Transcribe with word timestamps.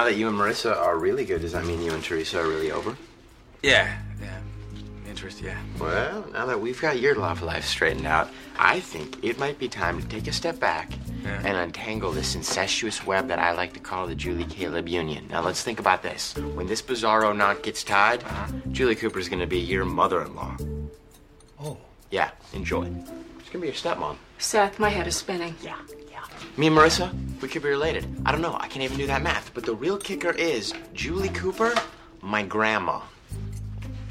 Now 0.00 0.06
that 0.06 0.16
you 0.16 0.28
and 0.28 0.38
Marissa 0.38 0.74
are 0.74 0.96
really 0.96 1.26
good, 1.26 1.42
does 1.42 1.52
that 1.52 1.66
mean 1.66 1.82
you 1.82 1.92
and 1.92 2.02
Teresa 2.02 2.40
are 2.40 2.48
really 2.48 2.72
over? 2.72 2.96
Yeah, 3.62 3.98
yeah. 4.18 4.40
Interest, 5.06 5.42
yeah. 5.42 5.58
Well, 5.78 6.24
now 6.32 6.46
that 6.46 6.58
we've 6.58 6.80
got 6.80 6.98
your 6.98 7.16
love 7.16 7.42
life 7.42 7.66
straightened 7.66 8.06
out, 8.06 8.30
I 8.58 8.80
think 8.80 9.22
it 9.22 9.38
might 9.38 9.58
be 9.58 9.68
time 9.68 10.00
to 10.00 10.08
take 10.08 10.26
a 10.26 10.32
step 10.32 10.58
back 10.58 10.90
Yeah. 11.22 11.42
and 11.44 11.54
untangle 11.54 12.12
this 12.12 12.34
incestuous 12.34 13.04
web 13.04 13.28
that 13.28 13.38
I 13.38 13.52
like 13.52 13.74
to 13.74 13.78
call 13.80 14.06
the 14.06 14.14
Julie 14.14 14.46
Caleb 14.46 14.88
Union. 14.88 15.28
Now, 15.28 15.42
let's 15.42 15.62
think 15.62 15.78
about 15.78 16.02
this. 16.02 16.34
When 16.34 16.66
this 16.66 16.80
bizarro 16.80 17.36
knot 17.36 17.62
gets 17.62 17.84
tied, 17.84 18.24
uh-huh. 18.24 18.52
Julie 18.72 18.96
Cooper's 18.96 19.28
gonna 19.28 19.46
be 19.46 19.58
your 19.58 19.84
mother 19.84 20.22
in 20.22 20.34
law. 20.34 20.56
Oh. 21.62 21.76
Yeah, 22.10 22.30
enjoy. 22.54 22.84
She's 23.42 23.50
gonna 23.50 23.60
be 23.60 23.66
your 23.66 23.76
stepmom. 23.76 24.16
Seth, 24.38 24.78
my 24.78 24.88
head 24.88 25.06
is 25.06 25.16
spinning. 25.16 25.54
Yeah, 25.62 25.76
yeah. 25.90 25.99
Me 26.60 26.66
and 26.66 26.76
Marissa, 26.76 27.10
we 27.40 27.48
could 27.48 27.62
be 27.62 27.70
related. 27.70 28.04
I 28.26 28.32
don't 28.32 28.42
know, 28.42 28.54
I 28.60 28.68
can't 28.68 28.82
even 28.82 28.98
do 28.98 29.06
that 29.06 29.22
math. 29.22 29.50
But 29.54 29.64
the 29.64 29.74
real 29.74 29.96
kicker 29.96 30.32
is 30.32 30.74
Julie 30.92 31.30
Cooper, 31.30 31.72
my 32.20 32.42
grandma. 32.42 33.00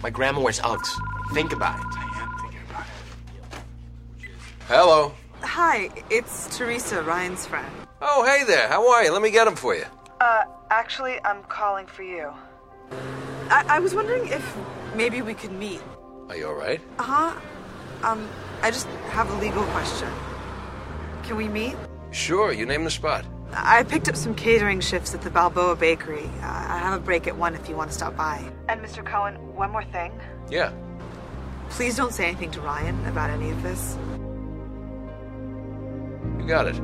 My 0.01 0.09
grandma 0.09 0.41
wears 0.41 0.59
Uggs. 0.61 0.89
Think 1.35 1.53
about 1.53 1.79
it. 1.79 1.85
I 1.95 2.23
am 2.23 2.41
thinking 2.41 2.59
about 2.67 2.87
it. 2.87 3.61
Hello. 4.67 5.13
Hi, 5.43 5.91
it's 6.09 6.57
Teresa, 6.57 7.03
Ryan's 7.03 7.45
friend. 7.45 7.71
Oh, 8.01 8.25
hey 8.25 8.43
there. 8.45 8.67
How 8.67 8.89
are 8.93 9.03
you? 9.03 9.11
Let 9.11 9.21
me 9.21 9.29
get 9.29 9.45
him 9.45 9.55
for 9.55 9.75
you. 9.75 9.85
Uh, 10.19 10.45
actually, 10.71 11.23
I'm 11.23 11.43
calling 11.43 11.85
for 11.85 12.01
you. 12.01 12.33
I, 13.51 13.63
I 13.75 13.79
was 13.79 13.93
wondering 13.93 14.27
if 14.27 14.57
maybe 14.95 15.21
we 15.21 15.35
could 15.35 15.51
meet. 15.51 15.81
Are 16.29 16.35
you 16.35 16.47
all 16.47 16.55
right? 16.55 16.81
Uh 16.97 17.03
huh. 17.03 17.39
Um, 18.01 18.27
I 18.63 18.71
just 18.71 18.87
have 19.11 19.29
a 19.29 19.37
legal 19.37 19.61
question. 19.65 20.09
Can 21.21 21.35
we 21.37 21.47
meet? 21.47 21.75
Sure. 22.11 22.51
You 22.51 22.65
name 22.65 22.83
the 22.83 22.91
spot. 22.91 23.25
I 23.53 23.83
picked 23.83 24.09
up 24.09 24.15
some 24.15 24.35
catering 24.35 24.79
shifts 24.79 25.13
at 25.13 25.21
the 25.21 25.29
Balboa 25.29 25.75
Bakery. 25.75 26.29
Uh, 26.41 26.65
I 26.69 26.77
have 26.77 26.99
a 26.99 27.03
break 27.03 27.27
at 27.27 27.35
1 27.35 27.55
if 27.55 27.67
you 27.67 27.75
want 27.75 27.89
to 27.89 27.95
stop 27.95 28.15
by. 28.15 28.43
And 28.67 28.81
Mr. 28.81 29.03
Cohen, 29.03 29.35
one 29.55 29.71
more 29.71 29.83
thing. 29.85 30.11
Yeah. 30.49 30.71
Please 31.69 31.95
don't 31.95 32.13
say 32.13 32.27
anything 32.27 32.51
to 32.51 32.61
Ryan 32.61 33.03
about 33.05 33.29
any 33.29 33.49
of 33.49 33.61
this. 33.63 33.97
You 36.39 36.47
got 36.47 36.67
it. 36.67 36.79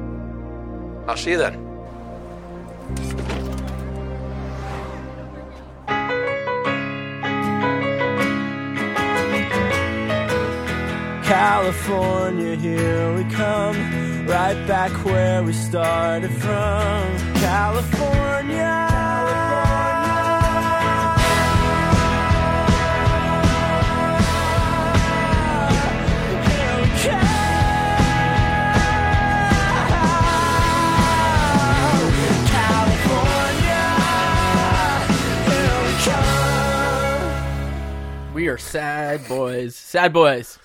I'll 1.08 1.18
see 1.18 1.32
you 1.32 1.38
then. 1.38 1.66
California, 11.24 12.56
here 12.56 13.16
we 13.16 13.24
come, 13.34 13.76
right 14.26 14.68
back 14.68 14.92
where 15.06 15.44
we 15.44 15.54
started 15.54 16.32
from. 16.32 17.18
California. 17.36 18.82
We 38.34 38.50
are 38.50 38.58
sad 38.58 39.28
boys. 39.28 39.76
Sad 39.76 40.14
boys. 40.14 40.60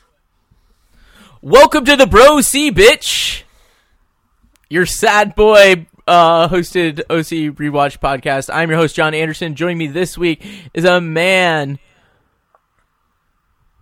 Welcome 1.43 1.85
to 1.85 1.97
the 1.97 2.07
Bro 2.07 2.41
C 2.41 2.71
bitch. 2.73 3.45
Your 4.73 4.87
sad 4.87 5.35
boy 5.35 5.87
uh, 6.07 6.49
hosted 6.49 7.01
OC 7.11 7.57
Rewatch 7.57 7.99
podcast. 7.99 8.51
I'm 8.53 8.71
your 8.71 8.79
host 8.79 8.95
John 8.95 9.15
Anderson. 9.15 9.57
Joining 9.57 9.79
me 9.79 9.89
this 9.89 10.17
week 10.17 10.45
is 10.73 10.85
a 10.85 11.01
man 11.01 11.81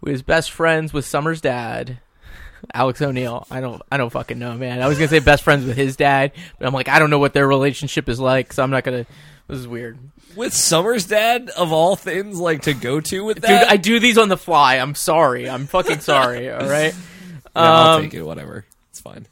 who 0.00 0.10
is 0.10 0.22
best 0.22 0.50
friends 0.50 0.92
with 0.94 1.04
Summer's 1.04 1.42
dad, 1.42 1.98
Alex 2.72 3.02
O'Neill. 3.02 3.46
I 3.50 3.60
don't 3.60 3.82
I 3.92 3.98
don't 3.98 4.08
fucking 4.10 4.38
know, 4.38 4.54
man. 4.54 4.80
I 4.80 4.88
was 4.88 4.96
gonna 4.96 5.08
say 5.08 5.18
best 5.18 5.42
friends 5.44 5.66
with 5.66 5.76
his 5.76 5.94
dad, 5.96 6.32
but 6.58 6.66
I'm 6.66 6.72
like 6.72 6.88
I 6.88 6.98
don't 6.98 7.10
know 7.10 7.18
what 7.18 7.34
their 7.34 7.46
relationship 7.46 8.08
is 8.08 8.18
like, 8.18 8.52
so 8.54 8.62
I'm 8.62 8.70
not 8.70 8.84
gonna. 8.84 9.04
This 9.46 9.58
is 9.58 9.68
weird, 9.68 9.98
with 10.36 10.52
Summer's 10.54 11.06
dad 11.06 11.50
of 11.56 11.70
all 11.72 11.96
things 11.96 12.38
like 12.38 12.62
to 12.62 12.72
go 12.74 13.00
to 13.00 13.24
with 13.24 13.36
dude. 13.42 13.44
that. 13.44 13.70
I 13.70 13.76
do 13.78 13.98
these 14.00 14.16
on 14.18 14.28
the 14.30 14.36
fly. 14.36 14.76
I'm 14.76 14.94
sorry. 14.94 15.48
I'm 15.48 15.66
fucking 15.66 16.00
sorry. 16.00 16.50
All 16.52 16.68
right. 16.68 16.92
Yeah, 16.94 17.40
I'll 17.56 17.96
Um, 17.96 18.02
take 18.02 18.12
it. 18.12 18.22
Whatever. 18.22 18.66
It's 18.90 19.00
fine. 19.00 19.26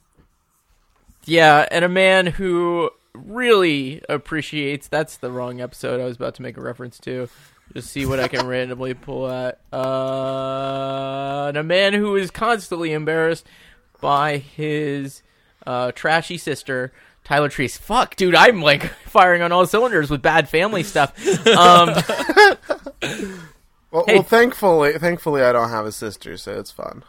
Yeah, 1.27 1.67
and 1.71 1.85
a 1.85 1.89
man 1.89 2.27
who 2.27 2.91
really 3.15 4.03
appreciates 4.09 4.89
that's 4.89 5.17
the 5.17 5.31
wrong 5.31 5.61
episode 5.61 6.01
I 6.01 6.05
was 6.05 6.17
about 6.17 6.35
to 6.37 6.43
make 6.43 6.57
a 6.57 6.61
reference 6.61 6.99
to. 7.01 7.29
Just 7.75 7.91
see 7.91 8.07
what 8.07 8.21
I 8.21 8.29
can 8.29 8.47
randomly 8.49 8.95
pull 8.95 9.29
at. 9.31 9.61
Uh, 9.73 11.47
and 11.49 11.57
a 11.57 11.63
man 11.65 11.93
who 11.95 12.15
is 12.17 12.31
constantly 12.31 12.93
embarrassed 12.93 13.47
by 14.01 14.37
his 14.39 15.23
uh, 15.67 15.91
trashy 15.93 16.39
sister, 16.39 16.93
Tyler 17.25 17.49
Trees. 17.49 17.77
Fuck, 17.77 18.15
dude, 18.17 18.35
I'm 18.37 18.63
like 18.63 18.85
firing 19.07 19.43
on 19.43 19.51
all 19.51 19.67
cylinders 19.67 20.11
with 20.11 20.23
bad 20.23 20.49
family 20.49 20.83
stuff. 20.83 21.13
Um, 21.49 21.95
Well, 23.93 24.05
Hey. 24.07 24.15
well, 24.15 24.23
thankfully, 24.25 24.93
thankfully, 24.99 25.43
I 25.43 25.53
don't 25.53 25.71
have 25.71 25.87
a 25.87 25.93
sister, 25.93 26.37
so 26.37 26.59
it's 26.59 26.71
fun. 26.71 27.03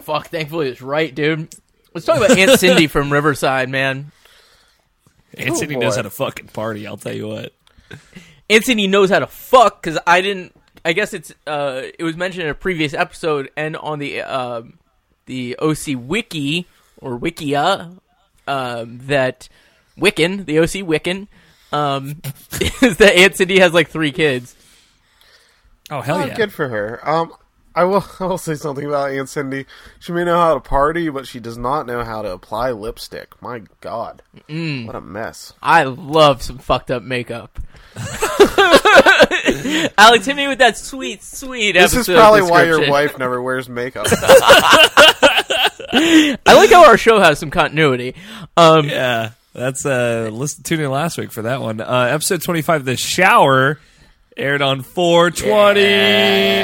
fuck, 0.00 0.28
thankfully 0.28 0.68
it's 0.68 0.80
right, 0.82 1.12
dude. 1.14 1.48
Let's 1.96 2.04
talk 2.04 2.18
about 2.18 2.36
Aunt 2.36 2.60
Cindy 2.60 2.86
from 2.88 3.10
Riverside, 3.10 3.70
man. 3.70 4.12
Aunt 5.38 5.56
Cindy 5.56 5.76
boy. 5.76 5.80
knows 5.80 5.96
how 5.96 6.02
to 6.02 6.10
fucking 6.10 6.48
party. 6.48 6.86
I'll 6.86 6.98
tell 6.98 7.14
you 7.14 7.26
what. 7.26 7.54
Aunt 8.50 8.64
Cindy 8.64 8.86
knows 8.86 9.08
how 9.08 9.20
to 9.20 9.26
fuck 9.26 9.80
because 9.82 9.98
I 10.06 10.20
didn't. 10.20 10.54
I 10.84 10.92
guess 10.92 11.14
it's 11.14 11.32
uh, 11.46 11.84
it 11.98 12.04
was 12.04 12.14
mentioned 12.14 12.42
in 12.44 12.50
a 12.50 12.54
previous 12.54 12.92
episode 12.92 13.50
and 13.56 13.78
on 13.78 13.98
the 13.98 14.20
um 14.20 14.78
the 15.24 15.56
OC 15.58 15.96
Wiki 15.96 16.66
or 17.00 17.18
Wikia 17.18 17.98
um, 18.46 18.98
that 19.04 19.48
Wiccan, 19.96 20.44
the 20.44 20.58
OC 20.58 20.86
Wiccan, 20.86 21.28
um, 21.72 22.20
is 22.82 22.98
that 22.98 23.14
Aunt 23.16 23.36
Cindy 23.36 23.58
has 23.60 23.72
like 23.72 23.88
three 23.88 24.12
kids. 24.12 24.54
Oh 25.90 26.02
hell 26.02 26.18
Oh, 26.18 26.26
yeah! 26.26 26.36
Good 26.36 26.52
for 26.52 26.68
her. 26.68 27.00
Um, 27.08 27.32
I 27.76 27.84
will. 27.84 28.04
I 28.20 28.24
will 28.24 28.38
say 28.38 28.54
something 28.54 28.84
about 28.86 29.10
Aunt 29.12 29.28
Cindy. 29.28 29.66
She 30.00 30.10
may 30.12 30.24
know 30.24 30.36
how 30.38 30.54
to 30.54 30.60
party, 30.60 31.08
but 31.10 31.26
she 31.26 31.38
does 31.38 31.58
not 31.58 31.86
know 31.86 32.02
how 32.02 32.22
to 32.22 32.32
apply 32.32 32.70
lipstick. 32.72 33.40
My 33.42 33.62
God, 33.80 34.22
Mm. 34.48 34.86
what 34.86 34.96
a 34.96 35.00
mess! 35.00 35.52
I 35.62 35.84
love 35.84 36.42
some 36.42 36.58
fucked 36.58 36.90
up 36.90 37.02
makeup. 37.02 37.60
Alex, 39.98 40.26
hit 40.26 40.36
me 40.36 40.48
with 40.48 40.58
that 40.58 40.76
sweet, 40.76 41.22
sweet. 41.22 41.72
This 41.72 41.92
is 41.92 41.98
episode 42.08 42.16
probably 42.16 42.42
why 42.42 42.62
your 42.64 42.78
description. 42.80 42.92
wife 42.92 43.18
never 43.18 43.40
wears 43.42 43.68
makeup. 43.68 44.06
I 45.98 46.36
like 46.46 46.70
how 46.70 46.86
our 46.86 46.98
show 46.98 47.20
has 47.20 47.38
some 47.38 47.50
continuity. 47.50 48.14
Um, 48.56 48.88
Yeah, 48.88 49.30
that's 49.52 49.84
uh. 49.86 50.28
Listen, 50.32 50.62
tune 50.64 50.80
in 50.80 50.90
last 50.90 51.16
week 51.18 51.32
for 51.32 51.42
that 51.42 51.60
one. 51.60 51.80
Uh, 51.80 52.08
episode 52.10 52.42
twenty 52.42 52.62
five, 52.62 52.84
the 52.84 52.96
shower, 52.96 53.78
aired 54.36 54.62
on 54.62 54.82
420 54.82 55.80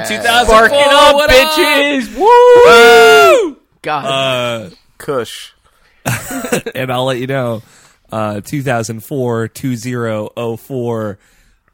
2004. 0.08 0.46
Barking 0.46 0.78
up, 0.78 1.14
What 1.14 1.30
bitches! 1.30 2.16
Woo! 2.16 3.56
God. 3.82 4.04
Uh, 4.04 4.70
Kush. 4.98 5.52
and 6.74 6.92
I'll 6.92 7.04
let 7.04 7.18
you 7.18 7.26
know. 7.26 7.62
Uh, 8.10 8.40
2004 8.42 9.48
2004. 9.48 11.18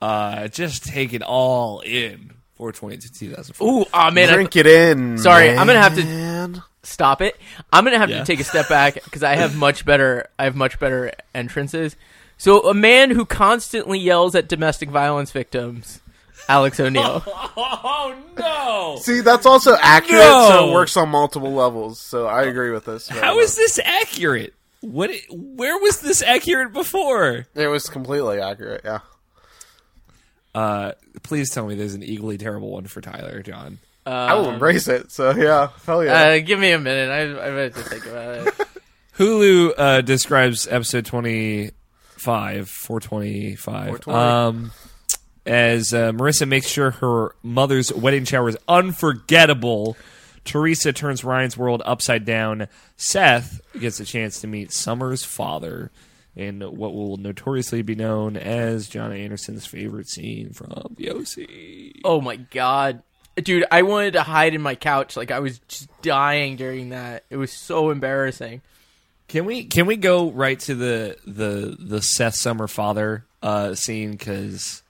Uh, 0.00 0.48
just 0.48 0.84
take 0.86 1.12
it 1.12 1.22
all 1.22 1.80
in. 1.80 2.32
420 2.56 2.96
to 2.98 3.12
2004. 3.12 3.68
Ooh, 3.68 3.84
oh 3.92 4.10
man, 4.10 4.30
I- 4.30 4.34
Drink 4.34 4.56
it 4.56 4.66
in. 4.66 5.18
Sorry, 5.18 5.50
I'm 5.50 5.66
gonna 5.66 5.80
have 5.82 5.94
to- 5.96 6.62
stop 6.84 7.20
it. 7.20 7.36
I'm 7.72 7.84
gonna 7.84 7.98
have 7.98 8.08
Yeah. 8.10 8.20
to 8.20 8.24
take 8.24 8.40
a 8.40 8.44
step 8.44 8.68
back 8.68 8.94
because 9.04 9.22
I 9.22 9.34
have 9.36 9.56
much 9.56 9.84
better. 9.84 10.28
I 10.38 10.44
have 10.44 10.56
much 10.56 10.78
better 10.80 11.12
entrances. 11.34 11.96
So, 12.38 12.68
a 12.68 12.74
man 12.74 13.10
who 13.10 13.26
constantly 13.26 13.98
yells 13.98 14.34
at 14.34 14.48
domestic 14.48 14.88
violence 14.90 15.30
victims, 15.32 16.00
Alex 16.48 16.78
O'Neill. 16.80 17.22
Oh 17.60 18.14
no! 18.38 18.98
See, 19.02 19.20
that's 19.20 19.44
also 19.44 19.76
accurate, 19.80 20.22
No. 20.22 20.48
so 20.48 20.68
it 20.70 20.72
works 20.72 20.96
on 20.96 21.08
multiple 21.08 21.52
levels. 21.52 21.98
So 22.00 22.26
I 22.26 22.42
agree 22.44 22.70
with 22.70 22.84
this. 22.84 23.08
very 23.08 23.20
How 23.20 23.34
much. 23.34 23.44
is 23.44 23.56
this 23.56 23.80
accurate? 23.84 24.54
What? 24.80 25.10
Where 25.30 25.76
was 25.78 26.00
this 26.00 26.22
accurate 26.22 26.72
before? 26.72 27.46
It 27.56 27.66
was 27.66 27.88
completely 27.88 28.40
accurate. 28.40 28.82
Yeah. 28.84 29.00
Uh, 30.54 30.92
please 31.24 31.50
tell 31.50 31.66
me 31.66 31.74
there's 31.74 31.94
an 31.94 32.02
equally 32.04 32.38
terrible 32.38 32.70
one 32.70 32.86
for 32.86 33.00
Tyler, 33.00 33.42
John. 33.42 33.78
I 34.06 34.34
will 34.34 34.48
embrace 34.50 34.86
it. 34.88 35.10
So 35.12 35.34
yeah, 35.34 35.68
hell 35.84 36.02
yeah. 36.04 36.20
Uh, 36.28 36.38
give 36.38 36.58
me 36.58 36.70
a 36.70 36.78
minute. 36.78 37.10
I, 37.10 37.46
I 37.46 37.50
have 37.50 37.74
to 37.74 37.82
think 37.82 38.06
about 38.06 38.46
it. 38.46 38.54
Hulu 39.18 39.72
uh, 39.76 40.00
describes 40.02 40.66
episode 40.68 41.04
25, 42.18 42.68
425, 42.68 44.08
um, 44.08 44.72
as 45.46 45.94
uh, 45.94 46.12
Marissa 46.12 46.46
makes 46.46 46.68
sure 46.68 46.90
her 46.92 47.34
mother's 47.42 47.92
wedding 47.92 48.24
shower 48.24 48.48
is 48.48 48.58
unforgettable. 48.68 49.96
Teresa 50.44 50.92
turns 50.92 51.24
Ryan's 51.24 51.56
world 51.56 51.82
upside 51.84 52.24
down. 52.24 52.68
Seth 52.96 53.60
gets 53.78 54.00
a 54.00 54.04
chance 54.04 54.40
to 54.40 54.46
meet 54.46 54.72
Summer's 54.72 55.24
father 55.24 55.90
in 56.34 56.60
what 56.60 56.94
will 56.94 57.16
notoriously 57.16 57.82
be 57.82 57.94
known 57.94 58.36
as 58.36 58.88
John 58.88 59.12
Anderson's 59.12 59.66
favorite 59.66 60.08
scene 60.08 60.52
from 60.52 60.94
the 60.96 61.10
OC. 61.10 62.00
Oh 62.04 62.20
my 62.20 62.36
god. 62.36 63.02
Dude, 63.36 63.64
I 63.70 63.82
wanted 63.82 64.14
to 64.14 64.22
hide 64.22 64.54
in 64.54 64.62
my 64.62 64.74
couch. 64.74 65.16
Like 65.16 65.30
I 65.30 65.40
was 65.40 65.58
just 65.68 65.88
dying 66.00 66.56
during 66.56 66.90
that. 66.90 67.24
It 67.28 67.36
was 67.36 67.52
so 67.52 67.90
embarrassing. 67.90 68.62
Can 69.28 69.44
we 69.44 69.64
can 69.64 69.86
we 69.86 69.96
go 69.96 70.30
right 70.30 70.58
to 70.60 70.74
the 70.74 71.16
the 71.26 71.76
the 71.78 72.00
Seth 72.02 72.34
Summer 72.34 72.66
father 72.66 73.24
uh, 73.42 73.74
scene 73.74 74.12
because 74.12 74.82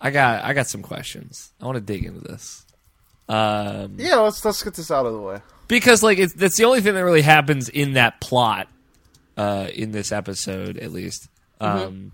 I 0.00 0.10
got 0.10 0.42
I 0.42 0.54
got 0.54 0.66
some 0.68 0.82
questions. 0.82 1.52
I 1.60 1.66
want 1.66 1.76
to 1.76 1.80
dig 1.80 2.04
into 2.04 2.20
this. 2.20 2.64
Um, 3.28 3.96
Yeah, 3.98 4.16
let's 4.16 4.44
let's 4.44 4.62
get 4.62 4.74
this 4.74 4.90
out 4.90 5.06
of 5.06 5.12
the 5.12 5.20
way. 5.20 5.40
because 5.68 6.02
like 6.02 6.18
it's 6.18 6.32
that's 6.32 6.56
the 6.56 6.64
only 6.64 6.80
thing 6.80 6.94
that 6.94 7.04
really 7.04 7.22
happens 7.22 7.68
in 7.68 7.92
that 7.94 8.20
plot 8.20 8.68
uh 9.36 9.68
in 9.72 9.92
this 9.92 10.12
episode 10.12 10.76
at 10.76 10.92
least 10.92 11.28
um 11.60 12.12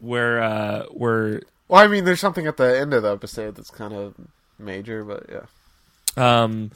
where 0.00 0.42
uh 0.42 0.84
where 0.86 1.42
Well, 1.68 1.82
I 1.82 1.86
mean, 1.88 2.04
there's 2.04 2.20
something 2.20 2.46
at 2.46 2.56
the 2.56 2.78
end 2.78 2.94
of 2.94 3.02
the 3.02 3.12
episode 3.12 3.56
that's 3.56 3.70
kind 3.70 3.92
of 3.94 4.14
major, 4.58 5.02
but 5.04 5.26
yeah. 5.30 6.44
um 6.44 6.70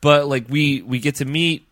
but 0.00 0.28
like 0.28 0.46
we 0.48 0.82
we 0.82 0.98
get 0.98 1.16
to 1.16 1.24
meet 1.24 1.66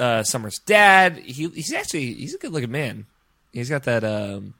uh 0.00 0.22
summer's 0.24 0.58
dad 0.60 1.18
he 1.18 1.48
he's 1.50 1.72
actually 1.72 2.14
he's 2.14 2.34
a 2.34 2.38
good 2.38 2.52
looking 2.52 2.70
man 2.72 3.06
he's 3.52 3.68
got 3.70 3.84
that 3.84 4.02
um 4.02 4.54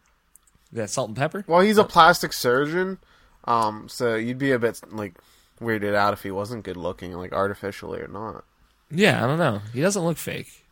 that 0.72 0.88
salt 0.90 1.08
and 1.08 1.16
pepper 1.16 1.44
Well, 1.48 1.62
he's 1.62 1.78
a 1.78 1.84
plastic 1.84 2.32
surgeon, 2.32 2.98
um, 3.44 3.88
so 3.88 4.14
you'd 4.14 4.38
be 4.38 4.52
a 4.52 4.58
bit 4.60 4.80
like 4.92 5.14
weirded 5.60 5.94
out 5.96 6.12
if 6.12 6.22
he 6.22 6.30
wasn't 6.30 6.62
good 6.64 6.76
looking, 6.76 7.12
like 7.14 7.32
artificially 7.32 7.98
or 8.00 8.06
not. 8.08 8.44
yeah 8.90 9.24
i 9.24 9.26
don't 9.26 9.38
know 9.38 9.60
he 9.72 9.80
doesn't 9.80 10.04
look 10.04 10.16
fake 10.18 10.64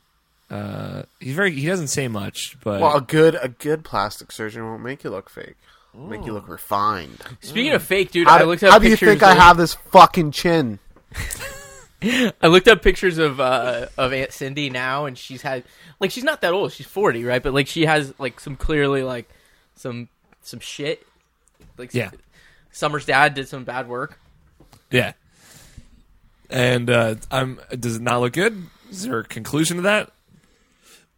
uh 0.51 1.03
he's 1.21 1.35
very 1.35 1.51
he 1.53 1.67
doesn't 1.67 1.89
say 1.89 2.07
much 2.09 2.57
but 2.63 2.81
Well, 2.81 2.97
a 2.97 3.01
good 3.01 3.37
a 3.43 3.49
good 3.49 3.85
plastic 3.85 4.31
surgeon 4.33 4.65
won't 4.65 4.83
make 4.83 5.03
you 5.05 5.11
look 5.11 5.29
fake. 5.31 5.57
Make 5.95 6.25
you 6.27 6.33
look 6.33 6.49
refined. 6.49 7.19
Speaking 7.41 7.73
of 7.73 7.83
fake, 7.83 8.13
dude, 8.13 8.29
How, 8.29 8.37
I 8.37 8.39
do- 8.41 8.45
looked 8.45 8.63
up 8.63 8.71
how 8.71 8.79
do 8.79 8.85
you 8.85 8.91
pictures 8.93 9.09
think 9.09 9.23
I 9.25 9.35
have 9.35 9.57
this 9.57 9.75
fucking 9.91 10.31
chin? 10.31 10.79
I 12.03 12.47
looked 12.47 12.69
up 12.69 12.83
pictures 12.83 13.19
of 13.19 13.41
uh, 13.41 13.87
of 13.97 14.13
Aunt 14.13 14.33
Cindy 14.33 14.71
now, 14.71 15.07
and 15.07 15.17
she's 15.19 15.43
had 15.43 15.65
like 16.01 16.11
she's 16.11 16.25
not 16.25 16.41
that 16.43 16.53
old. 16.53 16.73
She's 16.73 16.87
forty, 16.87 17.25
right? 17.25 17.43
But 17.43 17.55
like 17.55 17.67
she 17.67 17.87
has 17.87 18.15
like 18.19 18.39
some 18.41 18.55
clearly 18.57 19.03
like 19.03 19.29
some 19.75 20.09
some 20.43 20.61
shit. 20.61 21.07
Like 21.77 21.93
Yeah. 21.95 22.11
Summer's 22.71 23.05
dad 23.07 23.35
did 23.35 23.49
some 23.49 23.65
bad 23.65 23.89
work. 23.89 24.19
yeah 24.91 25.13
and 26.51 26.89
uh 26.89 27.15
i'm 27.31 27.61
does 27.79 27.97
it 27.97 28.03
not 28.03 28.21
look 28.23 28.33
good 28.33 28.63
is 28.91 29.03
there 29.03 29.19
a 29.19 29.25
conclusion 29.25 29.77
to 29.77 29.83
that 29.83 30.11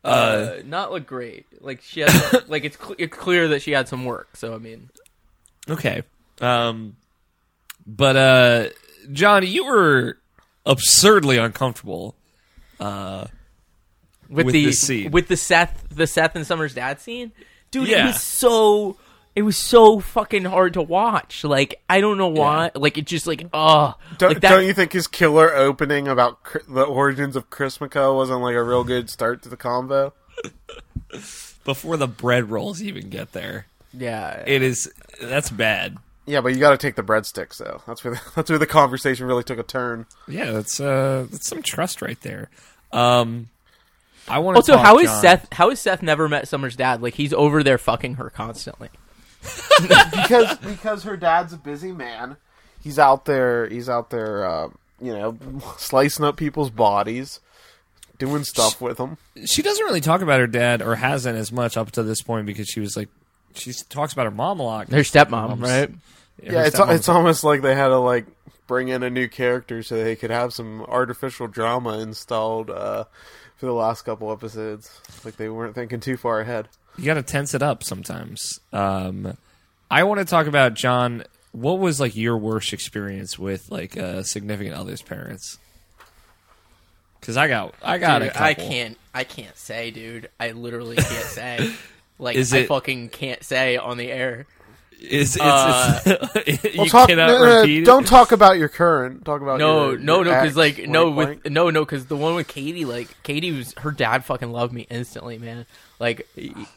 Uh, 0.02 0.56
not 0.64 0.90
look 0.90 1.06
great. 1.06 1.46
Like 1.60 1.82
she 1.82 2.00
has 2.00 2.44
like 2.48 2.64
it's 2.64 2.76
cl- 2.78 2.96
it's 2.98 3.14
clear 3.16 3.48
that 3.48 3.62
she 3.62 3.70
had 3.72 3.86
some 3.86 4.04
work. 4.06 4.34
So 4.34 4.54
I 4.54 4.58
mean, 4.58 4.88
Okay. 5.68 6.02
Um 6.40 6.96
but 7.86 8.16
uh 8.16 8.68
John, 9.12 9.46
you 9.46 9.66
were 9.66 10.16
absurdly 10.66 11.36
uncomfortable. 11.38 12.16
Uh 12.78 13.26
with, 14.28 14.46
With 14.46 14.52
the 14.52 14.66
this 14.66 14.80
scene. 14.80 15.10
with 15.10 15.26
the 15.28 15.36
Seth 15.36 15.84
the 15.90 16.06
Seth 16.06 16.36
and 16.36 16.46
Summer's 16.46 16.74
dad 16.74 17.00
scene, 17.00 17.32
dude, 17.70 17.88
it 17.88 18.04
was 18.04 18.20
so 18.22 18.96
it 19.34 19.42
was 19.42 19.56
so 19.56 20.00
fucking 20.00 20.44
hard 20.44 20.74
to 20.74 20.82
watch. 20.82 21.42
Like 21.44 21.82
I 21.88 22.00
don't 22.00 22.16
know 22.18 22.28
why. 22.28 22.70
Like 22.74 22.96
it 22.96 23.06
just 23.06 23.26
like 23.26 23.46
oh, 23.52 23.94
Don't, 24.18 24.30
like 24.34 24.40
that. 24.42 24.50
don't 24.50 24.66
you 24.66 24.72
think 24.72 24.92
his 24.92 25.06
killer 25.08 25.54
opening 25.54 26.06
about 26.08 26.42
Cr- 26.44 26.58
the 26.68 26.82
origins 26.84 27.34
of 27.36 27.50
Chrismukkah 27.50 28.14
wasn't 28.14 28.40
like 28.42 28.54
a 28.54 28.62
real 28.62 28.84
good 28.84 29.10
start 29.10 29.42
to 29.42 29.48
the 29.48 29.56
combo? 29.56 30.12
before 31.64 31.96
the 31.96 32.08
bread 32.08 32.50
rolls 32.50 32.80
even 32.82 33.08
get 33.10 33.32
there. 33.32 33.66
yeah, 33.92 34.42
It 34.46 34.62
is 34.62 34.92
that's 35.20 35.50
bad. 35.50 35.98
Yeah, 36.26 36.40
but 36.42 36.52
you 36.52 36.60
got 36.60 36.70
to 36.70 36.76
take 36.76 36.94
the 36.96 37.02
breadsticks 37.02 37.56
though. 37.58 37.82
That's 37.86 38.04
where 38.04 38.14
the, 38.14 38.20
that's 38.36 38.50
where 38.50 38.58
the 38.58 38.66
conversation 38.66 39.26
really 39.26 39.44
took 39.44 39.58
a 39.58 39.62
turn. 39.62 40.06
Yeah, 40.28 40.52
that's 40.52 40.78
uh 40.80 41.26
that's 41.30 41.46
some 41.48 41.62
trust 41.62 42.02
right 42.02 42.20
there. 42.20 42.50
Um 42.92 43.48
I 44.28 44.38
want 44.38 44.54
to 44.54 44.58
Also, 44.58 44.74
talk, 44.74 44.84
how 44.86 44.98
is 44.98 45.06
John- 45.06 45.20
Seth? 45.22 45.48
How 45.52 45.70
has 45.70 45.80
Seth 45.80 46.02
never 46.02 46.28
met 46.28 46.46
Summer's 46.46 46.76
dad? 46.76 47.02
Like 47.02 47.14
he's 47.14 47.32
over 47.32 47.62
there 47.62 47.78
fucking 47.78 48.14
her 48.14 48.30
constantly. 48.30 48.90
because 50.10 50.56
because 50.58 51.02
her 51.04 51.16
dad's 51.16 51.52
a 51.52 51.56
busy 51.56 51.92
man. 51.92 52.36
He's 52.82 52.98
out 52.98 53.24
there. 53.24 53.66
He's 53.68 53.88
out 53.88 54.10
there. 54.10 54.44
Uh, 54.44 54.68
you 55.00 55.12
know, 55.14 55.36
slicing 55.78 56.24
up 56.26 56.36
people's 56.36 56.68
bodies, 56.70 57.40
doing 58.18 58.44
stuff 58.44 58.80
with 58.80 58.98
them. 58.98 59.16
She 59.46 59.62
doesn't 59.62 59.84
really 59.84 60.02
talk 60.02 60.20
about 60.20 60.40
her 60.40 60.46
dad 60.46 60.82
or 60.82 60.96
hasn't 60.96 61.38
as 61.38 61.50
much 61.50 61.76
up 61.78 61.90
to 61.92 62.02
this 62.02 62.20
point 62.22 62.44
because 62.46 62.68
she 62.68 62.80
was 62.80 62.96
like 62.96 63.08
she 63.54 63.72
talks 63.88 64.12
about 64.12 64.24
her 64.24 64.30
mom 64.30 64.60
a 64.60 64.62
lot. 64.62 64.90
Her 64.90 64.98
stepmom, 65.00 65.30
Mom's- 65.30 65.60
right? 65.62 65.88
her 65.90 65.96
Yeah, 66.42 66.64
it's 66.64 66.76
stepmom's- 66.76 66.94
it's 67.00 67.08
almost 67.08 67.44
like 67.44 67.62
they 67.62 67.74
had 67.74 67.88
to 67.88 67.98
like 67.98 68.26
bring 68.66 68.88
in 68.88 69.02
a 69.02 69.10
new 69.10 69.28
character 69.28 69.82
so 69.82 69.96
they 70.02 70.14
could 70.16 70.30
have 70.30 70.52
some 70.52 70.82
artificial 70.82 71.46
drama 71.48 71.98
installed 71.98 72.70
uh, 72.70 73.04
for 73.56 73.66
the 73.66 73.72
last 73.72 74.02
couple 74.02 74.30
episodes. 74.32 75.00
Like 75.24 75.36
they 75.36 75.48
weren't 75.48 75.74
thinking 75.74 76.00
too 76.00 76.16
far 76.16 76.40
ahead. 76.40 76.68
you 76.96 77.04
got 77.04 77.14
to 77.14 77.22
tense 77.22 77.52
it 77.54 77.62
up 77.62 77.82
sometimes. 77.82 78.60
Um, 78.72 79.36
I 79.90 80.04
want 80.04 80.20
to 80.20 80.24
talk 80.24 80.46
about 80.46 80.74
John. 80.74 81.24
What 81.52 81.80
was 81.80 81.98
like 81.98 82.14
your 82.14 82.38
worst 82.38 82.72
experience 82.72 83.36
with 83.38 83.70
like 83.72 83.96
a 83.96 84.22
significant 84.22 84.76
other's 84.76 85.02
parents? 85.02 85.58
Because 87.20 87.36
I 87.36 87.48
got, 87.48 87.74
I 87.82 87.98
got 87.98 88.20
Dude, 88.20 88.28
a 88.28 88.30
couple. 88.32 88.46
I 88.46 88.54
can't. 88.54 88.96
I 89.12 89.24
can't 89.24 89.56
say, 89.58 89.90
dude. 89.90 90.30
I 90.38 90.52
literally 90.52 90.96
can't 90.96 91.08
say. 91.26 91.74
Like 92.20 92.36
Is 92.36 92.52
I 92.54 92.58
it- 92.58 92.68
fucking 92.68 93.08
can't 93.08 93.42
say 93.42 93.76
on 93.76 93.96
the 93.96 94.10
air. 94.10 94.46
Is 95.00 95.34
it's, 95.34 95.40
Uh, 95.42 95.98
it's, 96.46 96.62
you 96.74 96.80
Well, 96.80 96.86
talk. 96.86 97.08
cannot 97.08 97.28
no, 97.28 97.38
no, 97.38 97.44
no, 97.46 97.60
repeat. 97.62 97.78
it? 97.78 97.84
don't 97.86 98.06
talk 98.06 98.32
about 98.32 98.58
your 98.58 98.68
current. 98.68 99.24
Talk 99.24 99.40
about 99.40 99.58
No, 99.58 99.92
your, 99.92 99.98
no, 99.98 100.16
your 100.16 100.24
no, 100.26 100.30
because 100.32 100.48
ex, 100.48 100.56
like 100.56 100.88
no, 100.88 101.10
with 101.10 101.26
blank. 101.42 101.50
no, 101.50 101.70
no, 101.70 101.86
because 101.86 102.04
the 102.06 102.16
one 102.16 102.34
with 102.34 102.48
Katie, 102.48 102.84
like 102.84 103.08
Katie 103.22 103.50
was 103.50 103.72
her 103.78 103.92
dad 103.92 104.26
fucking 104.26 104.52
loved 104.52 104.74
me 104.74 104.86
instantly, 104.90 105.38
man. 105.38 105.64
Like, 105.98 106.28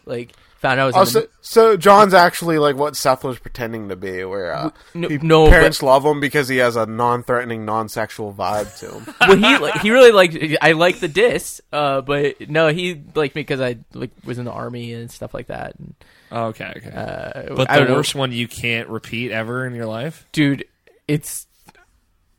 like 0.05 0.31
found 0.63 0.79
out 0.79 0.95
I 0.95 0.99
was. 0.99 1.15
Oh, 1.15 1.19
in 1.19 1.25
the- 1.25 1.29
so, 1.41 1.61
so 1.71 1.77
John's 1.77 2.15
actually 2.15 2.57
like 2.57 2.75
what 2.75 2.95
Seth 2.95 3.23
was 3.23 3.37
pretending 3.37 3.89
to 3.89 3.95
be, 3.95 4.23
where 4.23 4.51
uh, 4.55 4.71
no- 4.95 5.09
he- 5.09 5.19
no, 5.19 5.47
parents 5.47 5.83
love 5.83 6.03
him 6.03 6.19
because 6.19 6.47
he 6.47 6.57
has 6.57 6.75
a 6.75 6.87
non-threatening, 6.87 7.65
non-sexual 7.65 8.33
vibe 8.33 8.75
to 8.79 8.91
him. 8.99 9.15
well, 9.21 9.37
he 9.37 9.57
like, 9.63 9.81
he 9.81 9.91
really 9.91 10.11
liked. 10.11 10.35
I 10.61 10.71
like 10.71 10.99
the 10.99 11.07
diss, 11.07 11.61
uh, 11.71 12.01
but 12.01 12.49
no, 12.49 12.69
he 12.69 12.99
liked 13.13 13.35
me 13.35 13.41
because 13.41 13.61
I 13.61 13.77
like 13.93 14.09
was 14.25 14.39
in 14.39 14.45
the 14.45 14.51
army 14.51 14.93
and 14.93 15.11
stuff 15.11 15.33
like 15.35 15.47
that. 15.47 15.75
And, 15.77 15.93
Oh, 16.31 16.45
okay, 16.45 16.73
okay. 16.77 16.89
uh, 16.89 17.53
but 17.55 17.69
I 17.69 17.75
the 17.75 17.79
don't 17.81 17.89
know. 17.89 17.95
worst 17.97 18.15
one 18.15 18.31
you 18.31 18.47
can't 18.47 18.89
repeat 18.89 19.31
ever 19.31 19.67
in 19.67 19.75
your 19.75 19.85
life. 19.85 20.25
dude, 20.31 20.65
it's 21.07 21.45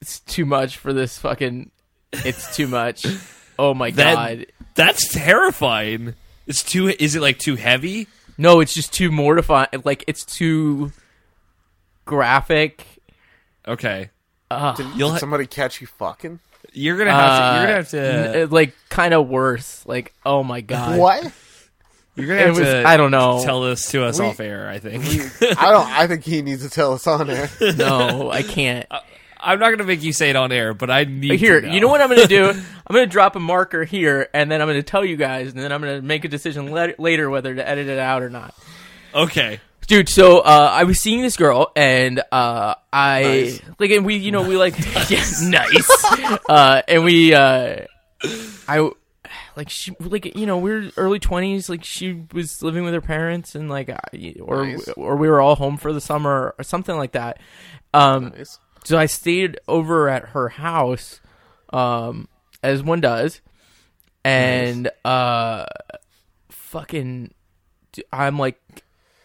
it's 0.01 0.19
too 0.21 0.45
much 0.45 0.79
for 0.79 0.93
this 0.93 1.17
fucking. 1.19 1.71
It's 2.13 2.57
too 2.57 2.67
much. 2.67 3.07
Oh 3.57 3.73
my 3.73 3.93
That- 3.93 4.15
god. 4.17 4.47
That's 4.75 5.13
terrifying. 5.13 6.15
It's 6.47 6.63
too. 6.63 6.89
Is 6.89 7.15
it 7.15 7.21
like 7.23 7.39
too 7.39 7.57
heavy? 7.57 8.07
No, 8.37 8.61
it's 8.61 8.75
just 8.75 8.93
too 8.93 9.11
mortifying. 9.11 9.69
Like 9.85 10.05
it's 10.07 10.25
too 10.25 10.93
graphic. 12.05 12.85
Okay, 13.67 14.11
Uh, 14.51 14.75
Did, 14.75 14.87
You'll 14.97 15.09
did 15.09 15.15
ha- 15.15 15.19
somebody 15.19 15.47
catch 15.47 15.81
you 15.81 15.87
fucking? 15.87 16.39
you're 16.73 16.99
gonna 16.99 17.13
have 17.13 17.39
to. 17.39 17.45
You're 17.59 17.67
gonna 17.67 17.77
have 17.77 17.89
to. 18.35 18.41
n- 18.43 18.51
like 18.51 18.75
kind 18.91 19.15
of 19.15 19.29
worse. 19.29 19.85
Like 19.87 20.13
oh 20.27 20.43
my 20.43 20.61
god. 20.61 20.99
What? 20.99 21.33
You're 22.17 22.27
gonna 22.27 22.41
It 22.41 22.47
have 22.49 22.59
was- 22.59 22.67
to. 22.69 22.85
I 22.87 22.97
don't 22.97 23.11
know. 23.11 23.43
Tell 23.45 23.63
this 23.63 23.91
to 23.93 24.05
us 24.05 24.21
We- 24.21 24.27
off 24.27 24.39
air. 24.41 24.69
I 24.69 24.79
think. 24.81 25.05
I 25.59 25.71
don't. 25.71 25.89
I 25.89 26.07
think 26.07 26.25
he 26.25 26.43
needs 26.43 26.63
to 26.63 26.71
tell 26.71 26.93
us 26.93 27.07
on 27.07 27.31
air. 27.31 27.49
No, 27.77 28.31
I 28.31 28.43
can't. 28.43 28.87
I'm 29.45 29.59
not 29.59 29.71
gonna 29.71 29.85
make 29.85 30.03
you 30.03 30.13
say 30.13 30.31
it 30.31 30.37
on 30.37 30.51
air, 30.53 30.75
but 30.75 30.91
I 30.91 31.05
need 31.05 31.39
Here, 31.39 31.61
To 31.61 31.69
you 31.71 31.81
know 31.81 31.89
what 31.89 32.01
I'm 32.01 32.09
gonna 32.09 32.27
do? 32.27 32.49
I'm 32.87 32.95
gonna 32.95 33.07
drop 33.07 33.37
a 33.37 33.41
marker 33.41 33.85
here, 33.85 34.29
and 34.35 34.51
then 34.51 34.61
I'm 34.63 34.69
gonna 34.69 34.83
tell 34.83 35.05
you 35.05 35.17
guys, 35.17 35.53
and 35.53 35.59
then 35.61 35.71
I'm 35.73 35.81
gonna 35.81 36.03
make 36.03 36.25
a 36.25 36.29
decision 36.29 36.73
le- 36.73 36.95
later 36.99 37.29
whether 37.31 37.55
to 37.55 37.69
edit 37.69 37.87
it 37.89 37.99
out 37.99 38.23
or 38.23 38.31
not. 38.31 38.55
Okay. 39.15 39.61
Dude, 39.87 40.09
so 40.09 40.39
uh, 40.41 40.71
I 40.73 40.85
was 40.85 40.99
seeing 40.99 41.21
this 41.21 41.37
girl, 41.37 41.71
and 41.77 42.19
uh, 42.33 42.75
I 42.91 43.23
Nice. 43.23 43.61
like, 43.79 43.91
and 43.91 44.07
we, 44.07 44.17
you 44.17 44.33
know, 44.33 44.49
we 44.49 44.57
like, 44.57 44.75
yeah, 45.11 45.23
nice, 45.43 46.05
uh, 46.49 46.81
and 46.89 47.05
we, 47.05 47.35
uh, 47.35 47.81
I, 48.67 48.91
like, 49.57 49.69
she, 49.69 49.95
like, 50.01 50.35
you 50.37 50.47
know, 50.47 50.57
we 50.57 50.71
are 50.73 50.91
early 50.97 51.19
twenties, 51.19 51.69
like, 51.69 51.85
she 51.85 52.25
was 52.33 52.63
living 52.63 52.85
with 52.85 52.95
her 52.95 53.03
parents, 53.03 53.55
and 53.55 53.69
like, 53.69 53.91
or 54.41 54.65
Nice. 54.67 54.89
or 54.97 55.17
we 55.17 55.29
were 55.29 55.41
all 55.43 55.55
home 55.55 55.77
for 55.77 55.93
the 55.93 56.01
summer, 56.01 56.55
or 56.59 56.65
something 56.65 56.97
like 56.97 57.13
that. 57.13 57.39
Um, 57.93 58.33
Nice. 58.37 58.59
So 58.85 58.97
I 58.99 59.07
stayed 59.07 59.59
over 59.67 60.09
at 60.09 60.27
her 60.31 60.49
house, 60.51 61.21
um, 61.73 62.29
as 62.63 62.83
one 62.83 63.01
does, 63.01 63.41
and 64.25 64.91
uh, 65.05 65.67
fucking, 66.51 67.33
I'm 68.13 68.39
like, 68.39 68.61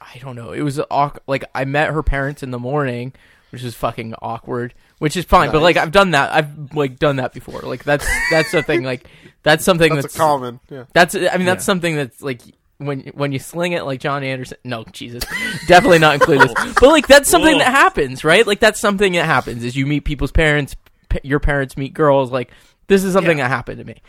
I 0.02 0.18
don't 0.20 0.36
know. 0.36 0.52
It 0.52 0.62
was 0.62 0.80
awkward. 0.90 1.24
like 1.28 1.46
I 1.54 1.66
met 1.66 1.92
her 1.92 2.02
parents 2.04 2.42
in 2.44 2.52
the 2.52 2.60
morning, 2.60 3.14
which 3.52 3.64
is 3.64 3.76
fucking 3.76 4.16
awkward. 4.22 4.74
Which 4.98 5.16
is 5.16 5.24
fine, 5.24 5.52
but 5.52 5.62
like 5.62 5.78
I've 5.78 5.94
done 5.94 6.12
that. 6.12 6.34
I've 6.34 6.74
like 6.76 7.00
done 7.00 7.18
that 7.18 7.32
before. 7.34 7.62
Like 7.62 7.86
that's 7.86 8.06
that's 8.30 8.52
the 8.52 8.62
thing. 8.62 8.84
Like 8.84 9.08
that's 9.44 9.64
something 9.64 9.94
That's 9.94 10.08
that's, 10.08 10.16
a 10.16 10.18
common. 10.18 10.60
Yeah. 10.70 10.84
that's 10.94 11.16
I 11.16 11.20
mean 11.38 11.46
that's 11.46 11.62
Yeah. 11.64 11.66
something 11.66 11.96
that's 11.96 12.22
like 12.22 12.42
when 12.80 13.02
when 13.14 13.32
you 13.32 13.40
sling 13.40 13.74
it 13.74 13.86
like 13.86 14.00
John 14.00 14.24
Anderson. 14.24 14.58
No, 14.64 14.84
Jesus, 14.86 15.24
definitely 15.68 16.00
not 16.00 16.16
include 16.16 16.42
this. 16.42 16.54
But 16.80 16.90
like 16.90 17.08
that's 17.08 17.30
something 17.30 17.54
Whoa. 17.54 17.60
that 17.60 17.72
happens, 17.72 18.24
right? 18.24 18.48
Like 18.48 18.60
that's 18.60 18.80
something 18.80 19.14
that 19.14 19.26
happens 19.26 19.64
is 19.64 19.76
you 19.76 19.86
meet 19.86 20.06
people's 20.06 20.32
parents, 20.32 20.76
p- 21.10 21.20
your 21.24 21.40
parents 21.40 21.78
meet 21.78 21.94
girls. 21.94 22.32
Like 22.32 22.52
this 22.88 23.04
is 23.04 23.14
something 23.14 23.38
that 23.38 23.50
happened 23.50 23.80
to 23.80 23.84
me. 23.84 24.02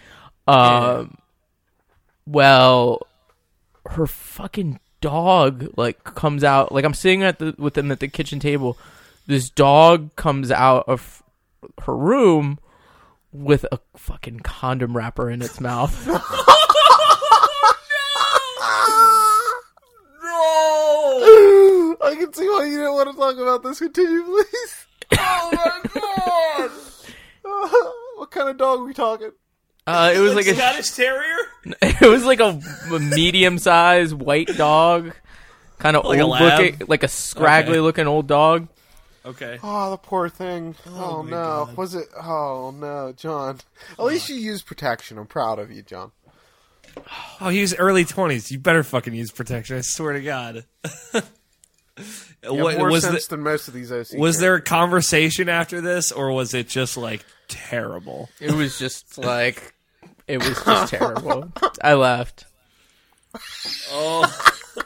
Um, 0.47 1.19
well, 2.27 3.07
her 3.87 4.07
fucking 4.07 4.79
dog 5.01 5.67
like 5.77 6.03
comes 6.05 6.45
out. 6.45 6.73
Like 6.73 6.85
I'm 6.85 6.95
sitting 6.95 7.25
at 7.25 7.41
the 7.41 7.55
with 7.59 7.75
them 7.75 7.91
at 7.91 8.01
the 8.01 8.09
kitchen 8.09 8.39
table. 8.39 8.79
This 9.27 9.51
dog 9.51 10.15
comes 10.17 10.51
out 10.51 10.85
of 10.89 11.23
her 11.83 11.97
room 11.97 12.59
with 13.33 13.65
a 13.71 13.79
fucking 13.97 14.41
condom 14.41 14.97
wrapper 14.97 15.29
in 15.29 15.43
its 15.43 15.61
mouth. 15.61 16.07
I 22.03 22.15
can 22.17 22.33
see 22.33 22.49
why 22.49 22.65
you 22.65 22.79
didn't 22.79 22.95
want 22.95 23.11
to 23.11 23.17
talk 23.17 23.37
about 23.37 23.63
this. 23.63 23.79
Continue, 23.79 24.25
please. 24.25 24.87
Oh 25.19 25.51
my 25.53 25.81
god! 26.01 26.71
what 28.17 28.31
kind 28.31 28.49
of 28.49 28.57
dog 28.57 28.81
are 28.81 28.85
we 28.85 28.95
talking? 28.95 29.33
Uh, 29.87 30.13
it 30.15 30.21
was 30.21 30.35
like 30.35 30.47
a 30.47 30.55
Scottish 30.55 30.91
Terrier. 30.91 31.37
it 31.83 32.09
was 32.09 32.25
like 32.25 32.41
a, 32.41 32.61
medium 33.01 33.59
sized 33.59 34.15
white 34.15 34.47
dog, 34.57 35.13
kind 35.79 35.97
of 35.97 36.05
Like 36.05 36.21
a 36.21 36.23
old 36.23 36.41
looking, 36.41 36.87
like 36.87 37.03
a 37.03 37.09
scraggly 37.09 37.73
Okay. 37.73 37.81
looking 37.81 38.07
old 38.07 38.27
dog. 38.27 38.69
Okay. 39.25 39.59
Oh, 39.63 39.91
the 39.91 39.97
poor 39.97 40.29
thing. 40.29 40.75
Oh, 40.89 41.23
no. 41.23 41.69
Was 41.77 41.95
it? 41.95 42.09
Oh 42.17 42.73
no, 42.75 43.13
John. 43.13 43.59
At 43.99 44.05
least 44.05 44.29
you 44.29 44.37
used 44.37 44.65
protection. 44.67 45.19
I'm 45.19 45.27
proud 45.27 45.59
of 45.59 45.71
you, 45.71 45.83
John. 45.83 46.13
Oh, 47.41 47.49
he 47.49 47.61
was 47.61 47.75
early 47.75 48.05
twenties. 48.05 48.51
You 48.51 48.59
better 48.59 48.83
fucking 48.83 49.15
use 49.15 49.31
protection. 49.31 49.77
I 49.77 49.81
swear 49.83 50.13
to 50.15 50.21
God. 50.23 50.65
You 52.43 52.55
What- 52.55 52.79
more 52.79 52.91
was 52.91 53.05
sense 53.05 53.27
the- 53.27 53.37
than 53.37 53.45
most 53.45 53.69
of 53.69 53.75
these 53.75 53.93
OC. 53.93 54.17
was 54.19 54.39
there 54.39 54.55
a 54.55 54.63
conversation 54.63 55.51
after 55.51 55.83
this, 55.83 56.11
or 56.11 56.33
was 56.33 56.55
it 56.55 56.67
just 56.69 56.97
like 56.97 57.23
terrible? 57.49 58.31
It 58.41 58.53
was 58.53 58.79
just 58.79 59.19
like 59.19 59.75
it 60.27 60.39
was 60.39 60.63
just 60.65 60.91
terrible. 60.95 61.53
I 61.83 61.95
left. 61.95 62.47
Oh 63.91 64.21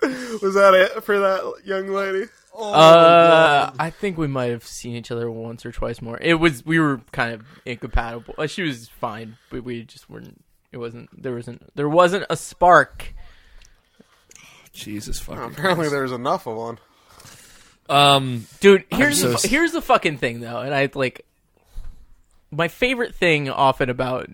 was 0.00 0.54
that 0.54 0.72
it 0.74 1.04
for 1.04 1.18
that 1.18 1.54
young 1.64 1.88
lady? 1.88 2.24
Uh, 2.58 3.70
I 3.78 3.90
think 3.90 4.16
we 4.16 4.26
might 4.26 4.50
have 4.50 4.64
seen 4.66 4.96
each 4.96 5.10
other 5.10 5.30
once 5.30 5.66
or 5.66 5.72
twice 5.72 6.00
more. 6.00 6.18
It 6.22 6.34
was 6.34 6.64
we 6.64 6.78
were 6.78 7.02
kind 7.12 7.34
of 7.34 7.42
incompatible. 7.66 8.34
Uh, 8.38 8.46
She 8.46 8.62
was 8.62 8.88
fine, 8.88 9.36
but 9.50 9.64
we 9.64 9.82
just 9.84 10.08
weren't. 10.08 10.42
It 10.72 10.78
wasn't. 10.78 11.08
There 11.22 11.34
wasn't. 11.34 11.74
There 11.76 11.88
wasn't 11.88 12.26
a 12.30 12.36
spark. 12.36 13.14
Jesus 14.72 15.18
fucking. 15.18 15.42
Apparently, 15.52 15.88
there 15.88 16.02
was 16.02 16.12
enough 16.12 16.46
of 16.46 16.56
one. 16.56 16.78
Um, 17.88 18.46
Dude, 18.60 18.84
here's 18.90 19.20
so 19.20 19.28
the, 19.30 19.34
s- 19.34 19.42
here's 19.44 19.72
the 19.72 19.82
fucking 19.82 20.18
thing 20.18 20.38
though, 20.40 20.58
and 20.60 20.72
I 20.72 20.88
like 20.94 21.26
my 22.52 22.68
favorite 22.68 23.14
thing 23.16 23.50
often 23.50 23.90
about 23.90 24.28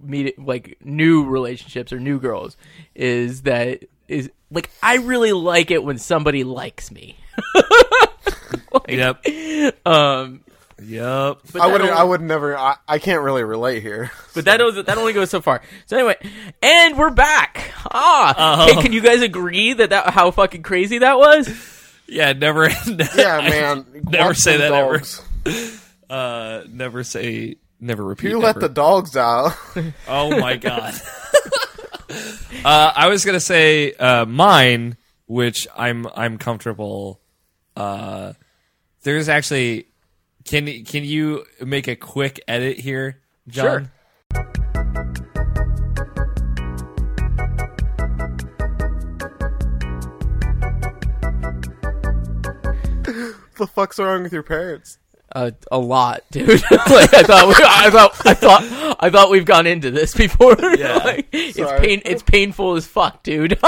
meet 0.00 0.38
like 0.38 0.78
new 0.82 1.24
relationships 1.26 1.92
or 1.92 1.98
new 2.00 2.18
girls 2.18 2.56
is 2.94 3.42
that 3.42 3.84
is 4.08 4.30
like 4.50 4.70
I 4.82 4.96
really 4.96 5.32
like 5.32 5.70
it 5.70 5.84
when 5.84 5.98
somebody 5.98 6.44
likes 6.44 6.90
me. 6.90 7.16
Like, 8.72 8.90
yep, 8.90 9.24
Um, 9.86 10.42
yep. 10.82 11.38
but 11.52 11.62
I 11.62 11.66
would. 11.66 11.80
only- 11.80 11.92
I 11.92 12.02
would 12.02 12.20
never. 12.20 12.56
I, 12.56 12.76
I 12.86 12.98
can't 12.98 13.22
really 13.22 13.44
relate 13.44 13.82
here. 13.82 14.10
But 14.34 14.44
that 14.44 14.58
does 14.58 14.74
that 14.84 14.98
only 14.98 15.14
goes 15.14 15.30
so 15.30 15.40
far. 15.40 15.62
So 15.86 15.96
anyway, 15.96 16.16
and 16.62 16.98
we're 16.98 17.08
back. 17.10 17.72
Ah, 17.90 18.34
Uh-huh. 18.62 18.74
hey, 18.74 18.82
can 18.82 18.92
you 18.92 19.00
guys 19.00 19.22
agree 19.22 19.72
that 19.72 19.88
that 19.90 20.10
how 20.10 20.30
fucking 20.30 20.62
crazy 20.62 20.98
that 20.98 21.16
was? 21.18 21.48
Yeah, 22.06 22.32
never. 22.34 22.68
Yeah, 22.86 23.40
man. 23.48 23.86
Never 24.10 24.28
Watch 24.28 24.36
say 24.38 24.58
them 24.58 24.70
that 24.72 24.78
ever. 24.78 24.98
dogs. 24.98 25.22
Uh, 26.08 26.62
never 26.70 27.02
say, 27.02 27.56
never 27.80 28.04
repeat. 28.04 28.28
You 28.28 28.38
let 28.38 28.54
never. 28.54 28.68
the 28.68 28.74
dogs 28.74 29.16
out. 29.16 29.56
Oh 30.06 30.38
my 30.38 30.56
god. 30.56 30.94
uh, 32.64 32.92
I 32.94 33.08
was 33.08 33.24
gonna 33.24 33.40
say 33.40 33.92
uh, 33.92 34.24
mine, 34.24 34.96
which 35.26 35.66
I'm 35.76 36.06
I'm 36.14 36.38
comfortable. 36.38 37.20
Uh, 37.74 38.34
there's 39.02 39.28
actually 39.28 39.86
can 40.46 40.84
can 40.84 41.04
you 41.04 41.44
make 41.60 41.88
a 41.88 41.96
quick 41.96 42.40
edit 42.48 42.78
here, 42.78 43.20
John? 43.48 43.90
Sure. 44.32 44.46
the 53.56 53.66
fuck's 53.66 53.98
wrong 53.98 54.22
with 54.22 54.32
your 54.32 54.42
parents? 54.42 54.98
Uh, 55.32 55.50
a 55.72 55.78
lot, 55.78 56.22
dude. 56.30 56.48
like 56.48 57.12
I 57.12 57.22
thought, 57.22 57.48
we, 57.48 57.54
I 57.58 57.90
thought, 57.90 58.26
I 58.26 58.34
thought, 58.34 58.96
I 59.00 59.10
thought 59.10 59.30
we've 59.30 59.44
gone 59.44 59.66
into 59.66 59.90
this 59.90 60.14
before. 60.14 60.56
Yeah. 60.76 60.98
Like, 60.98 61.28
it's 61.32 61.58
pain. 61.80 62.02
It's 62.04 62.22
painful 62.22 62.74
as 62.74 62.86
fuck, 62.86 63.22
dude. 63.22 63.52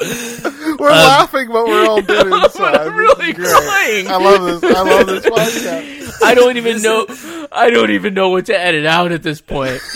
We're 0.78 0.90
laughing, 0.90 1.48
but 1.48 1.66
we're 1.66 1.86
all 1.86 2.00
dead 2.02 2.26
inside. 2.32 2.74
I'm 2.76 2.94
really 2.94 3.32
crying. 3.34 4.06
I 4.08 4.16
love 4.16 4.60
this. 4.60 4.76
I 4.76 4.82
love 4.82 5.06
this 5.06 5.24
podcast. 5.26 6.22
I 6.22 6.34
don't 6.34 6.56
even 6.56 6.82
know. 6.82 7.06
I 7.50 7.70
don't 7.70 7.90
even 7.90 8.14
know 8.14 8.28
what 8.28 8.46
to 8.46 8.58
edit 8.58 8.86
out 8.86 9.10
at 9.12 9.22
this 9.22 9.40
point. 9.40 9.80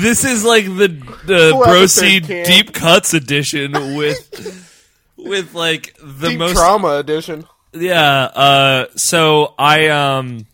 this 0.00 0.24
is 0.24 0.44
like 0.44 0.64
the 0.64 0.88
the 1.26 1.50
Full 1.52 1.62
Bro 1.62 1.72
episode 1.72 1.86
Seed 2.04 2.24
can. 2.26 2.46
Deep 2.46 2.72
Cuts 2.74 3.14
edition 3.14 3.72
with 3.96 4.70
with 5.16 5.54
like 5.54 5.96
the 6.02 6.30
Deep 6.30 6.38
most 6.38 6.54
trauma 6.56 6.96
edition. 6.96 7.44
yeah. 7.72 8.24
Uh, 8.24 8.86
so 8.96 9.54
I 9.58 9.88
um 9.88 10.46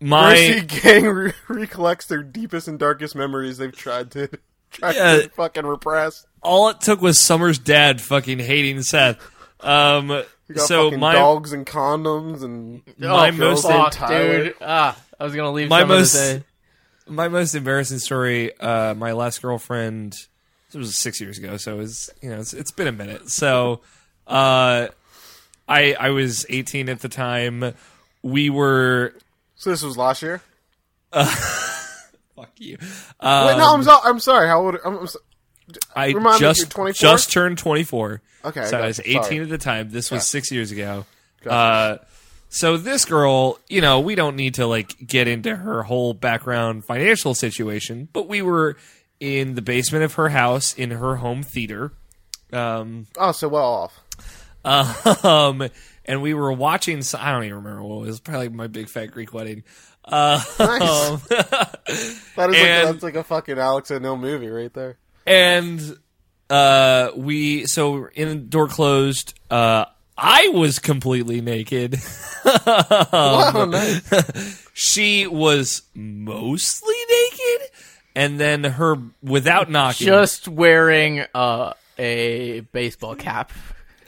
my 0.00 0.64
gang 0.66 1.06
re- 1.06 1.32
recollects 1.48 2.06
their 2.06 2.22
deepest 2.24 2.66
and 2.66 2.78
darkest 2.78 3.14
memories 3.14 3.58
they've 3.58 3.76
tried 3.76 4.10
to 4.12 4.28
tried 4.78 4.94
Yeah. 4.96 5.16
to 5.22 5.28
fucking 5.30 5.66
repress. 5.66 6.26
all 6.42 6.68
it 6.70 6.80
took 6.80 7.00
was 7.00 7.18
Summer's 7.20 7.58
dad 7.58 8.00
fucking 8.00 8.38
hating 8.38 8.82
Seth. 8.82 9.18
Um, 9.60 10.08
We 10.48 10.54
got 10.56 10.66
so 10.66 10.90
my 10.90 11.12
dogs 11.14 11.52
and 11.52 11.64
condoms 11.66 12.42
and 12.42 12.82
My 12.98 13.28
oh, 13.28 13.32
most- 13.32 13.62
Fuck, 13.66 14.08
dude. 14.08 14.54
Ah, 14.60 14.98
I 15.20 15.24
was 15.24 15.34
gonna 15.34 15.52
leave. 15.52 15.68
My 15.68 15.84
most- 15.84 16.12
this 16.14 16.32
in. 16.34 16.44
my 17.14 17.28
most 17.28 17.54
embarrassing 17.54 17.98
story. 18.00 18.58
Uh, 18.58 18.94
my 18.94 19.12
last 19.12 19.40
girlfriend. 19.40 20.12
This 20.12 20.78
was 20.78 20.96
six 20.98 21.20
years 21.20 21.38
ago, 21.38 21.58
so 21.58 21.74
it 21.74 21.78
was 21.78 22.10
you 22.22 22.30
know 22.30 22.40
it's, 22.40 22.54
it's 22.54 22.72
been 22.72 22.88
a 22.88 22.92
minute. 22.92 23.28
So, 23.30 23.82
uh, 24.26 24.88
I 25.68 25.94
I 26.00 26.10
was 26.10 26.44
eighteen 26.48 26.88
at 26.88 27.00
the 27.00 27.08
time. 27.10 27.74
We 28.22 28.50
were 28.50 29.14
So 29.54 29.70
this 29.70 29.82
was 29.82 29.96
last 29.96 30.22
year. 30.22 30.40
fuck 32.42 32.60
you. 32.60 32.76
Wait, 32.80 32.88
Um, 33.20 33.58
no, 33.58 33.74
I'm, 33.74 33.82
so, 33.82 33.98
I'm 34.04 34.20
sorry. 34.20 34.48
How 34.48 34.64
old? 34.64 34.76
I'm, 34.84 34.98
I'm 34.98 35.06
so, 35.06 35.18
I 35.94 36.08
remind 36.08 36.34
me, 36.34 36.40
just 36.40 36.76
you're 36.76 36.92
just 36.92 37.32
turned 37.32 37.58
twenty 37.58 37.84
four. 37.84 38.20
Okay, 38.44 38.64
so 38.66 38.76
I 38.78 38.80
gotcha. 38.80 38.86
was 38.86 39.00
eighteen 39.00 39.22
Sorry. 39.22 39.40
at 39.40 39.48
the 39.48 39.58
time. 39.58 39.90
This 39.90 40.10
was 40.10 40.26
six 40.26 40.50
years 40.50 40.70
ago. 40.70 41.06
Uh, 41.46 41.98
so 42.48 42.76
this 42.76 43.04
girl, 43.04 43.58
you 43.68 43.80
know, 43.80 44.00
we 44.00 44.14
don't 44.14 44.36
need 44.36 44.54
to 44.54 44.66
like 44.66 44.94
get 45.06 45.28
into 45.28 45.56
her 45.56 45.82
whole 45.82 46.12
background 46.14 46.84
financial 46.84 47.34
situation, 47.34 48.08
but 48.12 48.28
we 48.28 48.42
were 48.42 48.76
in 49.20 49.54
the 49.54 49.62
basement 49.62 50.04
of 50.04 50.14
her 50.14 50.28
house 50.28 50.74
in 50.74 50.90
her 50.90 51.16
home 51.16 51.42
theater. 51.42 51.92
Um, 52.52 53.06
oh, 53.16 53.32
so 53.32 53.48
well 53.48 53.90
off. 54.64 55.24
um, 55.24 55.68
and 56.04 56.22
we 56.22 56.34
were 56.34 56.52
watching. 56.52 57.02
I 57.18 57.32
don't 57.32 57.44
even 57.44 57.56
remember 57.56 57.82
what 57.84 58.04
it 58.04 58.06
was. 58.06 58.20
Probably 58.20 58.48
my 58.50 58.66
big 58.66 58.88
fat 58.88 59.06
Greek 59.06 59.32
wedding. 59.32 59.64
Uh, 60.04 60.42
Nice. 60.58 61.20
that 61.28 61.78
is 61.96 62.36
like, 62.36 62.56
and- 62.56 62.88
that's 62.88 63.02
like 63.02 63.14
a 63.16 63.24
fucking 63.24 63.58
Alex 63.58 63.90
and 63.90 64.02
No 64.02 64.16
movie 64.16 64.48
right 64.48 64.72
there. 64.72 64.96
and 65.26 65.80
uh, 66.50 67.10
we 67.16 67.66
so 67.66 68.08
in 68.14 68.48
door 68.48 68.68
closed. 68.68 69.32
Uh, 69.50 69.86
I 70.18 70.48
was 70.48 70.78
completely 70.78 71.40
naked. 71.40 71.96
wow, 72.44 73.66
nice. 73.70 74.68
she 74.74 75.26
was 75.26 75.82
mostly 75.94 76.94
naked, 77.10 77.68
and 78.14 78.38
then 78.38 78.64
her 78.64 78.96
without 79.22 79.70
knocking, 79.70 80.06
Just 80.06 80.46
wearing 80.48 81.24
uh, 81.34 81.72
a 81.98 82.60
baseball 82.60 83.14
cap 83.14 83.50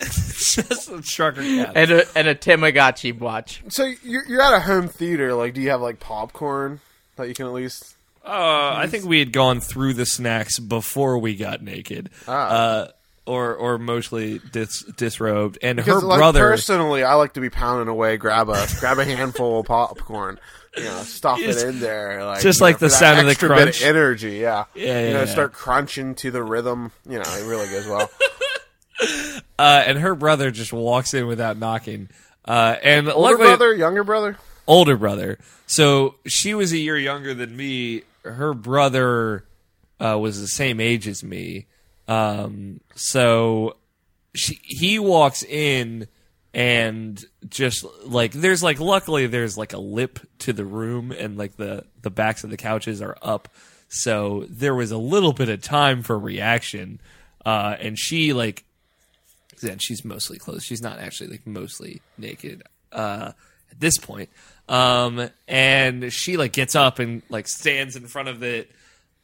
just 0.00 0.90
a 0.90 1.00
trucker 1.02 1.42
cap. 1.42 1.72
and 1.76 1.90
a 1.90 2.18
and 2.18 2.28
a 2.28 2.34
Tamagotchi 2.34 3.18
watch. 3.18 3.62
So 3.68 3.84
you're, 4.02 4.24
you're 4.26 4.42
at 4.42 4.54
a 4.54 4.60
home 4.60 4.88
theater. 4.88 5.34
Like, 5.34 5.54
do 5.54 5.60
you 5.60 5.70
have 5.70 5.80
like 5.80 6.00
popcorn 6.00 6.80
that 7.16 7.28
you 7.28 7.34
can 7.34 7.46
at 7.46 7.52
least? 7.52 7.94
Uh, 8.24 8.72
I 8.76 8.86
think 8.86 9.04
we 9.04 9.18
had 9.18 9.32
gone 9.32 9.60
through 9.60 9.94
the 9.94 10.06
snacks 10.06 10.58
before 10.58 11.18
we 11.18 11.36
got 11.36 11.62
naked. 11.62 12.08
Ah. 12.26 12.32
Uh, 12.48 12.88
or 13.26 13.54
or 13.54 13.78
mostly 13.78 14.38
dis, 14.52 14.82
disrobed, 14.96 15.58
and 15.62 15.76
Because, 15.76 16.02
her 16.02 16.06
like, 16.08 16.18
brother. 16.18 16.40
personally, 16.40 17.04
I 17.04 17.14
like 17.14 17.32
to 17.34 17.40
be 17.40 17.48
pounding 17.48 17.88
away, 17.88 18.18
grab 18.18 18.50
a 18.50 18.66
grab 18.80 18.98
a 18.98 19.04
handful 19.06 19.60
of 19.60 19.66
popcorn, 19.66 20.38
you 20.76 20.84
know, 20.84 20.98
stuff 21.04 21.38
it 21.40 21.62
in 21.64 21.80
there, 21.80 22.22
like 22.22 22.42
just 22.42 22.60
you 22.60 22.64
know, 22.64 22.68
like 22.68 22.78
the 22.80 22.90
sound 22.90 23.20
of 23.20 23.24
the 23.24 23.30
extra 23.30 23.48
bit 23.48 23.56
crunch. 23.62 23.82
energy. 23.82 24.36
Yeah, 24.36 24.64
Yeah, 24.74 25.06
you 25.06 25.12
know, 25.14 25.20
yeah. 25.20 25.24
start 25.24 25.54
crunching 25.54 26.14
to 26.16 26.30
the 26.30 26.42
rhythm. 26.42 26.92
You 27.08 27.14
know, 27.18 27.24
it 27.24 27.46
really 27.48 27.66
goes 27.68 27.86
well. 27.86 28.10
uh, 29.00 29.82
and 29.86 29.98
her 29.98 30.14
brother 30.14 30.50
just 30.50 30.72
walks 30.72 31.14
in 31.14 31.26
without 31.26 31.58
knocking. 31.58 32.08
Uh, 32.44 32.76
and 32.82 33.08
Older 33.08 33.20
luckily, 33.30 33.46
brother, 33.48 33.74
younger 33.74 34.04
brother. 34.04 34.36
older 34.66 34.96
brother. 34.96 35.38
So 35.66 36.16
she 36.26 36.54
was 36.54 36.72
a 36.72 36.78
year 36.78 36.98
younger 36.98 37.34
than 37.34 37.56
me. 37.56 38.02
Her 38.22 38.54
brother 38.54 39.44
uh, 39.98 40.18
was 40.18 40.40
the 40.40 40.46
same 40.48 40.80
age 40.80 41.08
as 41.08 41.24
me. 41.24 41.66
Um, 42.06 42.80
so 42.94 43.76
she 44.34 44.60
he 44.62 44.98
walks 44.98 45.42
in 45.42 46.06
and 46.52 47.24
just 47.48 47.84
like 48.04 48.32
there's 48.32 48.62
like 48.62 48.78
luckily 48.78 49.26
there's 49.26 49.56
like 49.56 49.72
a 49.72 49.78
lip 49.78 50.18
to 50.40 50.52
the 50.52 50.64
room 50.64 51.12
and 51.12 51.36
like 51.38 51.56
the 51.56 51.84
the 52.02 52.10
backs 52.10 52.44
of 52.44 52.50
the 52.50 52.56
couches 52.58 53.00
are 53.00 53.16
up. 53.22 53.48
So 53.88 54.44
there 54.50 54.74
was 54.74 54.90
a 54.90 54.98
little 54.98 55.32
bit 55.32 55.48
of 55.48 55.62
time 55.62 56.02
for 56.02 56.18
reaction. 56.18 57.00
Uh, 57.44 57.76
and 57.78 57.98
she 57.98 58.32
like 58.32 58.64
then 59.60 59.78
she's 59.78 60.04
mostly 60.04 60.38
clothed. 60.38 60.62
She's 60.62 60.82
not 60.82 60.98
actually 60.98 61.30
like 61.30 61.46
mostly 61.46 62.02
naked 62.18 62.62
uh, 62.92 63.32
at 63.70 63.80
this 63.80 63.98
point. 63.98 64.30
Um, 64.68 65.28
and 65.46 66.12
she 66.12 66.36
like 66.36 66.52
gets 66.52 66.74
up 66.74 66.98
and 66.98 67.22
like 67.28 67.48
stands 67.48 67.96
in 67.96 68.06
front 68.06 68.28
of 68.28 68.42
it, 68.42 68.70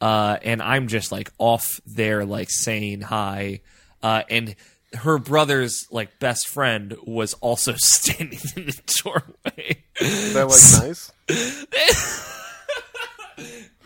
uh, 0.00 0.38
and 0.42 0.62
I'm 0.62 0.88
just 0.88 1.12
like 1.12 1.30
off 1.38 1.80
there 1.86 2.24
like 2.24 2.48
saying 2.50 3.00
hi, 3.00 3.60
uh, 4.02 4.22
and 4.28 4.54
her 4.92 5.18
brother's 5.18 5.86
like 5.90 6.18
best 6.18 6.48
friend 6.48 6.96
was 7.04 7.34
also 7.34 7.74
standing 7.76 8.40
in 8.56 8.66
the 8.66 8.80
doorway. 9.02 9.84
Is 10.00 10.34
that 10.34 10.46
like 10.46 10.88
nice? 10.88 11.12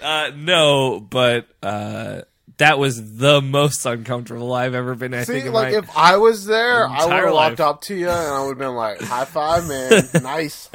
Uh, 0.05 0.31
no, 0.37 1.01
but 1.01 1.47
uh, 1.63 2.21
that 2.59 2.79
was 2.79 3.17
the 3.19 3.41
most 3.41 3.85
uncomfortable 3.85 4.53
I've 4.53 4.75
ever 4.75 4.95
been. 4.95 5.13
I 5.15 5.25
See, 5.25 5.41
think 5.41 5.53
like 5.53 5.75
if 5.75 5.89
I 5.97 6.17
was 6.19 6.47
there, 6.47 6.87
I 6.89 7.05
would 7.05 7.13
have 7.13 7.33
walked 7.33 7.59
life. 7.59 7.61
up 7.61 7.81
to 7.83 7.95
you 7.95 8.09
and 8.09 8.17
I 8.17 8.41
would 8.43 8.51
have 8.51 8.59
been 8.59 8.75
like, 8.75 9.01
"High 9.01 9.25
five, 9.25 9.67
man! 9.69 10.05
nice." 10.23 10.69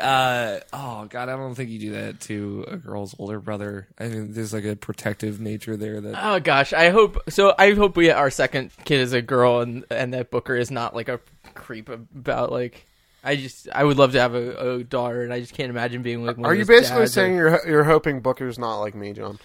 Uh, 0.00 0.60
oh 0.72 1.06
god, 1.08 1.28
I 1.28 1.36
don't 1.36 1.54
think 1.54 1.70
you 1.70 1.78
do 1.78 1.92
that 1.92 2.20
to 2.20 2.64
a 2.68 2.76
girl's 2.76 3.14
older 3.18 3.40
brother. 3.40 3.88
I 3.98 4.08
mean, 4.08 4.32
there's 4.32 4.52
like 4.52 4.64
a 4.64 4.76
protective 4.76 5.40
nature 5.40 5.76
there 5.76 6.00
that. 6.00 6.14
Oh 6.22 6.40
gosh, 6.40 6.72
I 6.72 6.90
hope 6.90 7.18
so. 7.28 7.54
I 7.58 7.74
hope 7.74 7.96
we 7.96 8.10
our 8.10 8.30
second 8.30 8.70
kid 8.84 9.00
is 9.00 9.12
a 9.12 9.22
girl, 9.22 9.60
and 9.60 9.84
and 9.90 10.12
that 10.14 10.30
Booker 10.30 10.56
is 10.56 10.70
not 10.70 10.94
like 10.94 11.08
a 11.08 11.20
creep 11.54 11.88
about 11.88 12.50
like. 12.52 12.86
I 13.24 13.36
just 13.36 13.68
I 13.72 13.84
would 13.84 13.98
love 13.98 14.12
to 14.12 14.20
have 14.20 14.34
a, 14.34 14.78
a 14.78 14.84
daughter, 14.84 15.22
and 15.22 15.32
I 15.32 15.38
just 15.38 15.54
can't 15.54 15.70
imagine 15.70 16.02
being 16.02 16.26
like. 16.26 16.36
One 16.36 16.46
Are 16.46 16.52
of 16.54 16.58
you 16.58 16.66
basically 16.66 17.02
dads 17.02 17.10
or- 17.12 17.14
saying 17.14 17.36
you're 17.36 17.60
you're 17.68 17.84
hoping 17.84 18.18
Booker's 18.20 18.58
not 18.58 18.80
like 18.80 18.96
me, 18.96 19.12
John? 19.12 19.38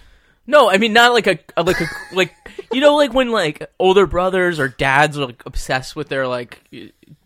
No, 0.47 0.69
I 0.69 0.77
mean 0.77 0.93
not 0.93 1.11
like 1.13 1.27
a 1.27 1.37
a- 1.57 1.63
like 1.63 1.81
a 1.81 1.87
like 2.13 2.33
you 2.71 2.79
know 2.81 2.95
like 2.95 3.13
when 3.13 3.31
like 3.31 3.69
older 3.79 4.07
brothers 4.07 4.59
or 4.59 4.69
dads 4.69 5.17
are 5.17 5.25
like 5.27 5.43
obsessed 5.45 5.95
with 5.95 6.07
their 6.09 6.25
like 6.27 6.63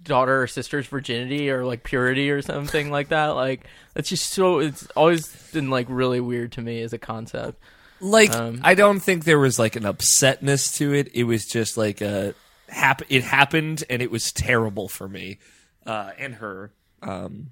daughter 0.03 0.41
or 0.41 0.47
sister's 0.47 0.87
virginity 0.87 1.49
or 1.51 1.63
like 1.63 1.83
purity 1.83 2.31
or 2.31 2.41
something 2.41 2.89
like 2.89 3.09
that. 3.09 3.27
Like 3.29 3.65
it's 3.95 4.09
just 4.09 4.31
so 4.33 4.59
it's 4.59 4.87
always 4.95 5.27
been 5.53 5.69
like 5.69 5.85
really 5.89 6.19
weird 6.19 6.53
to 6.53 6.61
me 6.61 6.81
as 6.81 6.93
a 6.93 6.97
concept. 6.97 7.59
like 7.99 8.33
Um, 8.35 8.59
I 8.63 8.73
don't 8.73 8.99
think 8.99 9.23
there 9.25 9.37
was 9.39 9.59
like 9.59 9.75
an 9.75 9.83
upsetness 9.83 10.75
to 10.77 10.93
it. 10.93 11.09
It 11.13 11.25
was 11.25 11.45
just 11.45 11.77
like 11.77 12.01
a 12.01 12.33
hap- 12.69 13.03
It 13.09 13.23
happened 13.23 13.83
and 13.89 14.01
it 14.01 14.09
was 14.09 14.31
terrible 14.31 14.87
for 14.89 15.07
me, 15.07 15.37
uh, 15.85 16.11
and 16.17 16.33
her. 16.35 16.71
Um, 17.03 17.51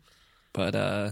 but 0.54 0.74
uh, 0.74 1.12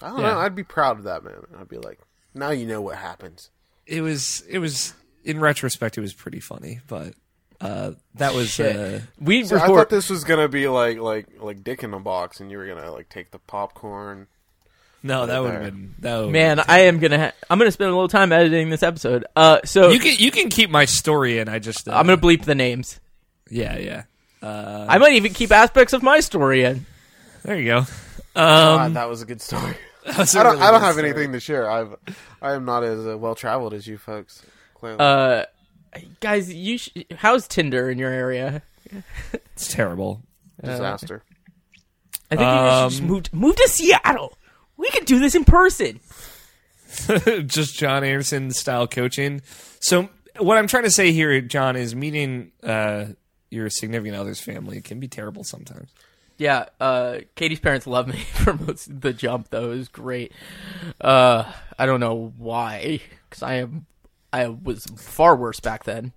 I 0.00 0.08
don't 0.08 0.20
Yeah. 0.20 0.32
know. 0.32 0.38
I'd 0.38 0.54
be 0.54 0.64
proud 0.64 0.96
of 0.98 1.04
that, 1.04 1.22
man. 1.24 1.42
I'd 1.60 1.68
be 1.68 1.76
like, 1.78 2.00
now 2.34 2.50
you 2.50 2.64
know 2.66 2.80
what 2.80 2.96
happens. 2.96 3.50
It 3.86 4.00
was 4.00 4.42
it 4.48 4.58
was 4.58 4.94
in 5.24 5.40
retrospect 5.40 5.98
it 5.98 6.00
was 6.00 6.14
pretty 6.14 6.40
funny, 6.40 6.80
but 6.88 7.14
uh, 7.60 7.92
that 8.16 8.34
was 8.34 8.50
Shit. 8.50 8.76
uh, 8.76 8.98
We 9.20 9.44
See, 9.44 9.54
I 9.54 9.66
thought 9.66 9.88
this 9.88 10.10
was 10.10 10.24
gonna 10.24 10.48
be 10.48 10.66
like 10.68 10.98
like 10.98 11.26
like 11.40 11.62
Dick 11.62 11.82
in 11.84 11.94
a 11.94 12.00
box, 12.00 12.40
and 12.40 12.50
you 12.50 12.58
were 12.58 12.66
gonna 12.66 12.90
like 12.90 13.08
take 13.08 13.30
the 13.30 13.38
popcorn. 13.38 14.26
no, 15.04 15.26
that 15.26 15.40
would 15.42 15.52
have 15.52 15.62
been 15.62 15.94
that 16.00 16.16
would've 16.18 16.32
man. 16.32 16.56
been 16.56 16.64
I 16.68 16.80
am 16.80 16.98
gonna 16.98 17.18
ha- 17.18 17.32
I'm 17.50 17.58
gonna 17.58 17.70
spend 17.70 17.90
a 17.90 17.94
little 17.94 18.08
time 18.08 18.32
editing 18.32 18.70
this 18.70 18.82
episode. 18.82 19.24
Uh, 19.36 19.60
so 19.64 19.90
You 19.90 20.00
can 20.00 20.16
you 20.18 20.30
can 20.30 20.48
keep 20.48 20.70
my 20.70 20.84
story 20.86 21.38
in. 21.38 21.48
I 21.48 21.58
just 21.60 21.88
uh, 21.88 21.92
I'm 21.96 22.06
gonna 22.06 22.20
bleep 22.20 22.44
the 22.44 22.54
names. 22.54 22.98
yeah 23.50 23.76
yeah. 23.78 24.02
Uh, 24.42 24.86
I 24.88 24.98
might 24.98 25.12
even 25.12 25.32
keep 25.32 25.52
aspects 25.52 25.92
of 25.92 26.02
my 26.02 26.18
story 26.18 26.64
in. 26.64 26.84
there 27.44 27.56
you 27.56 27.66
go. 27.66 27.86
God, 28.34 28.80
Um, 28.86 28.94
that 28.94 29.08
was 29.08 29.22
a 29.22 29.26
good 29.26 29.40
story. 29.40 29.76
that 30.06 30.18
was 30.18 30.32
don't. 30.32 30.46
really 30.46 30.60
I 30.60 30.70
don't 30.70 30.80
have 30.80 30.94
story. 30.94 31.10
anything 31.10 31.32
to 31.32 31.40
share. 31.40 31.70
I've. 31.70 31.94
I 32.40 32.52
am 32.52 32.64
not 32.64 32.82
as 32.84 33.06
uh, 33.06 33.16
well 33.18 33.34
traveled 33.34 33.74
as 33.74 33.86
you 33.86 33.98
folks. 33.98 34.42
Clearly. 34.74 34.98
Uh, 34.98 35.44
guys, 36.20 36.52
you 36.52 36.78
sh- 36.78 36.90
how's 37.16 37.46
Tinder 37.46 37.88
in 37.90 37.98
your 37.98 38.10
area? 38.10 38.62
It's 39.54 39.72
terrible. 39.72 40.22
Disaster. 40.64 41.22
I 42.30 42.36
think 42.36 42.40
you 42.40 42.46
should 42.46 42.90
just 42.90 43.00
Um, 43.02 43.06
move 43.08 43.22
to, 43.24 43.36
move 43.36 43.56
to 43.56 43.68
Seattle. 43.68 44.36
We 44.76 44.90
could 44.90 45.04
do 45.06 45.18
this 45.18 45.34
in 45.34 45.44
person. 45.44 46.00
just 47.46 47.74
John 47.76 48.04
Anderson 48.04 48.50
style 48.50 48.86
coaching. 48.86 49.40
So 49.80 50.08
what 50.38 50.58
I'm 50.58 50.66
trying 50.66 50.82
to 50.84 50.90
say 50.90 51.12
here, 51.12 51.40
John, 51.40 51.76
is 51.76 51.94
meeting 51.94 52.52
uh, 52.62 53.06
your 53.50 53.70
significant 53.70 54.16
other's 54.16 54.40
family 54.40 54.80
can 54.80 55.00
be 55.00 55.08
terrible 55.08 55.44
sometimes. 55.44 55.90
Yeah, 56.42 56.66
uh, 56.80 57.18
Katie's 57.36 57.60
parents 57.60 57.86
love 57.86 58.08
me 58.08 58.16
for 58.34 58.54
most 58.54 59.00
the 59.00 59.12
jump, 59.12 59.48
though. 59.50 59.70
It 59.70 59.76
was 59.76 59.88
great. 59.88 60.32
Uh, 61.00 61.44
I 61.78 61.86
don't 61.86 62.00
know 62.00 62.32
why, 62.36 63.00
because 63.30 63.42
I 63.42 63.54
am, 63.54 63.86
I 64.32 64.48
was 64.48 64.86
far 64.96 65.36
worse 65.36 65.60
back 65.60 65.84
then. 65.84 66.12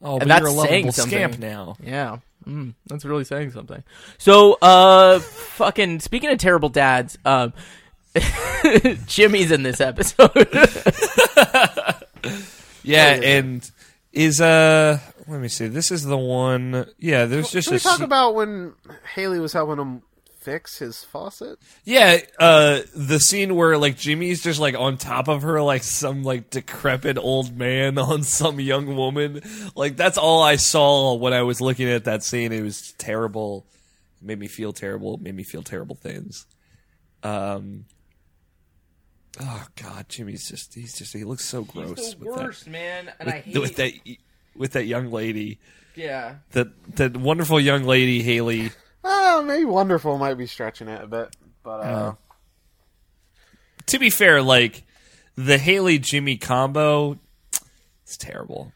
Oh, 0.00 0.18
And 0.18 0.20
but 0.20 0.28
you're 0.28 0.38
that's 0.40 0.46
a 0.46 0.50
lovable 0.50 0.68
saying 0.68 0.92
something. 0.92 1.10
scamp 1.18 1.38
now. 1.40 1.76
Yeah, 1.82 2.18
mm, 2.46 2.74
that's 2.86 3.04
really 3.04 3.24
saying 3.24 3.50
something. 3.50 3.82
So, 4.16 4.56
uh, 4.62 5.18
fucking 5.18 6.00
speaking 6.00 6.30
of 6.30 6.38
terrible 6.38 6.68
dads, 6.70 7.18
um, 7.24 7.52
Jimmy's 9.06 9.50
in 9.52 9.62
this 9.62 9.80
episode. 9.80 10.30
Yeah, 12.84 13.20
and 13.22 13.70
is 14.12 14.40
uh, 14.40 14.98
let 15.28 15.40
me 15.40 15.48
see. 15.48 15.68
This 15.68 15.90
is 15.90 16.04
the 16.04 16.16
one. 16.16 16.86
Yeah, 16.98 17.26
there's 17.26 17.50
just 17.50 17.68
Can 17.68 17.74
we 17.74 17.76
a 17.76 17.80
talk 17.80 17.98
se- 17.98 18.04
about 18.04 18.34
when 18.34 18.74
Haley 19.14 19.40
was 19.40 19.52
helping 19.52 19.78
him 19.78 20.02
fix 20.40 20.78
his 20.78 21.04
faucet? 21.04 21.58
Yeah, 21.84 22.18
uh, 22.38 22.80
the 22.94 23.18
scene 23.18 23.54
where 23.54 23.76
like 23.76 23.98
Jimmy's 23.98 24.42
just 24.42 24.58
like 24.58 24.74
on 24.74 24.96
top 24.96 25.28
of 25.28 25.42
her, 25.42 25.60
like 25.60 25.82
some 25.82 26.22
like 26.22 26.48
decrepit 26.50 27.18
old 27.18 27.56
man 27.56 27.98
on 27.98 28.22
some 28.22 28.58
young 28.58 28.96
woman. 28.96 29.42
Like 29.76 29.96
that's 29.96 30.16
all 30.16 30.42
I 30.42 30.56
saw 30.56 31.14
when 31.14 31.32
I 31.32 31.42
was 31.42 31.60
looking 31.60 31.88
at 31.88 32.04
that 32.04 32.22
scene. 32.24 32.52
It 32.52 32.62
was 32.62 32.92
terrible. 32.98 33.66
It 34.20 34.26
made 34.26 34.38
me 34.38 34.48
feel 34.48 34.72
terrible. 34.72 35.14
It 35.14 35.20
made 35.20 35.34
me 35.34 35.44
feel 35.44 35.62
terrible 35.62 35.96
things. 35.96 36.46
Um. 37.22 37.84
Oh 39.40 39.66
God, 39.80 40.08
Jimmy's 40.08 40.48
just—he's 40.48 40.98
just—he 40.98 41.22
looks 41.22 41.44
so 41.44 41.62
gross 41.62 42.16
with 42.16 42.34
that, 42.34 42.66
man, 42.66 43.12
and 43.20 43.44
with, 43.46 43.56
with 43.56 43.76
that 43.76 43.92
with 44.58 44.72
that 44.72 44.84
young 44.86 45.10
lady, 45.10 45.58
Yeah, 45.94 46.36
that 46.52 46.68
that 46.96 47.16
wonderful 47.16 47.60
young 47.60 47.84
lady 47.84 48.22
Haley. 48.22 48.70
Oh, 49.04 49.42
maybe 49.46 49.64
wonderful 49.64 50.18
might 50.18 50.34
be 50.34 50.46
stretching 50.46 50.88
it 50.88 51.02
a 51.02 51.06
bit, 51.06 51.34
but 51.62 51.80
uh, 51.80 52.14
to 53.86 53.98
be 53.98 54.10
fair, 54.10 54.42
like 54.42 54.84
the 55.36 55.58
Haley 55.58 55.98
Jimmy 55.98 56.36
combo, 56.36 57.18
it's 58.02 58.16
terrible. 58.16 58.72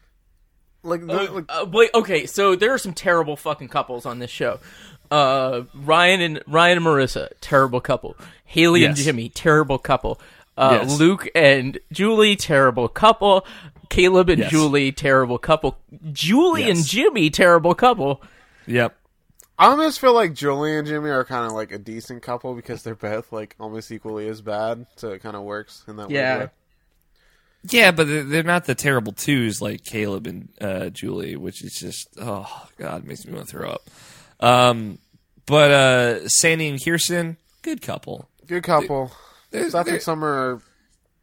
like, 0.83 1.05
the, 1.05 1.13
like 1.13 1.45
Uh, 1.49 1.65
wait, 1.71 1.91
okay, 1.93 2.25
so 2.25 2.55
there 2.55 2.73
are 2.73 2.77
some 2.77 2.93
terrible 2.93 3.35
fucking 3.35 3.67
couples 3.69 4.05
on 4.05 4.19
this 4.19 4.31
show. 4.31 4.59
Uh, 5.11 5.63
Ryan 5.75 6.21
and 6.21 6.43
Ryan 6.47 6.77
and 6.77 6.85
Marissa, 6.87 7.29
terrible 7.41 7.81
couple. 7.81 8.15
Haley 8.45 8.85
and 8.85 8.95
Jimmy, 8.95 9.29
terrible 9.29 9.77
couple. 9.77 10.19
Uh, 10.57 10.79
Yes. 10.83 10.99
Luke 10.99 11.27
and 11.35 11.79
Julie, 11.91 12.35
terrible 12.35 12.87
couple. 12.87 13.45
Caleb 13.93 14.29
and 14.29 14.39
Yes. 14.39 14.51
Julie, 14.51 14.91
terrible 14.91 15.37
couple. 15.37 15.77
Julie 16.11 16.65
Yes. 16.65 16.77
and 16.77 16.85
Jimmy, 16.87 17.29
terrible 17.29 17.75
couple. 17.75 18.21
Yep. 18.65 18.95
I 19.59 19.67
almost 19.67 19.99
feel 20.01 20.13
like 20.13 20.33
Julie 20.33 20.75
and 20.75 20.87
Jimmy 20.87 21.11
are 21.11 21.23
kind 21.23 21.45
of 21.45 21.51
like 21.53 21.71
a 21.71 21.77
decent 21.77 22.23
couple 22.23 22.55
because 22.55 22.81
they're 22.81 22.95
both 22.95 23.31
like 23.31 23.55
almost 23.59 23.91
equally 23.91 24.27
as 24.27 24.41
bad, 24.41 24.87
so 24.95 25.09
it 25.11 25.21
kind 25.21 25.35
of 25.35 25.43
works 25.43 25.83
in 25.87 25.95
that 25.97 26.09
Yeah. 26.09 26.37
way. 26.39 26.49
Yeah, 27.69 27.91
but 27.91 28.07
they're, 28.07 28.23
they're 28.23 28.43
not 28.43 28.65
the 28.65 28.75
terrible 28.75 29.13
twos 29.13 29.61
like 29.61 29.83
Caleb 29.85 30.25
and 30.27 30.49
uh, 30.59 30.89
Julie, 30.89 31.35
which 31.35 31.63
is 31.63 31.73
just 31.79 32.07
oh 32.19 32.67
god, 32.77 33.05
makes 33.05 33.25
me 33.25 33.33
want 33.33 33.47
to 33.47 33.51
throw 33.51 33.69
up. 33.69 33.89
Um, 34.39 34.97
but 35.45 35.71
uh, 35.71 36.27
Sandy 36.29 36.67
and 36.67 36.83
Kirsten, 36.83 37.37
good 37.61 37.81
couple. 37.81 38.27
Good 38.47 38.63
couple. 38.63 39.11
They're, 39.51 39.69
Seth 39.69 39.85
they're, 39.85 39.93
and 39.95 40.03
Summer 40.03 40.27
are 40.27 40.61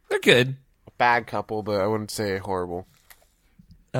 they're 0.09 0.19
good. 0.19 0.55
Bad 1.01 1.25
couple, 1.27 1.63
but 1.63 1.81
I 1.81 1.87
wouldn't 1.87 2.11
say 2.11 2.37
horrible. 2.37 2.85
Uh, 3.93 3.97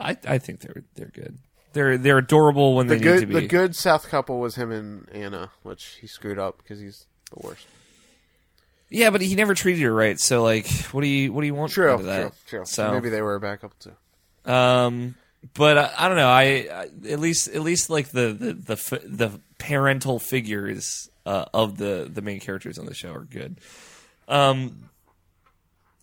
I 0.00 0.16
I 0.26 0.38
think 0.38 0.60
they're 0.60 0.82
they're 0.94 1.12
good. 1.14 1.38
They're 1.74 1.98
they're 1.98 2.18
adorable 2.18 2.74
when 2.74 2.86
The 2.88 2.96
they 2.96 3.00
need 3.00 3.20
to 3.20 3.26
good, 3.26 3.28
be. 3.28 3.34
the 3.40 3.46
good 3.46 3.76
Seth 3.76 4.08
couple 4.08 4.40
was 4.40 4.54
him 4.56 4.72
and 4.72 5.08
Anna, 5.12 5.50
which 5.62 5.98
he 6.00 6.06
screwed 6.06 6.38
up 6.38 6.58
because 6.58 6.80
he's 6.80 7.06
the 7.32 7.46
worst. 7.46 7.66
Yeah, 8.90 9.10
but 9.10 9.20
he 9.20 9.34
never 9.34 9.54
treated 9.54 9.82
her 9.82 9.92
right. 9.94 10.18
So 10.18 10.42
like, 10.42 10.66
what 10.92 11.02
do 11.02 11.06
you 11.08 11.32
what 11.32 11.42
do 11.42 11.46
you 11.46 11.54
want 11.54 11.72
True, 11.72 11.90
out 11.92 12.00
of 12.00 12.06
that? 12.06 12.20
true, 12.48 12.60
true. 12.60 12.64
So 12.64 12.90
maybe 12.92 13.10
they 13.10 13.20
were 13.22 13.34
a 13.34 13.40
backup 13.40 13.74
too. 13.78 13.92
Um, 14.50 15.14
but 15.54 15.76
I, 15.78 15.92
I 15.98 16.08
don't 16.08 16.16
know. 16.16 16.28
I, 16.28 16.42
I 16.72 16.88
at 17.10 17.20
least 17.20 17.48
at 17.48 17.60
least 17.60 17.90
like 17.90 18.08
the 18.08 18.32
the 18.32 18.52
the, 18.54 19.00
the 19.06 19.40
parental 19.58 20.18
figures 20.18 21.10
uh, 21.26 21.44
of 21.52 21.76
the 21.76 22.10
the 22.12 22.22
main 22.22 22.40
characters 22.40 22.78
on 22.78 22.86
the 22.86 22.94
show 22.94 23.12
are 23.12 23.24
good. 23.24 23.60
Um, 24.26 24.88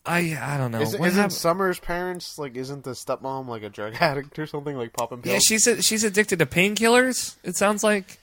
I 0.05 0.37
I 0.39 0.57
don't 0.57 0.71
know. 0.71 0.81
Isn't, 0.81 0.99
What 0.99 1.07
isn't 1.09 1.21
hap- 1.21 1.31
Summer's 1.31 1.79
parents 1.79 2.37
like? 2.37 2.55
Isn't 2.55 2.83
the 2.83 2.91
stepmom 2.91 3.47
like 3.47 3.63
a 3.63 3.69
drug 3.69 3.93
addict 3.99 4.37
or 4.39 4.45
something? 4.47 4.75
Like 4.77 4.93
popping 4.93 5.21
pills? 5.21 5.33
yeah, 5.33 5.39
she's 5.39 5.67
a, 5.67 5.81
she's 5.81 6.03
addicted 6.03 6.39
to 6.39 6.45
painkillers. 6.45 7.35
It 7.43 7.55
sounds 7.55 7.83
like 7.83 8.19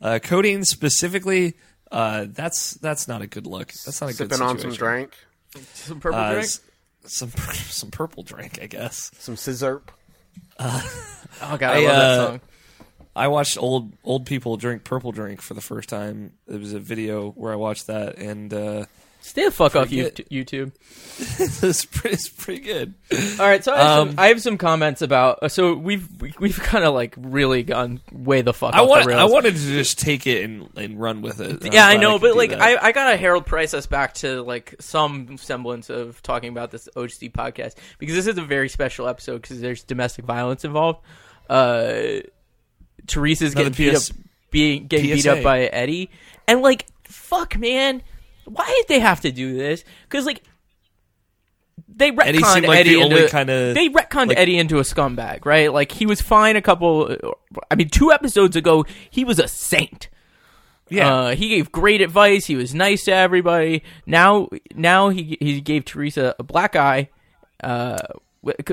uh, 0.00 0.18
codeine 0.22 0.64
specifically. 0.64 1.54
Uh, 1.90 2.26
that's 2.28 2.74
that's 2.74 3.06
not 3.08 3.22
a 3.22 3.26
good 3.26 3.46
look. 3.46 3.68
That's 3.84 4.00
not 4.00 4.10
a 4.10 4.14
good 4.14 4.30
sipping 4.30 4.42
on 4.42 4.58
some 4.58 4.70
situation. 4.72 4.78
drink, 4.84 5.12
Some 5.74 6.00
purple 6.00 6.18
Uh, 6.20 6.30
drink. 6.32 6.44
s- 6.44 6.60
some 7.06 7.30
some 7.54 7.90
purple 7.90 8.22
drink, 8.22 8.58
I 8.62 8.66
guess. 8.66 9.10
some 9.18 9.36
scissor. 9.36 9.82
Oh 11.40 11.56
god, 11.56 11.62
I, 11.62 11.82
I, 11.82 11.86
love 11.86 11.86
that 11.86 11.96
uh, 12.20 12.26
song. 12.26 12.40
I 13.16 13.28
watched 13.28 13.58
old 13.58 13.92
old 14.04 14.26
people 14.26 14.56
drink 14.58 14.84
purple 14.84 15.12
drink 15.12 15.40
for 15.40 15.54
the 15.54 15.60
first 15.60 15.88
time. 15.88 16.32
It 16.46 16.60
was 16.60 16.72
a 16.72 16.78
video 16.78 17.30
where 17.30 17.52
I 17.52 17.56
watched 17.56 17.86
that, 17.88 18.18
and 18.18 18.52
uh, 18.52 18.84
Stay 19.24 19.44
the 19.44 19.50
fuck 19.52 19.76
off 19.76 19.88
good. 19.88 20.16
YouTube. 20.30 20.72
it's, 21.62 21.84
pretty, 21.84 22.14
it's 22.14 22.28
pretty 22.28 22.60
good. 22.60 22.92
All 23.38 23.46
right, 23.46 23.62
so 23.62 23.72
I 23.72 23.78
have, 23.78 23.98
Um, 24.00 24.08
some, 24.10 24.18
I 24.18 24.26
have 24.28 24.42
some 24.42 24.58
comments 24.58 25.00
about. 25.00 25.38
uh, 25.42 25.48
So 25.48 25.74
we've 25.74 26.08
we- 26.20 26.34
we've 26.40 26.58
kind 26.58 26.84
of 26.84 26.92
like 26.92 27.14
really 27.16 27.62
gone 27.62 28.00
way 28.12 28.42
the 28.42 28.52
fuck. 28.52 28.74
I 28.74 28.80
off 28.82 28.88
want 28.88 29.10
I 29.12 29.24
wanted 29.26 29.54
to 29.54 29.60
just 29.60 29.98
take 30.00 30.26
it 30.26 30.44
and, 30.44 30.68
and 30.76 31.00
run 31.00 31.22
with 31.22 31.40
it. 31.40 31.64
I'm 31.64 31.72
yeah, 31.72 31.86
I 31.86 31.96
know, 31.96 32.18
could 32.18 32.22
but 32.22 32.36
like 32.36 32.50
that. 32.50 32.60
I, 32.60 32.88
I 32.88 32.92
gotta 32.92 33.16
Harold 33.16 33.46
Price 33.46 33.74
us 33.74 33.86
back 33.86 34.14
to 34.14 34.42
like 34.42 34.74
some 34.80 35.36
semblance 35.38 35.88
of 35.88 36.20
talking 36.22 36.50
about 36.50 36.70
this 36.72 36.88
OC 36.96 37.30
podcast 37.32 37.76
because 37.98 38.16
this 38.16 38.26
is 38.26 38.36
a 38.38 38.42
very 38.42 38.68
special 38.68 39.06
episode 39.06 39.40
because 39.42 39.60
there's 39.60 39.84
domestic 39.84 40.24
violence 40.24 40.64
involved. 40.64 41.00
Uh, 41.48 42.20
Teresa's 43.06 43.52
Another 43.54 43.70
getting 43.70 43.86
beat 43.92 43.96
up, 43.96 44.02
being 44.50 44.86
getting 44.88 45.06
beat 45.14 45.26
up 45.26 45.42
by 45.42 45.60
Eddie, 45.66 46.10
and 46.48 46.60
like 46.60 46.86
fuck, 47.04 47.56
man, 47.58 48.02
why 48.44 48.66
did 48.66 48.88
they 48.88 49.00
have 49.00 49.20
to 49.22 49.32
do 49.32 49.56
this? 49.56 49.84
Because 50.08 50.26
like. 50.26 50.42
They 51.94 52.10
retconned 52.10 52.26
Eddie 52.26 52.42
seemed 52.42 52.66
like 52.66 52.78
Eddie 52.80 52.94
the 52.94 53.00
into 53.02 53.16
only 53.16 53.28
kinda- 53.28 53.74
they 53.74 53.88
retconned 53.88 54.28
like- 54.28 54.38
Eddie 54.38 54.56
into 54.58 54.78
a 54.78 54.82
scumbag, 54.82 55.44
right? 55.44 55.70
Like 55.72 55.92
he 55.92 56.06
was 56.06 56.20
fine 56.22 56.56
a 56.56 56.62
couple. 56.62 57.16
I 57.70 57.74
mean, 57.74 57.88
two 57.90 58.12
episodes 58.12 58.56
ago, 58.56 58.84
he 59.10 59.24
was 59.24 59.38
a 59.38 59.46
saint. 59.48 60.08
yeah. 60.88 61.14
Uh, 61.14 61.34
he 61.34 61.50
gave 61.50 61.70
great 61.70 62.00
advice. 62.00 62.46
He 62.46 62.56
was 62.56 62.74
nice 62.74 63.04
to 63.04 63.12
everybody. 63.14 63.82
Now, 64.06 64.48
now 64.74 65.10
he 65.10 65.36
he 65.40 65.60
gave 65.60 65.84
Teresa 65.84 66.34
a 66.38 66.42
black 66.42 66.76
eye. 66.76 67.10
Uh, 67.62 67.98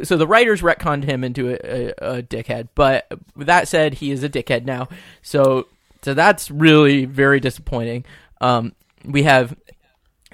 so 0.03 0.15
the 0.17 0.27
writers 0.27 0.61
retconned 0.61 1.03
him 1.03 1.23
into 1.23 1.49
a, 1.49 1.89
a, 2.01 2.17
a 2.19 2.23
dickhead. 2.23 2.69
But 2.73 3.07
with 3.35 3.47
that 3.47 3.67
said, 3.67 3.95
he 3.95 4.11
is 4.11 4.23
a 4.23 4.29
dickhead 4.29 4.65
now. 4.65 4.87
So 5.21 5.67
so 6.03 6.13
that's 6.13 6.49
really 6.49 7.03
very 7.05 7.39
disappointing. 7.41 8.05
Um, 8.39 8.73
we 9.05 9.23
have 9.23 9.55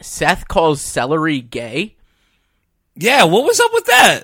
Seth 0.01 0.47
calls 0.47 0.81
celery 0.81 1.41
gay. 1.41 1.95
yeah, 2.95 3.23
what 3.23 3.43
was 3.45 3.59
up 3.59 3.71
with 3.73 3.85
that? 3.85 4.23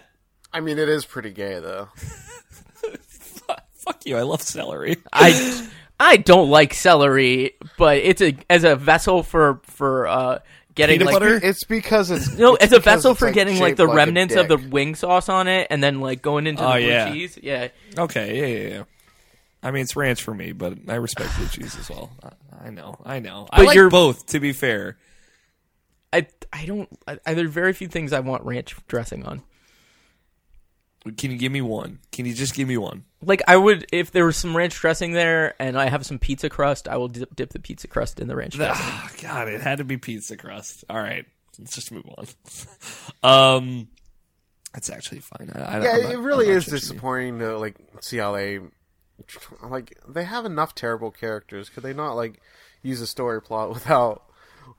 I 0.54 0.60
mean, 0.60 0.78
it 0.80 0.90
is 0.90 1.06
pretty 1.06 1.32
gay 1.32 1.60
though. 1.60 1.90
Fuck 3.74 4.06
you! 4.06 4.18
I 4.18 4.22
love 4.22 4.42
celery. 4.42 4.98
I 5.12 5.68
I 6.00 6.18
don't 6.18 6.50
like 6.50 6.74
celery, 6.74 7.54
but 7.78 7.98
it's 7.98 8.22
a 8.22 8.36
as 8.50 8.64
a 8.64 8.76
vessel 8.76 9.24
for 9.24 9.60
for 9.64 10.08
uh 10.08 10.40
getting 10.76 11.00
Peanut 11.00 11.14
like 11.14 11.22
butter? 11.22 11.40
It's 11.42 11.64
because 11.64 12.12
it's 12.12 12.38
No, 12.38 12.56
it's 12.56 12.66
as 12.66 12.72
a 12.74 12.76
because 12.78 12.84
vessel 12.98 13.12
it's, 13.12 13.20
for 13.20 13.26
like, 13.28 13.34
getting 13.34 13.56
like 13.60 13.70
shaped 13.72 13.78
the 13.78 13.88
a 13.88 13.94
remnants 13.94 14.36
of 14.36 14.48
the 14.48 14.58
dick. 14.58 14.72
wing 14.72 14.96
sauce 14.96 15.30
on 15.30 15.48
it, 15.48 15.68
and 15.72 15.84
then 15.84 16.00
like 16.00 16.22
going 16.22 16.46
into 16.48 16.64
Oh, 16.64 16.74
the 16.74 16.80
blue 16.80 16.88
yeah. 16.88 17.12
cheese. 17.12 17.40
Yeah, 17.42 17.68
Okay, 17.98 18.38
yeah, 18.40 18.46
yeah, 18.70 18.76
yeah. 18.78 18.84
I 19.64 19.72
mean, 19.72 19.84
it's 19.84 19.96
ranch 19.96 20.22
for 20.24 20.34
me, 20.34 20.52
but 20.54 20.78
I 20.88 20.96
respect 20.96 21.36
blue 21.38 21.48
cheese 21.48 21.78
as 21.78 21.90
well. 21.90 22.12
I, 22.24 22.68
I 22.68 22.70
know, 22.72 23.00
I 23.06 23.20
know. 23.20 23.48
I 23.52 23.58
But 23.60 23.66
like 23.68 23.76
you're- 23.76 23.90
both. 23.90 24.26
To 24.28 24.40
be 24.40 24.54
fair, 24.54 24.98
I 26.12 26.28
I 26.52 26.66
don't. 26.66 26.90
I, 27.08 27.20
I, 27.26 27.34
there 27.36 27.46
are 27.46 27.50
very 27.50 27.74
few 27.74 27.88
things 27.88 28.12
I 28.14 28.20
want 28.22 28.44
ranch 28.44 28.76
dressing 28.88 29.26
on. 29.26 29.44
can 31.18 31.32
you 31.32 31.38
give 31.38 31.52
me 31.52 31.62
one? 31.62 32.00
Can 32.12 32.26
you 32.26 32.34
just 32.34 32.54
give 32.54 32.68
me 32.68 32.78
one? 32.78 33.06
Like 33.24 33.42
I 33.48 33.56
would 33.56 33.86
if 33.92 34.12
there 34.12 34.26
was 34.26 34.36
some 34.38 34.56
ranch 34.58 34.76
dressing 34.80 35.12
there, 35.14 35.54
and 35.60 35.78
I 35.80 35.90
have 35.90 36.06
some 36.06 36.20
pizza 36.20 36.50
crust. 36.50 36.88
I 36.88 36.98
will 36.98 37.08
dip, 37.08 37.36
dip 37.36 37.50
the 37.52 37.60
pizza 37.60 37.88
crust 37.88 38.20
in 38.20 38.28
the 38.28 38.36
ranch 38.36 38.56
dressing. 38.56 38.84
Ah, 38.86 39.12
God, 39.22 39.48
it 39.48 39.62
had 39.62 39.78
to 39.78 39.84
be 39.84 39.98
pizza 39.98 40.36
crust. 40.38 40.84
All 40.90 40.98
right, 41.00 41.26
let's 41.60 41.76
just 41.76 41.92
move 41.92 42.06
on. 42.18 42.26
um, 43.58 43.88
that's 44.74 44.90
actually 44.90 45.20
fine. 45.20 45.52
I, 45.54 45.60
I, 45.60 45.84
yeah, 45.84 45.98
not, 46.04 46.12
it 46.14 46.18
really 46.20 46.50
is 46.50 46.66
judging 46.66 46.74
you. 46.76 46.80
disappointing 46.80 47.40
to 47.40 47.58
like 47.58 47.76
see 48.02 48.18
how 48.18 48.32
they 48.34 48.60
like 49.64 49.98
they 50.08 50.24
have 50.24 50.46
enough 50.46 50.76
terrible 50.76 51.12
characters. 51.12 51.70
Could 51.70 51.84
they 51.84 51.94
not 51.94 52.14
like 52.14 52.42
use 52.82 53.02
a 53.02 53.08
story 53.08 53.42
plot 53.42 53.70
without 53.74 54.24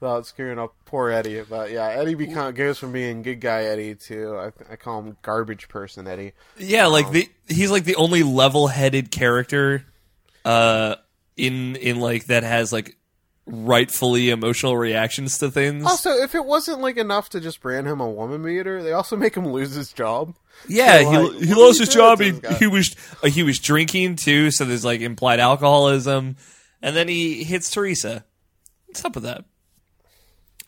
without 0.01 0.27
screwing 0.27 0.59
up 0.59 0.75
poor 0.85 1.11
Eddie? 1.11 1.43
But 1.43 1.71
yeah, 1.71 1.89
Eddie 1.89 2.15
become, 2.15 2.55
goes 2.55 2.79
from 2.79 2.93
being 2.93 3.23
good 3.23 3.41
guy 3.41 3.65
Eddie 3.65 3.95
to 3.95 4.37
I, 4.37 4.53
I 4.73 4.77
call 4.77 5.03
him 5.03 5.17
garbage 5.23 5.69
person 5.69 6.07
Eddie. 6.07 6.33
Yeah, 6.59 6.87
like 6.87 7.11
the 7.11 7.29
he's 7.49 7.71
like 7.71 7.85
the 7.85 7.97
only 7.97 8.23
level-headed 8.23 9.11
character 9.11 9.87
uh 10.45 10.97
in 11.37 11.77
in 11.77 12.01
like 12.01 12.27
that 12.27 12.43
has 12.43 12.73
like 12.73 12.97
rightfully 13.47 14.31
emotional 14.31 14.77
reactions 14.77 15.39
to 15.39 15.51
things. 15.51 15.85
Also, 15.85 16.11
if 16.11 16.35
it 16.35 16.45
wasn't 16.45 16.81
like 16.81 16.97
enough 16.97 17.29
to 17.31 17.41
just 17.41 17.61
brand 17.61 17.87
him 17.87 18.01
a 18.01 18.09
woman 18.09 18.43
beater, 18.43 18.83
they 18.83 18.93
also 18.93 19.17
make 19.17 19.37
him 19.37 19.49
lose 19.49 19.75
his 19.75 19.93
job. 19.93 20.35
Yeah, 20.69 21.03
so, 21.03 21.11
like, 21.11 21.41
he 21.41 21.47
he 21.47 21.55
lost 21.55 21.79
his 21.79 21.89
job. 21.89 22.21
He, 22.21 22.33
he 22.59 22.67
was 22.67 22.95
uh, 23.23 23.29
he 23.29 23.43
was 23.43 23.59
drinking 23.59 24.17
too, 24.17 24.51
so 24.51 24.65
there's 24.65 24.85
like 24.85 25.01
implied 25.01 25.41
alcoholism, 25.41 26.37
and 26.81 26.97
then 26.97 27.09
he 27.09 27.45
hits 27.45 27.71
Teresa. 27.71 28.25
What's 28.87 29.05
up 29.05 29.15
with 29.15 29.25
that? 29.25 29.45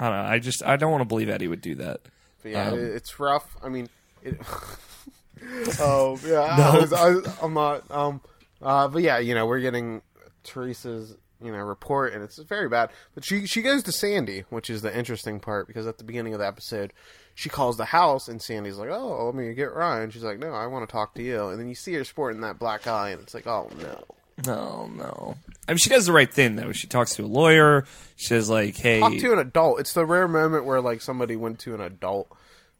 I 0.00 0.08
don't 0.08 0.16
know. 0.16 0.22
I 0.32 0.38
just 0.38 0.62
I 0.64 0.76
don't 0.76 0.90
want 0.90 1.02
to 1.02 1.06
believe 1.06 1.28
Eddie 1.28 1.48
would 1.48 1.60
do 1.60 1.76
that. 1.76 2.00
But 2.42 2.52
yeah, 2.52 2.70
Um, 2.70 2.78
it's 2.78 3.18
rough. 3.20 3.56
I 3.62 3.68
mean, 3.68 3.88
it, 4.22 4.38
oh 5.80 6.18
yeah, 6.26 6.40
I 6.40 6.78
was, 6.78 6.92
I, 6.92 7.14
I'm 7.42 7.54
not. 7.54 7.90
Um, 7.90 8.20
uh, 8.60 8.88
but 8.88 9.02
yeah, 9.02 9.18
you 9.18 9.34
know, 9.34 9.46
we're 9.46 9.60
getting 9.60 10.02
Teresa's 10.42 11.14
you 11.44 11.52
know 11.52 11.58
report, 11.58 12.12
and 12.14 12.22
it's 12.22 12.38
very 12.38 12.68
bad. 12.68 12.90
But 13.14 13.24
she 13.24 13.46
she 13.46 13.62
goes 13.62 13.82
to 13.84 13.92
Sandy, 13.92 14.44
which 14.50 14.70
is 14.70 14.82
the 14.82 14.96
interesting 14.96 15.40
part 15.40 15.66
because 15.66 15.86
at 15.86 15.98
the 15.98 16.04
beginning 16.04 16.32
of 16.34 16.40
the 16.40 16.46
episode, 16.46 16.92
she 17.34 17.48
calls 17.48 17.76
the 17.76 17.84
house, 17.84 18.28
and 18.28 18.40
Sandy's 18.40 18.78
like, 18.78 18.90
"Oh, 18.90 19.26
let 19.26 19.34
me 19.34 19.52
get 19.54 19.74
Ryan." 19.74 20.10
She's 20.10 20.24
like, 20.24 20.38
"No, 20.38 20.52
I 20.52 20.66
want 20.66 20.88
to 20.88 20.92
talk 20.92 21.14
to 21.14 21.22
you." 21.22 21.48
And 21.48 21.60
then 21.60 21.68
you 21.68 21.74
see 21.74 21.94
her 21.94 22.04
sporting 22.04 22.40
that 22.40 22.58
black 22.58 22.86
eye, 22.86 23.10
and 23.10 23.20
it's 23.20 23.34
like, 23.34 23.46
"Oh 23.46 23.70
no." 23.80 24.04
No, 24.44 24.88
no. 24.88 25.36
I 25.68 25.72
mean, 25.72 25.78
she 25.78 25.90
does 25.90 26.06
the 26.06 26.12
right 26.12 26.32
thing 26.32 26.56
though. 26.56 26.72
She 26.72 26.88
talks 26.88 27.14
to 27.14 27.24
a 27.24 27.26
lawyer. 27.26 27.84
She 28.16 28.26
says 28.26 28.50
like, 28.50 28.76
"Hey, 28.76 28.98
Talk 28.98 29.16
to 29.16 29.32
an 29.32 29.38
adult. 29.38 29.78
It's 29.78 29.92
the 29.92 30.04
rare 30.04 30.26
moment 30.26 30.64
where 30.64 30.80
like 30.80 31.02
somebody 31.02 31.36
went 31.36 31.60
to 31.60 31.74
an 31.74 31.80
adult 31.80 32.36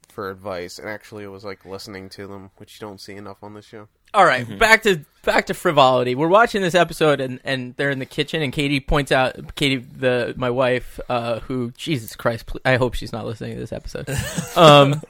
for 0.09 0.31
advice, 0.31 0.79
and 0.79 0.88
actually 0.88 1.24
it 1.24 1.29
was 1.29 1.44
like 1.44 1.64
listening 1.64 2.09
to 2.11 2.27
them, 2.27 2.50
which 2.57 2.81
you 2.81 2.87
don't 2.87 3.00
see 3.00 3.14
enough 3.14 3.38
on 3.42 3.55
this 3.55 3.66
show. 3.66 3.88
All 4.12 4.24
right, 4.24 4.46
mm-hmm. 4.46 4.59
back 4.59 4.83
to 4.83 5.05
back 5.24 5.46
to 5.46 5.54
frivolity. 5.54 6.14
We're 6.14 6.28
watching 6.28 6.62
this 6.62 6.74
episode, 6.74 7.20
and, 7.20 7.40
and 7.44 7.74
they're 7.76 7.90
in 7.90 7.98
the 7.98 8.06
kitchen, 8.06 8.42
and 8.42 8.52
Katie 8.52 8.80
points 8.80 9.10
out 9.12 9.54
Katie, 9.54 9.76
the 9.76 10.34
my 10.37 10.50
wife, 10.50 11.00
uh, 11.08 11.40
who 11.40 11.70
Jesus 11.72 12.14
Christ, 12.16 12.46
pl- 12.46 12.60
I 12.64 12.76
hope 12.76 12.94
she's 12.94 13.12
not 13.12 13.26
listening 13.26 13.54
to 13.54 13.60
this 13.60 13.72
episode. 13.72 14.08
Um, 14.56 15.02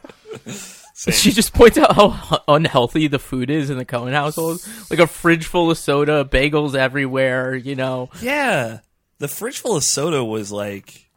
she 0.95 1.33
just 1.33 1.53
points 1.53 1.77
out 1.77 1.95
how 1.95 2.43
unhealthy 2.49 3.09
the 3.09 3.19
food 3.19 3.51
is 3.51 3.69
in 3.69 3.77
the 3.79 3.85
Cohen 3.85 4.13
household, 4.15 4.67
like 4.91 5.01
a 5.01 5.07
fridge 5.07 5.47
full 5.47 5.71
of 5.71 5.77
soda, 5.77 6.25
bagels 6.25 6.75
everywhere. 6.75 7.55
You 7.55 7.75
know, 7.75 8.11
Yeah, 8.21 8.79
the 9.19 9.29
fridge 9.29 9.59
full 9.59 9.77
of 9.77 9.85
soda 9.85 10.25
was 10.25 10.51
like, 10.53 11.09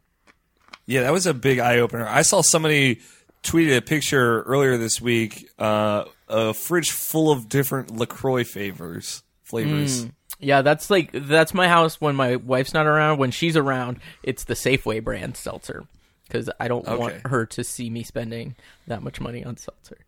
yeah, 0.85 1.01
that 1.01 1.13
was 1.13 1.25
a 1.27 1.33
big 1.33 1.59
eye 1.59 1.79
opener. 1.79 2.07
I 2.07 2.23
saw 2.23 2.41
somebody 2.41 3.01
tweeted 3.43 3.77
a 3.77 3.81
picture 3.81 4.41
earlier 4.43 4.77
this 4.77 4.99
week, 4.99 5.47
uh, 5.59 6.05
a 6.27 6.53
fridge 6.53 6.91
full 6.91 7.31
of 7.31 7.47
different 7.49 7.95
Lacroix 7.95 8.43
flavors. 8.43 9.23
Flavors. 9.43 10.07
yeah, 10.39 10.61
that's 10.61 10.89
like 10.89 11.11
that's 11.13 11.53
my 11.53 11.67
house 11.67 12.01
when 12.01 12.15
my 12.15 12.35
wife's 12.35 12.73
not 12.73 12.85
around. 12.85 13.17
When 13.17 13.31
she's 13.31 13.55
around, 13.55 13.99
it's 14.23 14.43
the 14.43 14.53
Safeway 14.55 15.03
brand 15.03 15.37
seltzer 15.37 15.85
because 16.27 16.49
I 16.59 16.67
don't 16.67 16.85
want 16.99 17.13
her 17.27 17.45
to 17.45 17.63
see 17.63 17.89
me 17.89 18.03
spending 18.03 18.55
that 18.87 19.01
much 19.01 19.21
money 19.21 19.45
on 19.45 19.55
seltzer. 19.57 19.99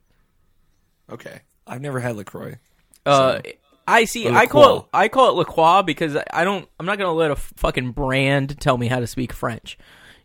Okay, 1.10 1.40
I've 1.66 1.82
never 1.82 2.00
had 2.00 2.16
Lacroix. 2.18 2.58
Uh, 3.06 3.40
I 3.88 4.06
see. 4.06 4.28
I 4.30 4.46
call 4.46 4.62
it, 4.64 4.68
LaCroix. 4.76 4.90
I 4.94 5.08
call 5.08 5.30
it 5.30 5.34
La 5.38 5.44
Croix 5.46 5.82
because 5.84 6.16
I- 6.16 6.26
I 6.32 6.44
don't. 6.44 6.68
I'm 6.80 6.86
not 6.86 6.98
gonna 6.98 7.14
let 7.14 7.32
a 7.32 7.36
fucking 7.36 7.92
brand 7.92 8.60
tell 8.60 8.78
me 8.78 8.88
how 8.88 9.00
to 9.00 9.08
speak 9.08 9.34
French. 9.34 9.78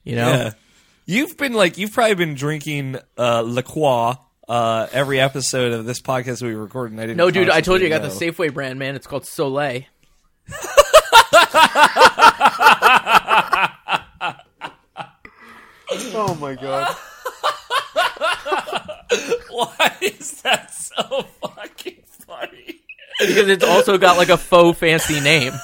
You 0.02 0.16
know. 0.16 0.28
Yeah, 0.28 0.50
you've 1.06 1.36
been 1.38 1.54
like 1.54 1.78
you've 1.78 1.92
probably 1.92 2.16
been 2.16 2.34
drinking 2.34 2.96
uh, 3.16 3.40
Lacroix 3.42 4.14
uh, 4.48 4.86
every 4.92 5.20
episode 5.20 5.72
of 5.72 5.84
this 5.84 6.00
podcast 6.00 6.42
we 6.42 6.54
record, 6.54 6.90
and 6.92 7.00
I 7.00 7.04
didn't. 7.06 7.16
No, 7.18 7.30
dude, 7.30 7.50
I 7.50 7.60
told 7.60 7.80
you 7.80 7.86
I 7.86 7.90
got 7.90 8.02
the 8.02 8.08
Safeway 8.08 8.52
brand, 8.52 8.78
man. 8.78 8.94
It's 8.96 9.06
called 9.06 9.26
Soleil. 9.26 9.82
Oh 16.16 16.34
my 16.40 16.54
god. 16.54 16.94
Why 19.50 19.96
is 20.00 20.42
that 20.42 20.72
so 20.72 21.22
fucking 21.42 22.02
funny? 22.26 22.80
Because 23.20 23.48
it's 23.48 23.64
also 23.64 23.98
got 23.98 24.16
like 24.16 24.28
a 24.28 24.36
faux 24.36 24.78
fancy 24.78 25.20
name. 25.20 25.52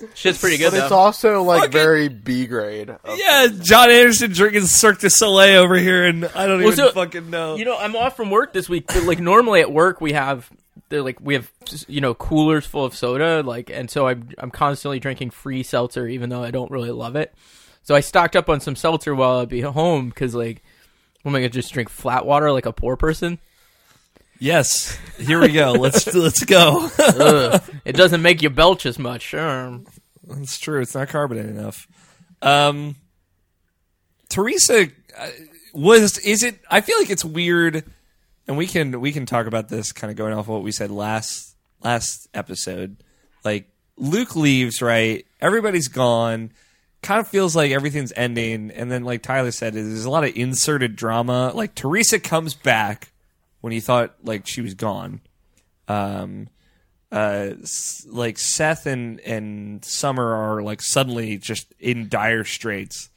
does. 0.00 0.08
Shit's 0.14 0.38
pretty 0.40 0.56
good 0.58 0.72
But 0.72 0.82
it's 0.82 0.92
also 0.92 1.42
like 1.42 1.60
Fucking- 1.60 1.72
very 1.72 2.08
B 2.08 2.46
grade. 2.46 2.90
of- 2.90 2.98
Yeah, 3.18 3.48
John 3.62 3.90
Anderson 3.90 4.32
drinking 4.32 4.62
Cirque 4.66 5.00
du 5.00 5.10
Soleil 5.10 5.60
over 5.62 5.76
here, 5.76 6.04
and 6.04 6.24
I 6.34 6.46
don't 6.46 6.58
Well, 6.58 6.72
even 6.72 6.76
so- 6.76 6.90
fucking 6.92 7.30
know. 7.30 7.56
You 7.56 7.64
know, 7.64 7.76
I'm 7.78 7.94
off 7.96 8.16
from 8.16 8.30
work 8.30 8.52
this 8.52 8.68
week. 8.68 8.86
But 8.88 9.04
like 9.04 9.18
normally 9.20 9.60
at 9.60 9.70
work 9.72 10.00
we 10.00 10.12
have 10.12 10.50
they're 10.88 11.02
like 11.02 11.18
we 11.20 11.34
have 11.34 11.50
you 11.86 12.00
know 12.00 12.14
coolers 12.14 12.66
full 12.66 12.84
of 12.84 12.94
soda 12.96 13.42
like 13.44 13.70
and 13.70 13.88
so 13.90 14.08
I'm 14.08 14.28
I'm 14.38 14.50
constantly 14.50 14.98
drinking 14.98 15.30
free 15.30 15.62
seltzer 15.62 16.08
even 16.08 16.30
though 16.30 16.42
I 16.42 16.50
don't 16.50 16.70
really 16.70 16.90
love 16.90 17.14
it. 17.16 17.32
So 17.82 17.94
I 17.94 18.00
stocked 18.00 18.34
up 18.36 18.48
on 18.48 18.60
some 18.60 18.74
seltzer 18.76 19.14
while 19.14 19.38
I'd 19.38 19.48
be 19.48 19.60
home 19.60 20.08
because 20.08 20.34
like 20.34 20.62
oh 20.64 20.68
what 21.22 21.30
am 21.32 21.36
I 21.36 21.38
gonna 21.40 21.50
just 21.50 21.72
drink 21.72 21.88
flat 21.90 22.24
water 22.26 22.50
like 22.50 22.66
a 22.66 22.72
poor 22.72 22.96
person? 22.96 23.38
Yes, 24.40 24.98
here 25.18 25.40
we 25.40 25.48
go. 25.48 25.72
Let's 25.72 26.06
let's 26.14 26.44
go. 26.44 26.90
Ugh. 26.98 27.62
it 27.84 27.94
doesn't 27.94 28.22
make 28.22 28.42
you 28.42 28.50
belch 28.50 28.86
as 28.86 28.98
much. 28.98 29.32
Um, 29.34 29.86
That's 30.24 30.58
true. 30.58 30.80
It's 30.80 30.94
not 30.94 31.08
carbonated 31.08 31.50
enough. 31.50 31.86
Um, 32.42 32.96
Teresa 34.28 34.88
uh, 35.16 35.28
was. 35.72 36.18
Is 36.18 36.42
it? 36.42 36.58
I 36.68 36.80
feel 36.80 36.98
like 36.98 37.10
it's 37.10 37.24
weird, 37.24 37.84
and 38.48 38.56
we 38.56 38.66
can 38.66 39.00
we 39.00 39.12
can 39.12 39.26
talk 39.26 39.46
about 39.46 39.68
this 39.68 39.92
kind 39.92 40.10
of 40.10 40.16
going 40.16 40.32
off 40.32 40.48
what 40.48 40.62
we 40.62 40.72
said 40.72 40.90
last 40.90 41.54
last 41.82 42.28
episode. 42.34 42.96
Like 43.44 43.70
Luke 43.96 44.34
leaves, 44.34 44.82
right? 44.82 45.24
Everybody's 45.40 45.88
gone. 45.88 46.52
Kind 47.02 47.20
of 47.20 47.28
feels 47.28 47.56
like 47.56 47.70
everything's 47.70 48.12
ending, 48.14 48.70
and 48.70 48.90
then 48.90 49.04
like 49.04 49.22
Tyler 49.22 49.52
said, 49.52 49.72
there's 49.72 50.04
a 50.04 50.10
lot 50.10 50.24
of 50.24 50.36
inserted 50.36 50.96
drama. 50.96 51.50
Like 51.54 51.74
Teresa 51.74 52.20
comes 52.20 52.54
back 52.54 53.10
when 53.60 53.72
he 53.72 53.80
thought 53.80 54.14
like 54.22 54.46
she 54.46 54.60
was 54.60 54.74
gone. 54.74 55.20
Um, 55.88 56.48
uh, 57.12 57.54
s- 57.62 58.06
like 58.08 58.38
Seth 58.38 58.86
and 58.86 59.18
and 59.20 59.84
Summer 59.84 60.34
are 60.34 60.62
like 60.62 60.80
suddenly 60.80 61.36
just 61.38 61.72
in 61.80 62.08
dire 62.08 62.44
straits, 62.44 63.08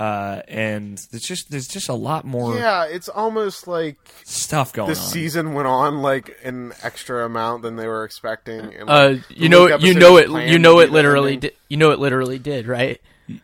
uh, 0.00 0.40
and 0.48 0.96
there's 1.10 1.22
just 1.24 1.50
there's 1.50 1.68
just 1.68 1.90
a 1.90 1.94
lot 1.94 2.24
more 2.24 2.56
Yeah, 2.56 2.86
it's 2.86 3.10
almost 3.10 3.68
like 3.68 3.98
stuff 4.24 4.72
going 4.72 4.88
this 4.88 5.00
on. 5.00 5.04
season 5.10 5.52
went 5.52 5.68
on 5.68 6.00
like 6.00 6.38
an 6.42 6.72
extra 6.82 7.26
amount 7.26 7.62
than 7.62 7.76
they 7.76 7.86
were 7.86 8.04
expecting. 8.04 8.60
And, 8.74 8.88
uh, 8.88 9.08
like, 9.10 9.28
the 9.28 9.34
you 9.36 9.48
know, 9.50 9.64
Luke 9.66 9.82
you 9.82 9.90
episode 9.90 9.98
know 10.00 10.12
was 10.14 10.22
it, 10.22 10.28
planned 10.28 10.50
you 10.50 10.56
to 10.56 10.62
know 10.62 10.76
be 10.78 10.82
it 10.84 10.86
the 10.86 10.92
literally 10.94 11.32
ending. 11.34 11.40
did. 11.40 11.56
You 11.68 11.76
know 11.76 11.90
it 11.90 11.98
literally 11.98 12.38
did, 12.38 12.66
right? 12.66 13.00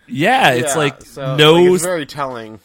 yeah, 0.07 0.53
it's 0.53 0.73
Yeah, 0.73 0.77
like 0.79 1.03
so, 1.03 1.37
no 1.37 1.53
like, 1.55 1.73
it's 1.75 1.85
very 1.85 2.07
telling. 2.07 2.61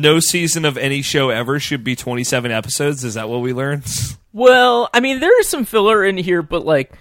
No 0.00 0.20
season 0.20 0.64
of 0.64 0.76
any 0.76 1.02
show 1.02 1.30
ever 1.30 1.58
should 1.60 1.84
be 1.84 1.94
27 1.96 2.50
episodes. 2.50 3.04
Is 3.04 3.14
that 3.14 3.28
what 3.28 3.40
we 3.40 3.52
learned? 3.52 3.84
Well, 4.30 4.88
I 4.94 5.00
mean, 5.00 5.18
there 5.20 5.40
is 5.40 5.48
some 5.48 5.64
filler 5.64 6.04
in 6.04 6.16
here, 6.18 6.42
but 6.42 6.64
like, 6.64 6.92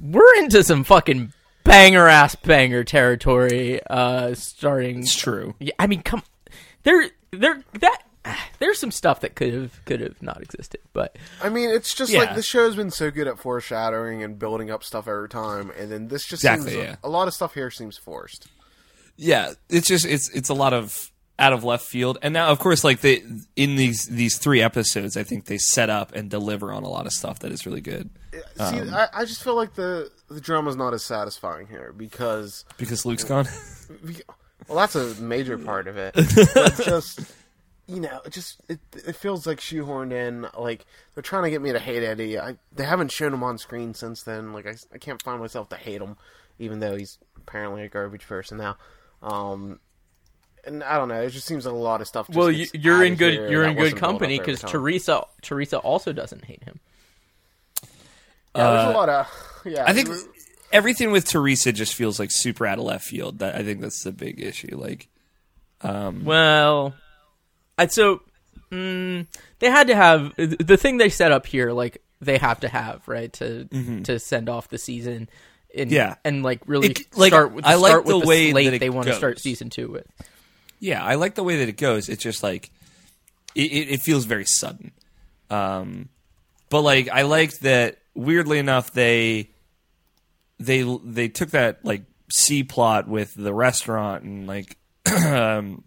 we're 0.00 0.36
into 0.36 0.62
some 0.62 0.84
fucking 0.84 1.32
banger 1.64 2.06
ass 2.06 2.36
banger 2.36 2.84
territory. 2.84 3.80
Uh, 3.84 4.34
starting. 4.34 5.00
It's 5.00 5.14
true. 5.14 5.54
Yeah, 5.58 5.72
I 5.80 5.88
mean, 5.88 6.00
come, 6.02 6.22
there, 6.84 7.10
there, 7.32 7.62
that. 7.80 8.02
There's 8.60 8.78
some 8.78 8.92
stuff 8.92 9.20
that 9.20 9.34
could 9.34 9.52
have 9.52 9.84
could 9.84 10.00
have 10.00 10.22
not 10.22 10.40
existed, 10.42 10.80
but 10.92 11.16
I 11.42 11.48
mean, 11.50 11.68
it's 11.70 11.92
just 11.92 12.12
Yeah. 12.12 12.20
like 12.20 12.34
the 12.36 12.42
show's 12.42 12.76
been 12.76 12.90
so 12.92 13.10
good 13.10 13.26
at 13.26 13.38
foreshadowing 13.38 14.22
and 14.22 14.38
building 14.38 14.70
up 14.70 14.84
stuff 14.84 15.08
every 15.08 15.28
time, 15.28 15.72
and 15.76 15.90
then 15.90 16.08
this 16.08 16.24
just 16.24 16.44
Exactly, 16.44 16.70
seems 16.72 16.84
yeah. 16.84 16.96
a 17.02 17.08
lot 17.08 17.28
of 17.28 17.34
stuff 17.34 17.52
here 17.54 17.70
seems 17.70 17.98
forced. 17.98 18.46
Yeah, 19.16 19.52
it's 19.68 19.88
just 19.88 20.06
it's 20.06 20.30
it's 20.30 20.48
a 20.50 20.54
lot 20.54 20.72
of 20.72 21.09
out 21.40 21.52
of 21.52 21.64
left 21.64 21.84
field. 21.84 22.18
And 22.22 22.34
now, 22.34 22.48
of 22.48 22.58
course, 22.58 22.84
like 22.84 23.00
they 23.00 23.22
in 23.56 23.76
these 23.76 24.06
these 24.06 24.38
three 24.38 24.62
episodes, 24.62 25.16
I 25.16 25.24
think 25.24 25.46
they 25.46 25.58
set 25.58 25.90
up 25.90 26.14
and 26.14 26.30
deliver 26.30 26.72
on 26.72 26.84
a 26.84 26.88
lot 26.88 27.06
of 27.06 27.12
stuff 27.12 27.40
that 27.40 27.50
is 27.50 27.66
really 27.66 27.80
good 27.80 28.10
See, 28.32 28.40
I, 28.60 29.08
I 29.12 29.24
just 29.24 29.42
feel 29.42 29.54
like 29.54 29.74
the 29.74 30.10
the 30.28 30.40
drama's 30.40 30.76
not 30.76 30.94
as 30.94 31.02
satisfying 31.02 31.66
here 31.66 31.92
because 31.96 32.64
because 32.76 33.04
Luke's 33.04 33.24
gone. 33.24 33.46
well, 34.68 34.78
that's 34.78 34.94
a 34.94 35.20
major 35.20 35.58
part 35.58 35.88
of 35.88 35.96
it. 35.96 36.14
but 36.14 36.76
just 36.84 37.20
you 37.86 38.00
know, 38.00 38.20
it 38.24 38.32
just 38.32 38.60
it 38.68 38.78
it 38.94 39.16
feels 39.16 39.46
like 39.46 39.58
shoehorned 39.58 40.12
in. 40.12 40.46
Like 40.56 40.86
they're 41.14 41.22
trying 41.22 41.44
to 41.44 41.50
get 41.50 41.62
me 41.62 41.72
to 41.72 41.78
hate 41.78 42.02
Eddie. 42.02 42.38
I 42.38 42.56
they 42.72 42.84
haven't 42.84 43.10
shown 43.10 43.34
him 43.34 43.42
on 43.42 43.58
screen 43.58 43.94
since 43.94 44.22
then. 44.22 44.52
Like 44.52 44.66
I, 44.66 44.76
I 44.92 44.98
can't 44.98 45.22
find 45.22 45.40
myself 45.40 45.68
to 45.70 45.76
hate 45.76 46.00
him, 46.00 46.16
even 46.58 46.80
though 46.80 46.96
he's 46.96 47.18
apparently 47.36 47.82
a 47.82 47.88
garbage 47.88 48.26
person 48.26 48.58
now. 48.58 48.76
Um, 49.22 49.80
and 50.66 50.82
I 50.84 50.96
don't 50.98 51.08
know. 51.08 51.20
It 51.22 51.30
just 51.30 51.46
seems 51.46 51.66
like 51.66 51.74
a 51.74 51.78
lot 51.78 52.00
of 52.00 52.06
stuff. 52.08 52.26
Just 52.28 52.38
well, 52.38 52.50
you, 52.50 52.66
gets 52.66 52.74
you're 52.84 53.02
in 53.04 53.14
good 53.16 53.50
you're 53.50 53.64
in 53.64 53.74
good 53.74 53.78
wasn't 53.82 54.00
built 54.00 54.04
up 54.04 54.10
company 54.10 54.38
because. 54.38 54.60
Teresa 54.62 55.24
Teresa 55.42 55.78
also 55.78 56.12
doesn't 56.12 56.44
hate 56.44 56.62
him. 56.64 56.80
Yeah, 58.56 58.70
there's 58.72 58.94
a 58.94 58.98
lot 58.98 59.08
of 59.08 59.26
yeah. 59.64 59.84
I 59.86 59.92
think 59.92 60.08
it- 60.08 60.24
everything 60.72 61.12
with 61.12 61.24
Teresa 61.24 61.72
just 61.72 61.94
feels 61.94 62.18
like 62.18 62.30
super 62.32 62.66
out 62.66 62.78
of 62.78 62.84
left 62.84 63.04
field. 63.06 63.38
That 63.40 63.54
I 63.54 63.62
think 63.62 63.80
that's 63.80 64.02
the 64.02 64.12
big 64.12 64.40
issue. 64.40 64.76
Like, 64.76 65.08
Well, 65.82 66.94
I 67.78 67.86
so 67.86 68.22
mm, 68.70 69.26
they 69.60 69.70
had 69.70 69.86
to 69.88 69.94
have 69.96 70.34
the 70.36 70.76
thing 70.76 70.96
they 70.98 71.08
set 71.10 71.32
up 71.32 71.46
here. 71.46 71.72
Like 71.72 72.02
they 72.20 72.38
have 72.38 72.60
to 72.60 72.68
have 72.68 73.06
right 73.06 73.32
to 73.34 73.64
to 74.04 74.18
send 74.18 74.48
off 74.48 74.68
the 74.68 74.78
season. 74.78 75.12
And, 75.12 75.28
Mm-hmm. 75.72 75.92
Yeah. 75.92 76.16
and 76.24 76.42
like 76.42 76.62
really 76.66 76.88
It- 76.90 77.16
like, 77.16 77.30
start 77.30 77.52
with, 77.52 77.64
I 77.64 77.76
like 77.76 77.90
start 77.90 78.04
with 78.04 78.16
the 78.16 78.20
the 78.22 78.26
way 78.26 78.50
slate 78.50 78.64
that 78.66 78.74
it 78.74 78.78
they 78.80 78.90
want 78.90 79.06
to 79.06 79.14
start 79.14 79.38
season 79.38 79.70
two 79.70 79.86
with. 79.88 80.06
Yeah, 80.80 81.04
I 81.04 81.14
like 81.14 81.34
the 81.36 81.44
way 81.44 81.58
that 81.58 81.68
it 81.68 81.76
goes. 81.76 82.08
It's 82.08 82.22
just 82.22 82.42
like 82.42 82.70
it, 83.54 83.70
it, 83.70 83.88
it 83.92 84.00
feels 84.00 84.24
very 84.24 84.44
sudden. 84.46 84.92
Um, 85.50 86.08
but 86.68 86.82
like 86.82 87.08
I 87.08 87.22
liked 87.22 87.60
that. 87.60 87.98
Weirdly 88.14 88.58
enough, 88.58 88.92
they 88.92 89.50
they 90.58 90.82
they 91.04 91.28
took 91.28 91.50
that 91.50 91.84
like 91.84 92.02
C 92.30 92.64
plot 92.64 93.06
with 93.08 93.34
the 93.34 93.54
restaurant 93.54 94.24
and 94.24 94.46
like 94.48 94.76
um, 95.24 95.84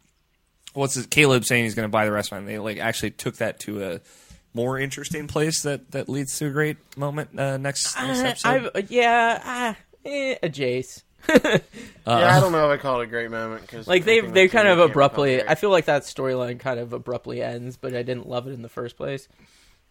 what's 0.73 0.95
it, 0.95 1.09
Caleb 1.09 1.43
saying 1.45 1.65
he's 1.65 1.75
going 1.75 1.87
to 1.87 1.91
buy 1.91 2.05
the 2.05 2.11
restaurant. 2.11 2.43
And 2.43 2.49
they 2.49 2.59
like 2.59 2.77
actually 2.77 3.11
took 3.11 3.37
that 3.37 3.59
to 3.61 3.83
a 3.83 4.01
more 4.53 4.79
interesting 4.79 5.27
place 5.27 5.63
that 5.63 5.91
that 5.91 6.07
leads 6.07 6.37
to 6.39 6.47
a 6.47 6.49
great 6.51 6.77
moment 6.97 7.37
uh, 7.37 7.57
next, 7.57 7.95
next 7.97 8.45
Uh, 8.45 8.49
episode. 8.49 8.71
I've, 8.75 8.91
yeah, 8.91 9.41
ah, 9.43 9.75
eh, 10.05 10.35
a 10.41 10.49
Jace. 10.49 11.03
yeah, 11.29 11.59
I 12.05 12.39
don't 12.39 12.51
know 12.51 12.69
if 12.71 12.79
I 12.79 12.81
call 12.81 13.01
it 13.01 13.05
a 13.05 13.07
great 13.07 13.31
moment 13.31 13.61
because 13.61 13.87
Like 13.87 14.03
they 14.05 14.19
they 14.19 14.47
kind 14.47 14.67
of 14.67 14.79
abruptly. 14.79 15.41
I 15.41 15.55
feel 15.55 15.69
like 15.69 15.85
that 15.85 16.03
storyline 16.03 16.59
kind 16.59 16.79
of 16.79 16.93
abruptly 16.93 17.41
ends, 17.41 17.77
but 17.77 17.95
I 17.95 18.03
didn't 18.03 18.27
love 18.27 18.47
it 18.47 18.51
in 18.51 18.61
the 18.61 18.69
first 18.69 18.97
place. 18.97 19.27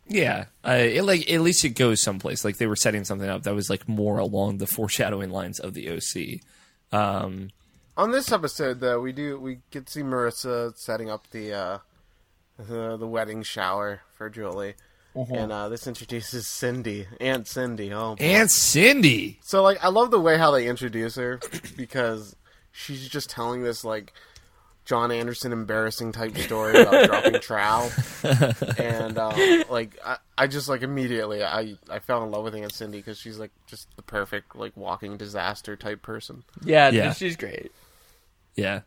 Yeah, 0.08 0.46
uh, 0.66 0.72
it, 0.72 1.04
like 1.04 1.30
at 1.30 1.40
least 1.40 1.64
it 1.64 1.70
goes 1.70 2.02
someplace. 2.02 2.44
Like 2.44 2.58
they 2.58 2.66
were 2.66 2.76
setting 2.76 3.04
something 3.04 3.28
up 3.28 3.44
that 3.44 3.54
was 3.54 3.70
like 3.70 3.88
more 3.88 4.18
along 4.18 4.58
the 4.58 4.66
foreshadowing 4.66 5.30
lines 5.30 5.60
of 5.60 5.74
the 5.74 5.88
OC. 5.90 6.40
Um, 6.92 7.50
On 7.96 8.10
this 8.10 8.30
episode, 8.32 8.80
though, 8.80 9.00
we 9.00 9.12
do 9.12 9.38
we 9.38 9.58
get 9.70 9.86
to 9.86 9.92
see 9.92 10.02
Marissa 10.02 10.76
setting 10.76 11.08
up 11.08 11.30
the 11.30 11.52
uh, 11.52 11.78
the, 12.58 12.96
the 12.96 13.06
wedding 13.06 13.42
shower 13.42 14.02
for 14.14 14.28
Julie, 14.28 14.74
and 15.14 15.52
uh, 15.52 15.68
this 15.68 15.86
introduces 15.86 16.46
Cindy, 16.48 17.06
Aunt 17.20 17.46
Cindy. 17.46 17.92
Oh, 17.92 18.16
boy. 18.16 18.24
Aunt 18.24 18.50
Cindy. 18.50 19.38
so 19.42 19.62
like 19.62 19.82
I 19.84 19.88
love 19.88 20.10
the 20.10 20.20
way 20.20 20.38
how 20.38 20.50
they 20.50 20.66
introduce 20.66 21.16
her 21.16 21.40
because 21.76 22.34
she's 22.72 23.08
just 23.08 23.28
telling 23.30 23.62
this 23.62 23.84
like 23.84 24.12
John 24.84 25.12
Anderson 25.12 25.52
embarrassing 25.52 26.10
type 26.12 26.36
story 26.36 26.80
about 26.80 27.06
dropping 27.08 27.40
trowel, 27.40 27.90
and 28.78 29.16
uh, 29.16 29.64
like 29.70 29.96
I, 30.04 30.16
I 30.36 30.46
just 30.48 30.68
like 30.68 30.82
immediately 30.82 31.44
I 31.44 31.76
I 31.88 32.00
fell 32.00 32.24
in 32.24 32.30
love 32.32 32.42
with 32.44 32.54
Aunt 32.56 32.72
Cindy 32.72 32.98
because 32.98 33.18
she's 33.18 33.38
like 33.38 33.52
just 33.66 33.86
the 33.96 34.02
perfect 34.02 34.56
like 34.56 34.76
walking 34.76 35.16
disaster 35.16 35.76
type 35.76 36.02
person. 36.02 36.42
Yeah, 36.64 36.90
Yeah. 36.90 37.12
she's 37.12 37.36
great. 37.36 37.70
Yeah, 38.56 38.80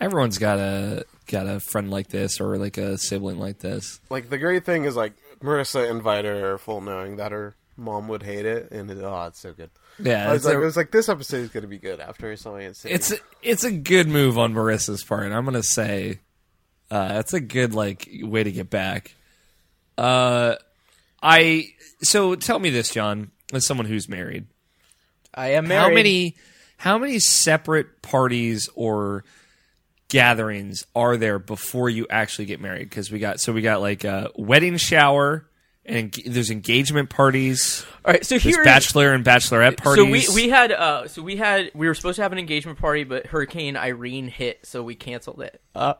everyone's 0.00 0.38
got 0.38 0.58
a 0.58 1.04
got 1.26 1.46
a 1.46 1.60
friend 1.60 1.90
like 1.90 2.08
this 2.08 2.40
or 2.40 2.56
like 2.56 2.78
a 2.78 2.96
sibling 2.96 3.38
like 3.38 3.58
this. 3.58 4.00
like 4.08 4.30
the 4.30 4.38
great 4.38 4.64
thing 4.64 4.84
is 4.86 4.96
like 4.96 5.12
Marissa 5.40 5.90
invited 5.90 6.40
her 6.40 6.58
full 6.58 6.80
knowing 6.80 7.16
that 7.16 7.32
her 7.32 7.56
mom 7.76 8.08
would 8.08 8.22
hate 8.22 8.46
it, 8.46 8.70
and 8.70 8.90
it, 8.90 8.98
oh, 9.02 9.26
it's 9.26 9.40
so 9.40 9.52
good. 9.52 9.70
Yeah, 9.98 10.28
I 10.28 10.32
was 10.32 10.36
it's 10.42 10.44
like, 10.46 10.54
a- 10.54 10.60
it 10.60 10.64
was 10.64 10.76
like 10.76 10.90
this 10.90 11.08
episode 11.08 11.36
is 11.38 11.50
going 11.50 11.62
to 11.62 11.68
be 11.68 11.78
good 11.78 12.00
after 12.00 12.30
I 12.30 12.34
saw 12.34 12.56
Aunt 12.56 12.76
Cindy. 12.76 12.94
It's 12.94 13.12
a, 13.12 13.16
it's 13.42 13.64
a 13.64 13.72
good 13.72 14.08
move 14.08 14.38
on 14.38 14.54
Marissa's 14.54 15.04
part. 15.04 15.30
I'm 15.30 15.44
gonna 15.44 15.62
say 15.62 16.20
uh, 16.90 17.08
that's 17.08 17.32
a 17.32 17.40
good 17.40 17.74
like 17.74 18.08
way 18.22 18.42
to 18.42 18.52
get 18.52 18.70
back. 18.70 19.14
Uh, 19.96 20.56
I 21.22 21.68
so 22.02 22.34
tell 22.34 22.58
me 22.58 22.70
this, 22.70 22.90
John, 22.90 23.30
as 23.52 23.66
someone 23.66 23.86
who's 23.86 24.08
married, 24.08 24.46
I 25.32 25.50
am 25.52 25.68
married. 25.68 25.80
how 25.88 25.94
many 25.94 26.36
how 26.76 26.98
many 26.98 27.18
separate 27.18 28.02
parties 28.02 28.68
or 28.74 29.24
gatherings 30.14 30.86
are 30.94 31.16
there 31.16 31.40
before 31.40 31.90
you 31.90 32.06
actually 32.08 32.44
get 32.44 32.60
married? 32.60 32.88
Because 32.88 33.10
we 33.10 33.18
got 33.18 33.40
so 33.40 33.52
we 33.52 33.62
got 33.62 33.80
like 33.80 34.04
a 34.04 34.30
wedding 34.36 34.76
shower 34.76 35.44
and 35.84 36.14
there's 36.24 36.52
engagement 36.52 37.10
parties. 37.10 37.84
All 38.04 38.12
right, 38.12 38.24
so 38.24 38.36
There's 38.36 38.44
here 38.44 38.62
bachelor 38.62 39.12
and 39.12 39.24
bachelorette 39.24 39.76
parties. 39.76 40.28
So 40.28 40.32
we 40.32 40.44
we 40.44 40.48
had 40.50 40.70
uh 40.70 41.08
so 41.08 41.20
we 41.20 41.34
had 41.34 41.72
we 41.74 41.88
were 41.88 41.94
supposed 41.94 42.14
to 42.16 42.22
have 42.22 42.30
an 42.30 42.38
engagement 42.38 42.78
party, 42.78 43.02
but 43.02 43.26
Hurricane 43.26 43.76
Irene 43.76 44.28
hit, 44.28 44.64
so 44.64 44.84
we 44.84 44.94
canceled 44.94 45.42
it. 45.42 45.60
Uh, 45.74 45.94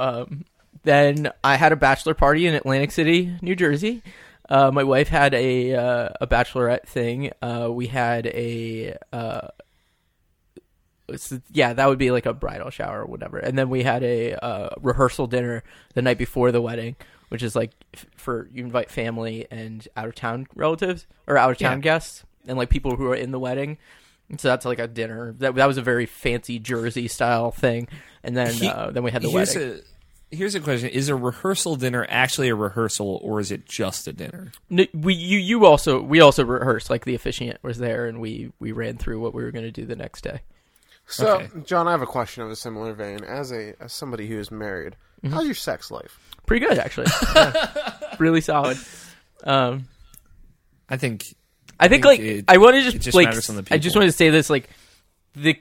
um, 0.00 0.46
then 0.84 1.30
I 1.44 1.56
had 1.56 1.72
a 1.72 1.76
bachelor 1.76 2.14
party 2.14 2.46
in 2.46 2.54
Atlantic 2.54 2.90
City, 2.90 3.36
New 3.42 3.54
Jersey. 3.54 4.02
Uh, 4.48 4.70
my 4.70 4.82
wife 4.82 5.08
had 5.08 5.34
a 5.34 5.74
uh, 5.74 6.08
a 6.22 6.26
bachelorette 6.26 6.88
thing. 6.88 7.32
Uh, 7.42 7.68
we 7.70 7.86
had 7.88 8.26
a 8.28 8.96
yeah, 11.52 11.72
that 11.72 11.88
would 11.88 11.98
be 11.98 12.10
like 12.10 12.26
a 12.26 12.32
bridal 12.32 12.70
shower 12.70 13.02
or 13.02 13.06
whatever. 13.06 13.38
And 13.38 13.56
then 13.58 13.68
we 13.70 13.82
had 13.82 14.02
a 14.02 14.34
uh, 14.34 14.70
rehearsal 14.80 15.26
dinner 15.26 15.62
the 15.94 16.02
night 16.02 16.18
before 16.18 16.52
the 16.52 16.60
wedding, 16.62 16.96
which 17.28 17.42
is 17.42 17.54
like 17.56 17.72
f- 17.94 18.06
for 18.16 18.48
you 18.52 18.64
invite 18.64 18.90
family 18.90 19.46
and 19.50 19.86
out 19.96 20.08
of 20.08 20.14
town 20.14 20.46
relatives 20.54 21.06
or 21.26 21.36
out 21.36 21.50
of 21.50 21.58
town 21.58 21.78
Yeah. 21.78 21.82
guests 21.82 22.24
and 22.46 22.56
like 22.58 22.70
people 22.70 22.96
who 22.96 23.06
are 23.06 23.14
in 23.16 23.30
the 23.30 23.38
wedding. 23.38 23.78
So 24.38 24.48
that's 24.48 24.64
like 24.64 24.78
a 24.78 24.86
dinner. 24.86 25.34
That 25.38 25.54
that 25.56 25.66
was 25.66 25.76
a 25.76 25.82
very 25.82 26.06
fancy 26.06 26.58
Jersey 26.60 27.08
style 27.08 27.50
thing. 27.50 27.88
And 28.22 28.36
then 28.36 28.52
He- 28.52 28.68
uh, 28.68 28.90
then 28.92 29.02
we 29.02 29.10
had 29.10 29.22
the 29.22 29.28
here's 29.30 29.54
wedding. 29.56 29.80
A, 30.32 30.36
here's 30.36 30.54
a 30.54 30.60
question: 30.60 30.88
Is 30.90 31.08
a 31.08 31.16
rehearsal 31.16 31.74
dinner 31.74 32.06
actually 32.08 32.48
a 32.48 32.54
rehearsal, 32.54 33.18
or 33.24 33.40
is 33.40 33.50
it 33.50 33.66
just 33.66 34.06
a 34.06 34.12
dinner? 34.12 34.52
No, 34.68 34.84
we 34.94 35.14
you 35.14 35.38
you 35.38 35.66
also 35.66 36.00
we 36.00 36.20
also 36.20 36.44
rehearsed 36.44 36.90
like 36.90 37.04
the 37.04 37.16
officiant 37.16 37.58
was 37.64 37.78
there 37.78 38.06
and 38.06 38.20
we 38.20 38.52
we 38.60 38.70
ran 38.70 38.98
through 38.98 39.18
what 39.20 39.34
we 39.34 39.42
were 39.42 39.50
going 39.50 39.64
to 39.64 39.72
do 39.72 39.84
the 39.84 39.96
next 39.96 40.22
day. 40.22 40.42
So, 41.10 41.36
Okay. 41.36 41.48
John, 41.64 41.88
I 41.88 41.90
have 41.92 42.02
a 42.02 42.06
question 42.06 42.42
of 42.42 42.50
a 42.50 42.56
similar 42.56 42.92
vein. 42.94 43.24
As 43.24 43.52
a 43.52 43.74
as 43.80 43.92
somebody 43.92 44.26
who 44.28 44.38
is 44.38 44.50
married, 44.50 44.96
Mm-hmm. 45.22 45.34
how's 45.34 45.44
your 45.44 45.54
sex 45.54 45.90
life? 45.90 46.18
Pretty 46.46 46.66
good 46.66 46.78
actually. 46.78 47.06
Yeah. 47.34 48.16
really 48.18 48.40
solid. 48.40 48.78
Um 49.44 49.86
I 50.88 50.96
think 50.96 51.34
I 51.78 51.88
think, 51.88 52.04
think 52.04 52.04
like 52.04 52.20
it- 52.20 52.44
I 52.48 52.56
want 52.58 52.74
to 52.76 52.82
just, 52.82 53.00
just 53.00 53.14
like 53.14 53.28
on 53.28 53.34
the 53.34 53.66
I 53.70 53.78
just 53.78 53.94
people. 53.94 54.00
wanted 54.00 54.10
to 54.12 54.16
say 54.16 54.30
this 54.30 54.48
like 54.50 54.68
the 55.34 55.56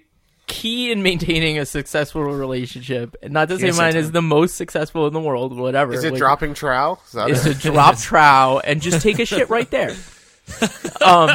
key 0.47 0.91
in 0.91 1.03
maintaining 1.03 1.59
a 1.59 1.65
successful 1.65 2.23
relationship, 2.23 3.15
and 3.21 3.31
not 3.33 3.49
to 3.49 3.59
say 3.59 3.67
Yes, 3.67 3.77
mine 3.77 3.95
is 3.95 4.11
the 4.11 4.21
most 4.21 4.55
successful 4.55 5.05
in 5.07 5.13
the 5.13 5.19
world, 5.19 5.55
whatever. 5.55 5.93
Is 5.93 6.03
it 6.03 6.11
like, 6.13 6.17
dropping 6.19 6.55
trow? 6.55 6.97
Is 7.05 7.11
that 7.11 7.29
Is 7.29 7.45
it? 7.45 7.53
to 7.61 7.71
drop 7.71 7.97
trow 7.99 8.59
and 8.63 8.81
just 8.81 9.01
take 9.01 9.19
a 9.19 9.25
shit 9.25 9.49
right 9.49 9.69
there. 9.69 9.95
Um, 11.01 11.29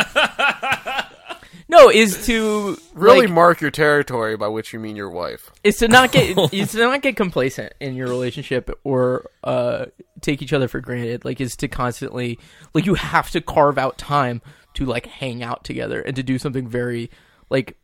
no, 1.75 1.91
is 1.91 2.27
to 2.27 2.79
really 2.95 3.27
like, 3.27 3.31
mark 3.31 3.61
your 3.61 3.71
territory 3.71 4.37
by 4.37 4.49
which 4.49 4.73
you 4.73 4.79
mean 4.79 4.97
your 4.97 5.11
wife? 5.11 5.51
is 5.63 5.79
to 5.79 5.89
not 5.89 6.13
get 6.13 6.37
is 6.53 6.73
to 6.73 6.79
not 6.79 7.03
get 7.03 7.17
complacent 7.17 7.73
in 7.81 7.95
your 7.95 8.09
relationship 8.09 8.71
or 8.85 9.29
uh 9.43 9.87
take 10.21 10.41
each 10.43 10.53
other 10.53 10.69
for 10.69 10.81
granted 10.81 11.25
like 11.25 11.41
is 11.41 11.57
to 11.57 11.69
constantly 11.69 12.39
like 12.73 12.87
you 12.87 12.95
have 12.95 13.31
to 13.31 13.41
carve 13.41 13.77
out 13.79 13.99
time 13.99 14.41
to 14.75 14.87
like 14.87 15.07
hang 15.07 15.43
out 15.43 15.65
together 15.65 16.01
and 16.01 16.17
to 16.17 16.23
do 16.23 16.39
something 16.39 16.67
very 16.67 17.11
like 17.51 17.77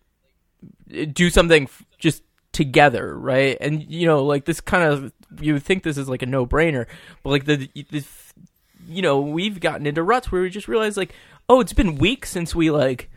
do 1.12 1.30
something 1.30 1.64
f- 1.64 1.84
just 1.98 2.22
together 2.52 3.16
right 3.16 3.56
and 3.60 3.90
you 3.90 4.06
know 4.06 4.24
like 4.24 4.44
this 4.44 4.60
kind 4.60 4.84
of 4.84 5.12
you 5.40 5.52
would 5.52 5.62
think 5.62 5.82
this 5.82 5.96
is 5.96 6.08
like 6.08 6.22
a 6.22 6.26
no-brainer 6.26 6.86
but 7.22 7.30
like 7.30 7.44
the 7.44 7.68
the 7.90 8.04
you 8.88 9.02
know 9.02 9.20
we've 9.20 9.60
gotten 9.60 9.86
into 9.86 10.02
ruts 10.02 10.32
where 10.32 10.42
we 10.42 10.50
just 10.50 10.66
realize 10.66 10.96
like 10.96 11.14
oh 11.48 11.60
it's 11.60 11.72
been 11.72 11.96
weeks 11.96 12.30
since 12.30 12.54
we 12.54 12.70
like 12.70 13.10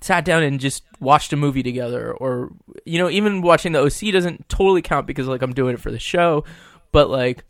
sat 0.00 0.24
down 0.24 0.42
and 0.42 0.60
just 0.60 0.84
watched 1.00 1.32
a 1.32 1.36
movie 1.36 1.62
together 1.62 2.12
or 2.12 2.50
you 2.84 2.98
know 2.98 3.10
even 3.10 3.42
watching 3.42 3.72
the 3.72 3.80
OC 3.80 4.12
doesn't 4.12 4.48
totally 4.48 4.82
count 4.82 5.06
because 5.06 5.26
like 5.26 5.42
I'm 5.42 5.52
doing 5.52 5.74
it 5.74 5.80
for 5.80 5.90
the 5.90 5.98
show 5.98 6.44
but 6.92 7.10
like 7.10 7.44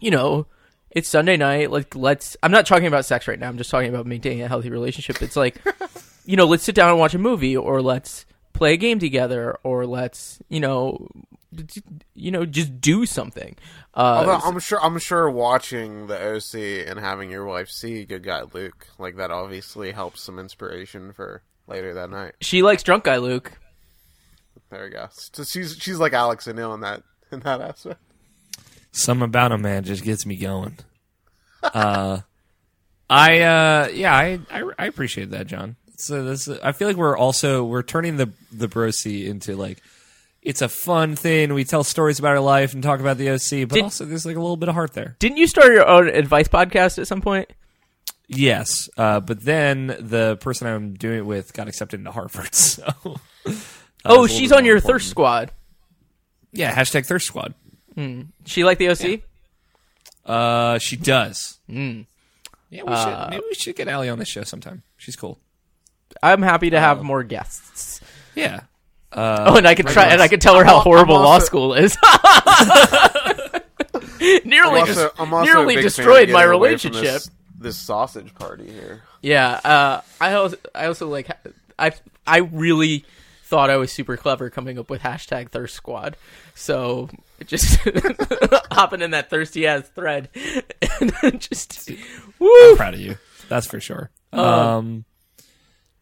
you 0.00 0.10
know 0.10 0.46
it's 0.90 1.08
Sunday 1.08 1.36
night 1.36 1.70
like 1.70 1.94
let's 1.94 2.36
I'm 2.42 2.50
not 2.50 2.66
talking 2.66 2.86
about 2.86 3.04
sex 3.04 3.26
right 3.26 3.38
now 3.38 3.48
I'm 3.48 3.58
just 3.58 3.70
talking 3.70 3.88
about 3.88 4.06
maintaining 4.06 4.42
a 4.42 4.48
healthy 4.48 4.70
relationship. 4.70 5.22
It's 5.22 5.36
like 5.36 5.60
you 6.24 6.36
know 6.36 6.46
let's 6.46 6.64
sit 6.64 6.74
down 6.74 6.90
and 6.90 6.98
watch 6.98 7.14
a 7.14 7.18
movie 7.18 7.56
or 7.56 7.82
let's 7.82 8.26
play 8.52 8.74
a 8.74 8.76
game 8.76 8.98
together 8.98 9.58
or 9.62 9.86
let's 9.86 10.40
you 10.48 10.60
know 10.60 11.08
you 12.14 12.30
know 12.30 12.44
just 12.44 12.80
do 12.80 13.06
something. 13.06 13.56
Uh 13.94 14.24
Although 14.26 14.46
I'm 14.46 14.58
sure, 14.58 14.82
I'm 14.82 14.98
sure 14.98 15.30
watching 15.30 16.06
the 16.08 16.36
OC 16.36 16.88
and 16.88 16.98
having 16.98 17.30
your 17.30 17.44
wife 17.44 17.70
see 17.70 18.04
Good 18.04 18.24
Guy 18.24 18.42
Luke, 18.52 18.88
like 18.98 19.16
that, 19.16 19.30
obviously 19.30 19.92
helps 19.92 20.20
some 20.20 20.38
inspiration 20.38 21.12
for 21.12 21.42
later 21.66 21.94
that 21.94 22.10
night. 22.10 22.34
she 22.40 22.62
likes 22.62 22.82
drunk 22.82 23.04
guy 23.04 23.16
Luke 23.18 23.52
There 24.70 24.84
we 24.84 24.90
go. 24.90 25.06
So 25.10 25.44
she's 25.44 25.76
she's 25.80 25.98
like 25.98 26.12
Alex 26.12 26.46
O'Neill 26.48 26.74
in 26.74 26.80
that 26.80 27.02
in 27.30 27.40
that 27.40 27.60
aspect. 27.60 28.00
Something 28.92 29.24
about 29.24 29.52
him, 29.52 29.62
man, 29.62 29.84
just 29.84 30.04
gets 30.04 30.24
me 30.26 30.36
going. 30.36 30.78
uh, 31.62 32.20
I 33.10 33.40
uh, 33.40 33.88
yeah, 33.92 34.14
I, 34.14 34.40
I 34.50 34.62
I 34.78 34.86
appreciate 34.86 35.30
that, 35.30 35.46
John. 35.46 35.76
So 35.96 36.24
this, 36.24 36.48
I 36.48 36.72
feel 36.72 36.88
like 36.88 36.96
we're 36.96 37.16
also 37.16 37.64
we're 37.64 37.82
turning 37.82 38.16
the 38.16 38.30
the 38.52 38.68
Bro 38.68 38.90
C 38.92 39.26
into 39.26 39.56
like 39.56 39.82
it's 40.42 40.60
a 40.62 40.68
fun 40.68 41.16
thing. 41.16 41.54
We 41.54 41.64
tell 41.64 41.84
stories 41.84 42.18
about 42.18 42.32
our 42.32 42.40
life 42.40 42.74
and 42.74 42.82
talk 42.82 43.00
about 43.00 43.16
the 43.16 43.30
OC, 43.30 43.68
but 43.68 43.74
Did- 43.76 43.82
also 43.84 44.04
there's 44.04 44.26
like 44.26 44.36
a 44.36 44.40
little 44.40 44.56
bit 44.56 44.68
of 44.68 44.74
heart 44.74 44.92
there. 44.92 45.16
didn't 45.18 45.38
you 45.38 45.46
start 45.46 45.72
your 45.72 45.86
own 45.86 46.08
advice 46.08 46.48
podcast 46.48 46.98
at 46.98 47.06
some 47.06 47.20
point 47.20 47.50
Yes, 48.34 48.88
uh, 48.96 49.20
but 49.20 49.40
then 49.44 49.86
the 50.00 50.36
person 50.40 50.66
I'm 50.66 50.94
doing 50.94 51.18
it 51.18 51.26
with 51.26 51.52
got 51.52 51.68
accepted 51.68 52.00
into 52.00 52.10
Harvard. 52.12 52.50
So, 52.54 52.84
uh, 52.84 52.90
oh 53.06 53.14
it's 53.44 53.64
a 54.04 54.08
little 54.10 54.26
she's 54.26 54.52
on 54.52 54.64
your 54.64 54.76
important. 54.76 55.00
thirst 55.00 55.10
squad 55.10 55.50
Yeah, 56.52 56.74
hashtag 56.74 57.06
thirst 57.06 57.26
squad. 57.26 57.54
she 58.44 58.64
like 58.64 58.78
the 58.78 58.88
OC 58.90 59.20
Uh, 60.26 60.78
she 60.78 60.96
does. 60.96 61.58
Mm. 61.70 62.06
Yeah, 62.70 62.82
we 62.82 62.96
should 62.96 63.30
maybe 63.30 63.44
we 63.48 63.54
should 63.54 63.76
get 63.76 63.88
Allie 63.88 64.08
on 64.08 64.18
the 64.18 64.24
show 64.24 64.42
sometime. 64.42 64.82
She's 64.96 65.16
cool. 65.16 65.38
I'm 66.22 66.42
happy 66.42 66.70
to 66.70 66.80
have 66.80 67.02
more 67.02 67.22
guests. 67.22 68.00
Yeah. 68.34 68.62
oh, 69.12 69.56
and 69.56 69.66
I 69.68 69.74
could 69.74 69.86
try, 69.86 70.06
and 70.06 70.20
I 70.20 70.28
could 70.28 70.40
tell 70.40 70.56
her 70.56 70.64
how 70.64 70.78
I'm 70.78 70.82
horrible 70.82 71.14
law 71.14 71.38
school 71.38 71.74
is. 71.74 71.96
nearly, 74.44 74.80
I'm 74.80 74.88
also, 74.88 75.10
I'm 75.18 75.32
also 75.34 75.52
nearly 75.52 75.76
big 75.76 75.84
fan 75.84 75.86
of 75.86 75.94
destroyed 75.94 76.28
my 76.30 76.40
getting 76.40 76.54
away 76.54 76.68
relationship. 76.70 77.22
This, 77.64 77.76
this 77.76 77.76
sausage 77.86 78.34
party 78.34 78.70
here. 78.70 79.02
Yeah, 79.22 79.60
uh, 79.64 80.00
I 80.20 80.34
also, 80.34 80.56
I 80.74 80.86
also 80.86 81.08
like, 81.08 81.30
I, 81.78 81.92
I 82.26 82.38
really 82.38 83.04
thought 83.44 83.70
I 83.70 83.76
was 83.76 83.92
super 83.92 84.16
clever 84.16 84.50
coming 84.50 84.78
up 84.78 84.90
with 84.90 85.02
hashtag 85.02 85.50
Thirst 85.50 85.74
Squad. 85.74 86.16
So 86.54 87.08
just 87.46 87.78
hopping 88.72 89.02
in 89.02 89.10
that 89.12 89.30
thirsty 89.30 89.66
ass 89.66 89.88
thread, 89.94 90.28
and 91.22 91.40
just 91.40 91.90
woo. 92.38 92.70
I'm 92.70 92.76
proud 92.76 92.94
of 92.94 93.00
you. 93.00 93.16
That's 93.48 93.66
for 93.66 93.80
sure. 93.80 94.10
Um, 94.32 95.04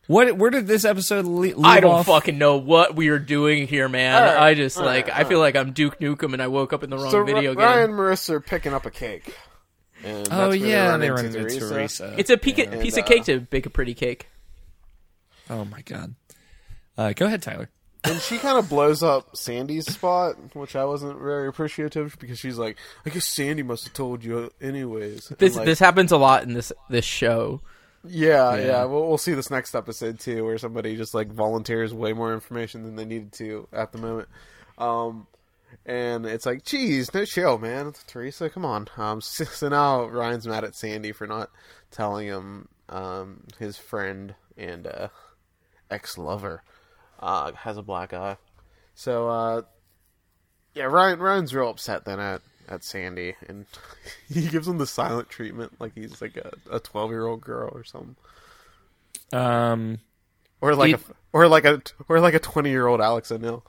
what? 0.06 0.36
Where 0.36 0.50
did 0.50 0.66
this 0.66 0.84
episode 0.84 1.24
le- 1.24 1.40
leave 1.40 1.64
I 1.64 1.80
don't 1.80 1.92
off? 1.94 2.06
fucking 2.06 2.36
know 2.38 2.56
what 2.56 2.94
we 2.96 3.08
are 3.08 3.18
doing 3.18 3.66
here, 3.66 3.88
man. 3.88 4.14
All 4.14 4.28
right, 4.34 4.42
I 4.48 4.54
just 4.54 4.76
like 4.76 5.08
right, 5.08 5.16
I 5.16 5.24
feel 5.24 5.38
like 5.38 5.56
I'm 5.56 5.72
Duke 5.72 5.98
Nukem 6.00 6.32
and 6.32 6.42
I 6.42 6.48
woke 6.48 6.72
up 6.72 6.82
in 6.82 6.90
the 6.90 6.96
wrong 6.98 7.10
So 7.10 7.24
video 7.24 7.50
R- 7.50 7.56
game. 7.56 7.64
Ryan 7.64 7.90
and 7.90 7.92
Marissa 7.98 8.30
are 8.30 8.40
picking 8.40 8.72
up 8.74 8.84
a 8.86 8.90
cake. 8.90 9.34
And 10.04 10.28
Oh 10.30 10.50
that's 10.50 10.60
where 10.60 10.68
yeah, 10.70 10.88
run 10.88 11.00
they 11.00 11.10
run 11.10 11.26
into 11.26 11.38
into 11.40 11.58
Teresa. 11.60 11.74
Teresa. 11.74 12.14
It's 12.18 12.30
a 12.30 12.36
piece, 12.36 12.58
And, 12.58 12.80
piece 12.80 12.96
of 12.96 13.04
uh, 13.04 13.06
cake 13.06 13.24
to 13.24 13.40
bake 13.40 13.66
a 13.66 13.70
pretty 13.70 13.94
cake. 13.94 14.28
oh 15.50 15.64
my 15.64 15.82
god. 15.82 16.14
Uh, 16.96 17.12
go 17.14 17.26
ahead, 17.26 17.42
Tyler. 17.42 17.68
And 18.04 18.20
she 18.20 18.36
kind 18.38 18.58
of 18.58 18.68
blows 18.68 19.02
up 19.04 19.36
Sandy's 19.36 19.86
spot, 19.90 20.34
which 20.56 20.74
I 20.74 20.84
wasn't 20.84 21.20
very 21.20 21.46
appreciative 21.46 22.16
because 22.18 22.36
she's 22.38 22.58
like, 22.58 22.76
I 23.06 23.10
guess 23.10 23.24
Sandy 23.24 23.62
must 23.62 23.84
have 23.84 23.92
told 23.94 24.24
you 24.24 24.50
anyways. 24.60 25.28
This 25.38 25.54
like, 25.56 25.66
this 25.66 25.78
happens 25.78 26.10
a 26.10 26.16
lot 26.16 26.42
in 26.42 26.52
this 26.52 26.72
this 26.90 27.04
show. 27.04 27.60
Yeah, 28.04 28.56
yeah. 28.56 28.66
Yeah. 28.66 28.84
We'll, 28.86 29.06
we'll 29.06 29.18
see 29.18 29.34
this 29.34 29.50
next 29.52 29.76
episode 29.76 30.18
too, 30.18 30.44
where 30.44 30.58
somebody 30.58 30.96
just 30.96 31.14
like 31.14 31.30
volunteers 31.32 31.94
way 31.94 32.12
more 32.12 32.34
information 32.34 32.82
than 32.82 32.96
they 32.96 33.04
needed 33.04 33.32
to 33.34 33.68
at 33.72 33.92
the 33.92 33.98
moment. 33.98 34.28
Um, 34.78 35.28
and 35.86 36.26
it's 36.26 36.46
like, 36.46 36.64
geez, 36.64 37.12
no 37.14 37.24
show, 37.24 37.58
man. 37.58 37.94
Teresa, 38.06 38.48
come 38.50 38.64
on. 38.64 38.88
Um, 38.96 39.20
so, 39.22 39.68
now 39.68 40.04
Ryan's 40.04 40.46
mad 40.46 40.64
at 40.64 40.74
Sandy 40.74 41.12
for 41.12 41.26
not 41.26 41.50
telling 41.90 42.26
him 42.26 42.68
um, 42.88 43.44
his 43.58 43.76
friend 43.76 44.34
and 44.56 44.86
uh, 44.86 45.08
ex 45.90 46.16
lover 46.18 46.62
uh, 47.20 47.52
has 47.52 47.76
a 47.76 47.82
black 47.82 48.12
eye. 48.12 48.36
So 48.94 49.28
uh, 49.28 49.62
yeah, 50.74 50.84
Ryan 50.84 51.18
Ryan's 51.18 51.54
real 51.54 51.70
upset 51.70 52.04
then 52.04 52.20
at 52.20 52.42
at 52.68 52.84
Sandy, 52.84 53.34
and 53.48 53.66
he 54.28 54.48
gives 54.48 54.68
him 54.68 54.78
the 54.78 54.86
silent 54.86 55.28
treatment 55.30 55.72
like 55.80 55.94
he's 55.94 56.20
like 56.20 56.38
a 56.70 56.78
twelve 56.80 57.10
year 57.10 57.26
old 57.26 57.40
girl 57.40 57.70
or 57.72 57.84
something, 57.84 58.16
Um, 59.32 59.98
or 60.60 60.74
like 60.74 60.88
He- 60.88 60.94
a 60.94 61.00
or 61.32 61.48
like 61.48 61.64
a 61.64 61.80
or 62.08 62.20
like 62.20 62.34
a 62.34 62.38
twenty 62.38 62.70
year 62.70 62.86
old 62.86 63.00
Alex 63.00 63.32
O'Neill. 63.32 63.64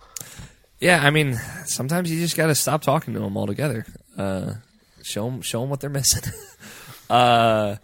Yeah, 0.84 1.02
I 1.02 1.10
mean, 1.10 1.36
sometimes 1.66 2.12
you 2.12 2.20
just 2.20 2.36
got 2.36 2.48
to 2.48 2.56
stop 2.56 2.82
talking 2.82 3.14
to 3.14 3.22
them 3.22 3.38
altogether. 3.38 3.86
Uh, 4.18 4.56
show 5.02 5.26
them, 5.30 5.42
show 5.42 5.62
them 5.62 5.70
what 5.70 5.80
they're 5.80 5.90
missing. 5.90 6.32
uh, 7.10 7.78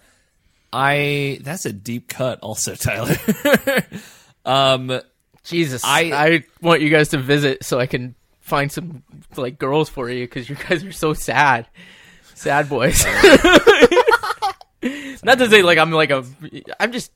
I 0.73 1.39
that's 1.41 1.65
a 1.65 1.71
deep 1.73 2.07
cut, 2.09 2.39
also, 2.41 2.75
Tyler. 2.79 3.15
um, 4.45 5.01
Jesus, 5.43 5.81
I- 5.85 6.11
I 6.13 6.43
want 6.61 6.81
you 6.81 6.89
guys 6.89 7.09
to 7.09 7.17
visit 7.17 7.63
so 7.63 7.79
I 7.79 7.85
can 7.87 8.15
find 8.41 8.71
some 8.71 9.03
like 9.37 9.57
girls 9.57 9.89
for 9.89 10.09
you 10.09 10.25
because 10.25 10.49
you 10.49 10.55
guys 10.55 10.83
are 10.83 10.91
so 10.91 11.13
sad, 11.13 11.67
sad 12.35 12.67
boys. 12.69 13.03
Not 15.23 15.37
to 15.39 15.49
say 15.49 15.61
like 15.61 15.77
I'm 15.77 15.91
like 15.91 16.09
a, 16.11 16.23
I'm 16.79 16.91
just 16.91 17.11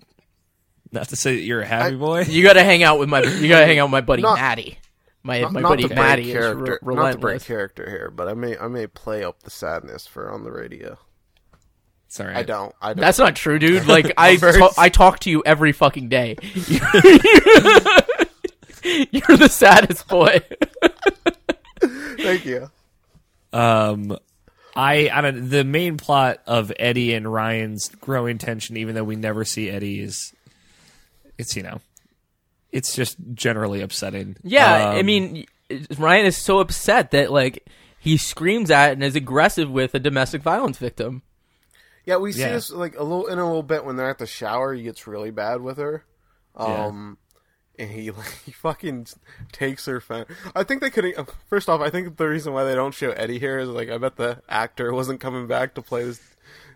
Not 0.92 1.10
to 1.10 1.16
say 1.16 1.36
that 1.36 1.42
you're 1.44 1.62
a 1.62 1.66
happy 1.66 1.96
boy. 1.96 2.22
you 2.24 2.44
got 2.44 2.54
to 2.54 2.64
hang 2.64 2.84
out 2.84 3.00
with 3.00 3.08
my 3.10 3.22
you 3.24 3.48
got 3.48 3.62
to 3.62 3.66
hang 3.66 3.80
out 3.80 3.86
with 3.86 3.92
my 3.92 4.02
buddy 4.02 4.22
Not- 4.22 4.38
Matty. 4.38 4.78
My 5.26 5.40
Not, 5.40 5.54
my 5.54 5.62
not 5.62 5.70
buddy 5.70 5.84
to 5.84 5.88
break 5.90 6.00
Matty 6.00 6.32
is 6.32 6.34
character, 6.34 6.80
re- 6.82 6.96
not 6.96 7.14
to 7.14 7.18
break 7.18 7.42
character 7.44 7.90
here, 7.90 8.12
but 8.14 8.28
I 8.28 8.34
may 8.34 8.58
I 8.58 8.68
may 8.68 8.88
play 8.88 9.24
up 9.24 9.42
the 9.44 9.50
sadness 9.50 10.06
for 10.06 10.30
on 10.30 10.44
the 10.44 10.52
radio. 10.52 10.98
Sorry, 12.10 12.36
I 12.36 12.44
don't. 12.44 12.76
I 12.82 12.94
don't. 12.94 13.00
That's 13.02 13.18
not 13.18 13.36
true, 13.36 13.58
dude. 13.58 13.88
Like 13.88 14.12
I 14.18 14.36
ta- 14.36 14.74
I 14.78 14.90
talk 14.90 15.20
to 15.20 15.30
you 15.30 15.42
every 15.46 15.72
fucking 15.72 16.10
day. 16.10 16.36
You're 18.84 19.38
the 19.38 19.50
saddest 19.50 20.08
boy. 20.10 20.42
Thank 21.82 22.46
you. 22.46 22.70
Um, 23.54 24.18
I 24.76 25.10
I 25.12 25.22
don't. 25.22 25.50
The 25.50 25.64
main 25.64 25.98
plot 25.98 26.40
of 26.46 26.72
Eddie 26.78 27.14
and 27.14 27.32
Ryan's 27.32 27.90
growing 27.90 28.38
tension, 28.40 28.76
even 28.78 28.94
though 28.94 29.04
we 29.06 29.16
never 29.16 29.46
see 29.46 29.70
Eddie, 29.70 30.02
is 30.02 30.34
it's 31.38 31.56
you 31.56 31.64
know, 31.64 31.80
it's 32.74 32.96
just 32.96 33.16
generally 33.34 33.82
upsetting. 33.82 34.36
Yeah, 34.44 34.90
I 34.92 35.00
Um, 35.00 35.06
mean, 35.06 35.46
Ryan 35.98 36.26
is 36.26 36.38
so 36.38 36.60
upset 36.60 37.12
that 37.12 37.32
like 37.32 37.66
he 38.00 38.18
screams 38.18 38.70
at 38.70 38.92
and 38.94 39.04
is 39.04 39.16
aggressive 39.16 39.70
with 39.72 39.96
a 39.96 40.00
domestic 40.00 40.42
violence 40.42 40.78
victim. 40.78 41.22
Yeah, 42.06 42.18
we 42.18 42.34
see 42.34 42.42
Yeah. 42.42 42.52
this 42.54 42.70
like 42.70 42.98
a 42.98 43.04
little 43.04 43.28
in 43.28 43.40
a 43.40 43.46
little 43.46 43.64
bit 43.64 43.86
when 43.86 43.96
they're 43.96 44.10
at 44.10 44.18
the 44.18 44.26
shower. 44.28 44.74
He 44.74 44.84
gets 44.84 45.08
really 45.08 45.32
bad 45.32 45.62
with 45.62 45.78
her, 45.78 46.04
Yeah. 46.60 46.86
um, 46.88 47.18
and 47.80 47.90
he 47.92 48.12
like, 48.12 48.32
he 48.46 48.52
fucking 48.52 49.08
takes 49.54 49.86
her 49.86 50.02
phone. 50.02 50.26
I 50.54 50.64
think 50.64 50.82
they 50.82 50.90
could. 50.90 51.06
First 51.48 51.70
off, 51.70 51.80
I 51.80 51.90
think 51.90 52.18
the 52.18 52.28
reason 52.28 52.52
why 52.54 52.66
they 52.66 52.76
don't 52.76 52.94
show 52.94 53.12
Eddie 53.12 53.40
here 53.40 53.58
is 53.60 53.70
like 53.70 53.90
I 53.90 53.98
bet 53.98 54.18
the 54.18 54.42
actor 54.50 54.92
wasn't 54.94 55.22
coming 55.22 55.48
back 55.48 55.74
to 55.76 55.82
play 55.82 56.04
this 56.04 56.20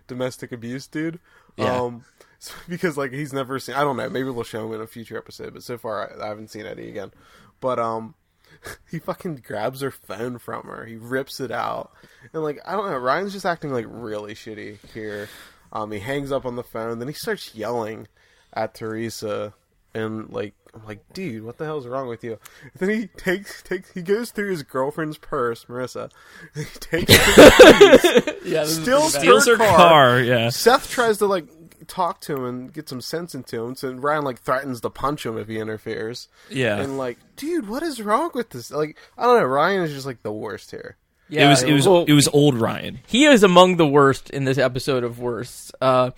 domestic 0.07 0.51
abuse 0.53 0.87
dude. 0.87 1.19
Yeah. 1.57 1.75
Um, 1.81 2.05
so- 2.16 2.16
because 2.69 2.97
like 2.97 3.11
he's 3.11 3.33
never 3.33 3.59
seen. 3.59 3.75
I 3.75 3.81
don't 3.81 3.97
know. 3.97 4.09
Maybe 4.09 4.29
we'll 4.29 4.43
show 4.43 4.65
him 4.65 4.73
in 4.73 4.81
a 4.81 4.88
future 4.88 5.17
episode. 5.17 5.53
But 5.53 5.63
so 5.63 5.77
far, 5.77 6.11
I, 6.19 6.25
I 6.25 6.27
haven't 6.27 6.51
seen 6.51 6.65
Eddie 6.65 6.89
again. 6.89 7.11
But 7.59 7.79
um, 7.79 8.15
he 8.91 8.99
fucking 8.99 9.43
grabs 9.45 9.81
her 9.81 9.91
phone 9.91 10.38
from 10.38 10.63
her. 10.63 10.85
He 10.85 10.95
rips 10.95 11.39
it 11.39 11.51
out, 11.51 11.91
and 12.33 12.43
like 12.43 12.59
I 12.65 12.73
don't 12.73 12.89
know. 12.89 12.97
Ryan's 12.97 13.33
just 13.33 13.45
acting 13.45 13.71
like 13.71 13.85
really 13.88 14.33
shitty 14.33 14.77
here. 14.93 15.29
Um, 15.71 15.91
he 15.91 15.99
hangs 15.99 16.31
up 16.31 16.45
on 16.45 16.55
the 16.55 16.63
phone, 16.63 16.99
then 16.99 17.07
he 17.09 17.13
starts 17.13 17.53
yelling 17.53 18.07
at 18.53 18.73
Teresa, 18.73 19.53
and 19.93 20.29
like 20.29 20.53
I'm 20.73 20.85
like, 20.85 21.01
dude, 21.13 21.43
what 21.43 21.57
the 21.57 21.65
hell's 21.65 21.88
wrong 21.88 22.07
with 22.07 22.23
you? 22.23 22.39
then 22.77 22.89
he 22.89 23.07
takes 23.07 23.61
takes 23.63 23.91
he 23.91 24.01
goes 24.01 24.31
through 24.31 24.51
his 24.51 24.63
girlfriend's 24.63 25.17
purse, 25.17 25.65
Marissa. 25.65 26.11
He 26.55 26.63
takes 26.79 27.13
her 27.15 28.31
keys, 28.31 28.33
Yeah, 28.45 28.65
steals 28.65 29.13
steals 29.13 29.47
her 29.47 29.57
car. 29.57 30.21
Yeah, 30.21 30.49
Seth 30.49 30.89
tries 30.89 31.17
to 31.17 31.25
like 31.25 31.47
talk 31.88 32.21
to 32.21 32.35
him 32.35 32.45
and 32.45 32.73
get 32.73 32.89
some 32.89 33.01
sense 33.01 33.33
into 33.33 33.63
him. 33.63 33.75
So 33.75 33.91
Ryan 33.93 34.23
like 34.23 34.39
threatens 34.39 34.81
to 34.81 34.89
punch 34.89 35.25
him 35.25 35.38
if 35.38 35.47
he 35.47 35.59
interferes. 35.59 36.27
yeah. 36.49 36.77
And 36.79 36.97
like, 36.97 37.17
dude, 37.35 37.67
what 37.67 37.83
is 37.83 38.01
wrong 38.01 38.31
with 38.33 38.49
this? 38.49 38.71
Like, 38.71 38.97
I 39.17 39.23
don't 39.23 39.39
know. 39.39 39.45
Ryan 39.45 39.83
is 39.83 39.93
just 39.93 40.05
like 40.05 40.21
the 40.23 40.31
worst 40.31 40.71
here. 40.71 40.97
Yeah, 41.29 41.47
it 41.47 41.49
was 41.49 41.63
it 41.63 41.73
was 41.73 41.88
well, 41.88 42.05
it 42.07 42.13
was 42.13 42.29
old 42.29 42.55
Ryan. 42.55 42.99
he 43.05 43.25
is 43.25 43.43
among 43.43 43.75
the 43.75 43.88
worst 43.88 44.29
in 44.29 44.45
this 44.45 44.57
episode 44.57 45.03
of 45.03 45.19
worst. 45.19 45.75
Uh, 45.81 46.11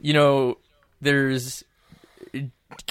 you 0.00 0.12
know, 0.12 0.58
there's 1.00 1.64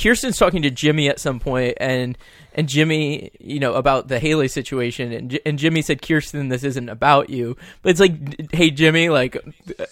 Kirsten's 0.02 0.38
talking 0.38 0.62
to 0.62 0.72
Jimmy 0.72 1.10
at 1.10 1.20
some 1.20 1.40
point, 1.40 1.78
and 1.82 2.18
and 2.54 2.70
Jimmy, 2.70 3.32
you 3.42 3.60
know, 3.60 3.74
about 3.74 4.08
the 4.08 4.20
Haley 4.20 4.48
situation, 4.48 5.12
and 5.12 5.40
and 5.46 5.60
Jimmy 5.60 5.82
said, 5.82 6.02
"Kirsten, 6.02 6.48
this 6.48 6.64
isn't 6.64 6.88
about 6.88 7.30
you." 7.30 7.58
But 7.82 7.90
it's 7.90 8.00
like, 8.00 8.54
hey, 8.54 8.72
Jimmy, 8.72 9.10
like, 9.10 9.38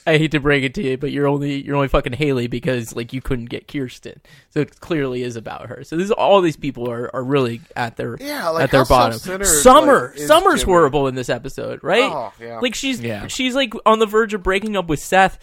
I 0.07 0.17
hate 0.17 0.31
to 0.31 0.39
break 0.39 0.63
it 0.63 0.73
to 0.75 0.83
you, 0.83 0.97
but 0.97 1.11
you're 1.11 1.27
only 1.27 1.61
you're 1.61 1.75
only 1.75 1.89
fucking 1.89 2.13
Haley 2.13 2.47
because 2.47 2.95
like 2.95 3.11
you 3.11 3.21
couldn't 3.21 3.45
get 3.49 3.67
Kirsten, 3.67 4.21
so 4.51 4.61
it 4.61 4.79
clearly 4.79 5.21
is 5.21 5.35
about 5.35 5.67
her. 5.67 5.83
So 5.83 5.97
this 5.97 6.11
all 6.11 6.39
these 6.41 6.57
people 6.57 6.89
are, 6.89 7.13
are 7.13 7.23
really 7.23 7.59
at 7.75 7.97
their 7.97 8.15
Yeah, 8.21 8.47
like, 8.49 8.63
at 8.63 8.71
their 8.71 8.85
bottom. 8.85 9.19
Summer, 9.19 10.13
like, 10.15 10.17
Summer's 10.27 10.61
Jimmy? 10.61 10.71
horrible 10.71 11.07
in 11.09 11.15
this 11.15 11.29
episode, 11.29 11.83
right? 11.83 12.09
Oh, 12.09 12.31
yeah. 12.39 12.59
Like 12.61 12.73
she's 12.75 13.01
Yeah. 13.01 13.27
she's 13.27 13.53
like 13.53 13.73
on 13.85 13.99
the 13.99 14.05
verge 14.05 14.33
of 14.33 14.43
breaking 14.43 14.77
up 14.77 14.87
with 14.87 15.01
Seth 15.01 15.39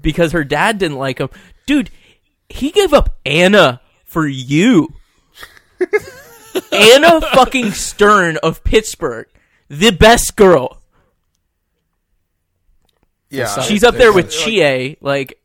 because 0.00 0.32
her 0.32 0.44
dad 0.44 0.78
didn't 0.78 0.96
like 0.96 1.18
him. 1.18 1.28
Dude, 1.66 1.90
he 2.52 2.70
gave 2.70 2.92
up 2.92 3.18
Anna 3.26 3.80
for 4.04 4.26
you. 4.26 4.88
Anna 6.72 7.20
fucking 7.20 7.72
Stern 7.72 8.36
of 8.42 8.62
Pittsburgh. 8.64 9.26
The 9.68 9.90
best 9.90 10.36
girl. 10.36 10.78
Yeah, 13.30 13.60
She's 13.62 13.82
up 13.82 13.94
there 13.94 14.12
with 14.12 14.30
Chie. 14.30 14.98
Like, 15.00 15.40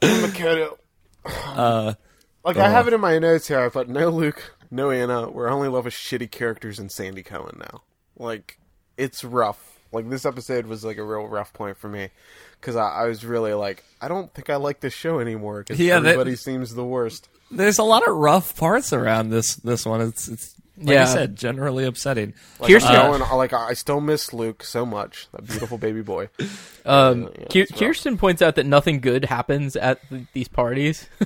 Makoto. 0.00 0.78
Uh, 1.26 1.94
Like 2.44 2.58
I 2.58 2.68
have 2.68 2.86
it 2.86 2.92
in 2.92 3.00
my 3.00 3.18
notes 3.18 3.48
here. 3.48 3.58
I 3.58 3.70
put 3.70 3.88
no 3.88 4.10
Luke, 4.10 4.54
no 4.70 4.90
Anna. 4.90 5.30
We're 5.30 5.48
only 5.48 5.68
love 5.68 5.86
with 5.86 5.94
shitty 5.94 6.30
characters 6.30 6.78
and 6.78 6.92
Sandy 6.92 7.22
Cohen 7.22 7.56
now. 7.58 7.80
Like 8.18 8.58
it's 8.98 9.24
rough. 9.24 9.73
Like 9.94 10.10
this 10.10 10.26
episode 10.26 10.66
was 10.66 10.84
like 10.84 10.98
a 10.98 11.04
real 11.04 11.26
rough 11.26 11.52
point 11.52 11.76
for 11.78 11.88
me 11.88 12.10
because 12.60 12.76
I, 12.76 12.88
I 12.88 13.04
was 13.06 13.24
really 13.24 13.54
like 13.54 13.82
I 14.00 14.08
don't 14.08 14.32
think 14.34 14.50
I 14.50 14.56
like 14.56 14.80
this 14.80 14.92
show 14.94 15.20
anymore 15.20 15.60
because 15.60 15.78
Yeah, 15.80 16.00
that- 16.00 16.10
everybody 16.10 16.36
seems 16.36 16.74
the 16.74 16.84
worst. 16.84 17.28
there's 17.50 17.78
a 17.78 17.84
lot 17.84 18.06
of 18.06 18.14
rough 18.16 18.56
parts 18.56 18.92
around 18.92 19.30
this 19.30 19.54
this 19.56 19.86
one. 19.86 20.00
It's 20.00 20.28
it's 20.28 20.54
like 20.76 20.94
Yeah. 20.94 21.02
I 21.02 21.06
said, 21.06 21.36
generally 21.36 21.84
upsetting. 21.84 22.34
Like, 22.58 22.72
Kirsten- 22.72 22.96
I'm 22.96 23.20
going, 23.20 23.38
like 23.38 23.52
I 23.52 23.74
still 23.74 24.00
miss 24.00 24.32
Luke 24.32 24.64
so 24.64 24.84
much. 24.84 25.28
That 25.30 25.46
beautiful 25.46 25.78
baby 25.78 26.02
boy. 26.02 26.30
um, 26.84 27.30
Yeah, 27.38 27.46
Ki- 27.48 27.60
it's 27.60 27.70
rough. 27.70 27.78
Kirsten 27.80 28.18
points 28.18 28.42
out 28.42 28.56
that 28.56 28.66
nothing 28.66 28.98
good 29.00 29.24
happens 29.26 29.76
at 29.76 30.00
th- 30.10 30.24
these 30.32 30.48
parties. 30.48 31.06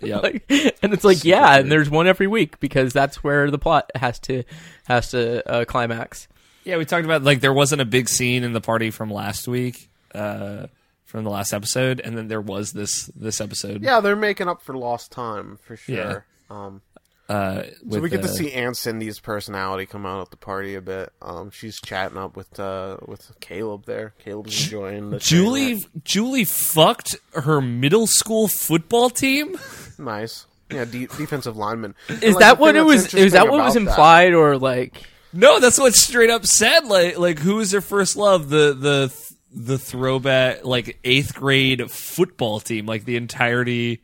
Yep. 0.00 0.22
like, 0.22 0.44
and 0.82 0.92
it's 0.92 1.04
like, 1.04 1.24
yeah, 1.24 1.58
and 1.58 1.70
there's 1.70 1.88
one 1.88 2.06
every 2.08 2.26
week 2.26 2.58
because 2.60 2.92
that's 2.92 3.22
where 3.22 3.50
the 3.50 3.58
plot 3.58 3.90
has 3.94 4.18
to 4.20 4.42
has 4.88 5.10
to 5.12 5.48
uh, 5.48 5.64
climax. 5.64 6.26
Yeah, 6.66 6.78
we 6.78 6.84
talked 6.84 7.04
about 7.04 7.22
like 7.22 7.40
there 7.40 7.52
wasn't 7.52 7.80
a 7.80 7.84
big 7.84 8.08
scene 8.08 8.42
in 8.42 8.52
the 8.52 8.60
party 8.60 8.90
from 8.90 9.08
last 9.08 9.46
week, 9.46 9.88
uh, 10.12 10.66
from 11.04 11.22
the 11.22 11.30
last 11.30 11.52
episode, 11.52 12.00
and 12.00 12.18
then 12.18 12.26
there 12.26 12.40
was 12.40 12.72
this 12.72 13.06
this 13.14 13.40
episode. 13.40 13.82
Yeah, 13.84 14.00
they're 14.00 14.16
making 14.16 14.48
up 14.48 14.60
for 14.62 14.76
lost 14.76 15.12
time 15.12 15.58
for 15.62 15.76
sure. 15.76 16.26
Yeah. 16.50 16.56
Um, 16.56 16.82
uh, 17.28 17.62
So 17.90 18.00
we 18.00 18.08
get 18.08 18.22
to 18.22 18.28
uh, 18.28 18.32
see 18.32 18.52
Aunt 18.52 18.76
Cindy's 18.76 19.20
personality 19.20 19.86
come 19.86 20.06
out 20.06 20.22
at 20.22 20.30
the 20.30 20.36
party 20.36 20.74
a 20.74 20.80
bit. 20.80 21.12
Um, 21.22 21.50
she's 21.50 21.80
chatting 21.80 22.18
up 22.18 22.36
with 22.36 22.58
uh, 22.58 22.96
with 23.06 23.32
Caleb 23.38 23.86
there. 23.86 24.14
Caleb's 24.18 24.64
enjoying 24.64 25.10
the 25.10 25.18
Julie. 25.20 25.84
Julie 26.02 26.44
fucked 26.44 27.14
her 27.34 27.60
middle 27.60 28.08
school 28.08 28.48
football 28.48 29.08
team. 29.08 29.56
Nice, 29.98 30.46
yeah, 30.70 30.84
de- 30.84 31.06
defensive 31.06 31.56
lineman. 31.56 31.94
Is 32.08 32.34
like, 32.34 32.38
that 32.40 32.58
what 32.58 32.74
it 32.74 32.82
was? 32.82 33.14
Is 33.14 33.32
that 33.32 33.48
what 33.48 33.60
was 33.62 33.76
about 33.76 33.84
that- 33.84 33.90
implied, 33.92 34.34
or 34.34 34.58
like? 34.58 35.04
No, 35.36 35.60
that's 35.60 35.78
what 35.78 35.94
straight 35.94 36.30
up 36.30 36.46
said. 36.46 36.84
Like, 36.86 37.18
like 37.18 37.38
who 37.38 37.60
is 37.60 37.70
their 37.70 37.80
first 37.80 38.16
love? 38.16 38.48
The 38.48 38.72
the 38.74 39.26
the 39.52 39.78
throwback 39.78 40.64
like 40.64 40.98
eighth 41.04 41.34
grade 41.34 41.90
football 41.90 42.60
team, 42.60 42.86
like 42.86 43.04
the 43.04 43.16
entirety 43.16 44.02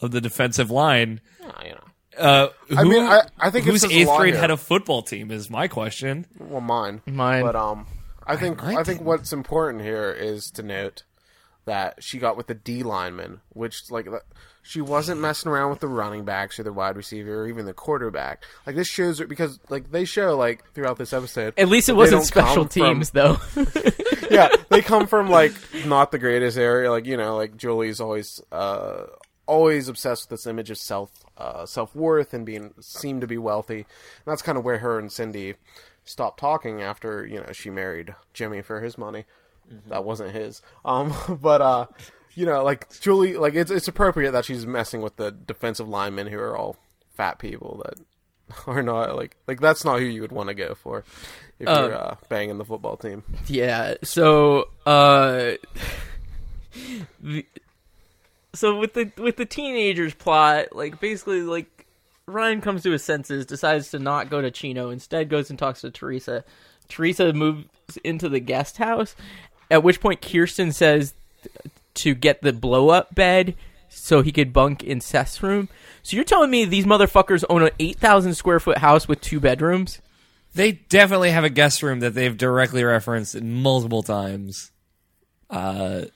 of 0.00 0.10
the 0.10 0.20
defensive 0.20 0.70
line. 0.70 1.20
Yeah, 1.40 1.64
you 1.64 1.70
know. 1.72 1.80
Uh, 2.16 2.48
who, 2.68 2.76
I 2.76 2.84
mean, 2.84 3.02
I- 3.04 3.28
I 3.38 3.50
think 3.50 3.66
it 3.66 3.70
whose 3.70 3.84
eighth 3.84 4.08
grade 4.16 4.34
here. 4.34 4.40
had 4.40 4.50
a 4.50 4.56
football 4.56 5.02
team 5.02 5.30
is 5.30 5.48
my 5.50 5.68
question. 5.68 6.26
Well, 6.38 6.60
mine, 6.60 7.00
Mine. 7.06 7.42
But 7.44 7.54
um, 7.54 7.86
I 8.26 8.36
think 8.36 8.62
I 8.64 8.80
I, 8.80 8.84
think 8.84 9.02
what's 9.02 9.32
important 9.32 9.84
here 9.84 10.10
is 10.10 10.50
to 10.52 10.62
note 10.64 11.04
that 11.68 12.02
she 12.02 12.18
got 12.18 12.36
with 12.36 12.46
the 12.46 12.54
D 12.54 12.82
lineman, 12.82 13.40
which 13.50 13.90
like 13.90 14.08
she 14.62 14.80
wasn't 14.80 15.20
messing 15.20 15.50
around 15.50 15.70
with 15.70 15.80
the 15.80 15.88
running 15.88 16.24
backs 16.24 16.58
or 16.58 16.62
the 16.62 16.72
wide 16.72 16.96
receiver 16.96 17.42
or 17.42 17.48
even 17.48 17.66
the 17.66 17.72
quarterback. 17.72 18.42
Like 18.66 18.74
this 18.74 18.88
shows 18.88 19.20
because 19.20 19.58
like 19.68 19.90
they 19.90 20.04
show 20.04 20.36
like 20.36 20.72
throughout 20.72 20.98
this 20.98 21.12
episode. 21.12 21.54
At 21.56 21.68
least 21.68 21.88
it 21.88 21.94
wasn't 21.94 22.24
special 22.24 22.64
come 22.64 22.68
from- 22.68 22.68
teams, 22.68 23.10
though. 23.10 23.38
yeah, 24.30 24.48
they 24.70 24.80
come 24.82 25.06
from 25.06 25.28
like 25.28 25.52
not 25.86 26.10
the 26.10 26.18
greatest 26.18 26.58
area. 26.58 26.90
Like 26.90 27.06
you 27.06 27.16
know, 27.16 27.36
like 27.36 27.56
Julie's 27.56 28.00
always 28.00 28.40
uh, 28.50 29.04
always 29.46 29.88
obsessed 29.88 30.24
with 30.30 30.38
this 30.38 30.46
image 30.46 30.70
of 30.70 30.78
self 30.78 31.10
uh, 31.36 31.66
self 31.66 31.94
worth 31.94 32.32
and 32.32 32.46
being 32.46 32.74
seem 32.80 33.20
to 33.20 33.26
be 33.26 33.38
wealthy. 33.38 33.80
And 33.80 33.86
that's 34.26 34.42
kind 34.42 34.56
of 34.56 34.64
where 34.64 34.78
her 34.78 34.98
and 34.98 35.12
Cindy 35.12 35.54
stopped 36.04 36.40
talking 36.40 36.80
after 36.80 37.26
you 37.26 37.38
know 37.38 37.52
she 37.52 37.68
married 37.68 38.14
Jimmy 38.32 38.62
for 38.62 38.80
his 38.80 38.96
money. 38.96 39.26
That 39.88 40.04
wasn't 40.04 40.34
his. 40.34 40.62
Um, 40.84 41.14
but 41.40 41.60
uh, 41.60 41.86
you 42.34 42.46
know, 42.46 42.62
like 42.64 42.88
Julie, 43.00 43.36
like 43.36 43.54
it's 43.54 43.70
it's 43.70 43.88
appropriate 43.88 44.32
that 44.32 44.44
she's 44.44 44.66
messing 44.66 45.02
with 45.02 45.16
the 45.16 45.30
defensive 45.30 45.88
linemen 45.88 46.26
who 46.26 46.38
are 46.38 46.56
all 46.56 46.76
fat 47.16 47.38
people 47.38 47.82
that 47.84 47.98
are 48.66 48.82
not 48.82 49.16
like 49.16 49.36
like 49.46 49.60
that's 49.60 49.84
not 49.84 49.98
who 49.98 50.06
you 50.06 50.20
would 50.22 50.32
want 50.32 50.48
to 50.48 50.54
go 50.54 50.74
for 50.74 51.04
if 51.58 51.68
you're 51.68 51.94
uh, 51.94 52.16
banging 52.28 52.58
the 52.58 52.64
football 52.64 52.96
team. 52.96 53.22
Yeah. 53.46 53.94
So, 54.02 54.68
uh, 54.86 55.54
the, 57.20 57.44
so 58.54 58.78
with 58.78 58.94
the 58.94 59.10
with 59.18 59.36
the 59.36 59.46
teenagers 59.46 60.14
plot, 60.14 60.74
like 60.74 61.00
basically, 61.00 61.42
like 61.42 61.86
Ryan 62.26 62.60
comes 62.60 62.82
to 62.84 62.92
his 62.92 63.02
senses, 63.02 63.46
decides 63.46 63.90
to 63.90 63.98
not 63.98 64.30
go 64.30 64.40
to 64.40 64.50
Chino, 64.50 64.90
instead 64.90 65.28
goes 65.28 65.50
and 65.50 65.58
talks 65.58 65.80
to 65.80 65.90
Teresa. 65.90 66.44
Teresa 66.88 67.32
moves 67.34 67.66
into 68.02 68.28
the 68.28 68.40
guest 68.40 68.78
house, 68.78 69.14
at 69.70 69.82
which 69.82 70.00
point 70.00 70.22
Kirsten 70.22 70.72
says 70.72 71.14
to 71.94 72.14
get 72.14 72.42
the 72.42 72.52
blow 72.52 72.90
up 72.90 73.14
bed 73.14 73.54
so 73.88 74.22
he 74.22 74.32
could 74.32 74.52
bunk 74.52 74.84
in 74.84 75.00
Seth's 75.00 75.42
room. 75.42 75.68
So 76.02 76.16
you're 76.16 76.24
telling 76.24 76.50
me 76.50 76.64
these 76.64 76.86
motherfuckers 76.86 77.44
own 77.48 77.62
an 77.62 77.70
8,000 77.78 78.34
square 78.34 78.60
foot 78.60 78.78
house 78.78 79.08
with 79.08 79.20
two 79.20 79.40
bedrooms? 79.40 80.00
They 80.54 80.72
definitely 80.72 81.30
have 81.30 81.44
a 81.44 81.50
guest 81.50 81.82
room 81.82 82.00
that 82.00 82.14
they've 82.14 82.36
directly 82.36 82.82
referenced 82.82 83.40
multiple 83.40 84.02
times. 84.02 84.70
Uh, 85.50 86.06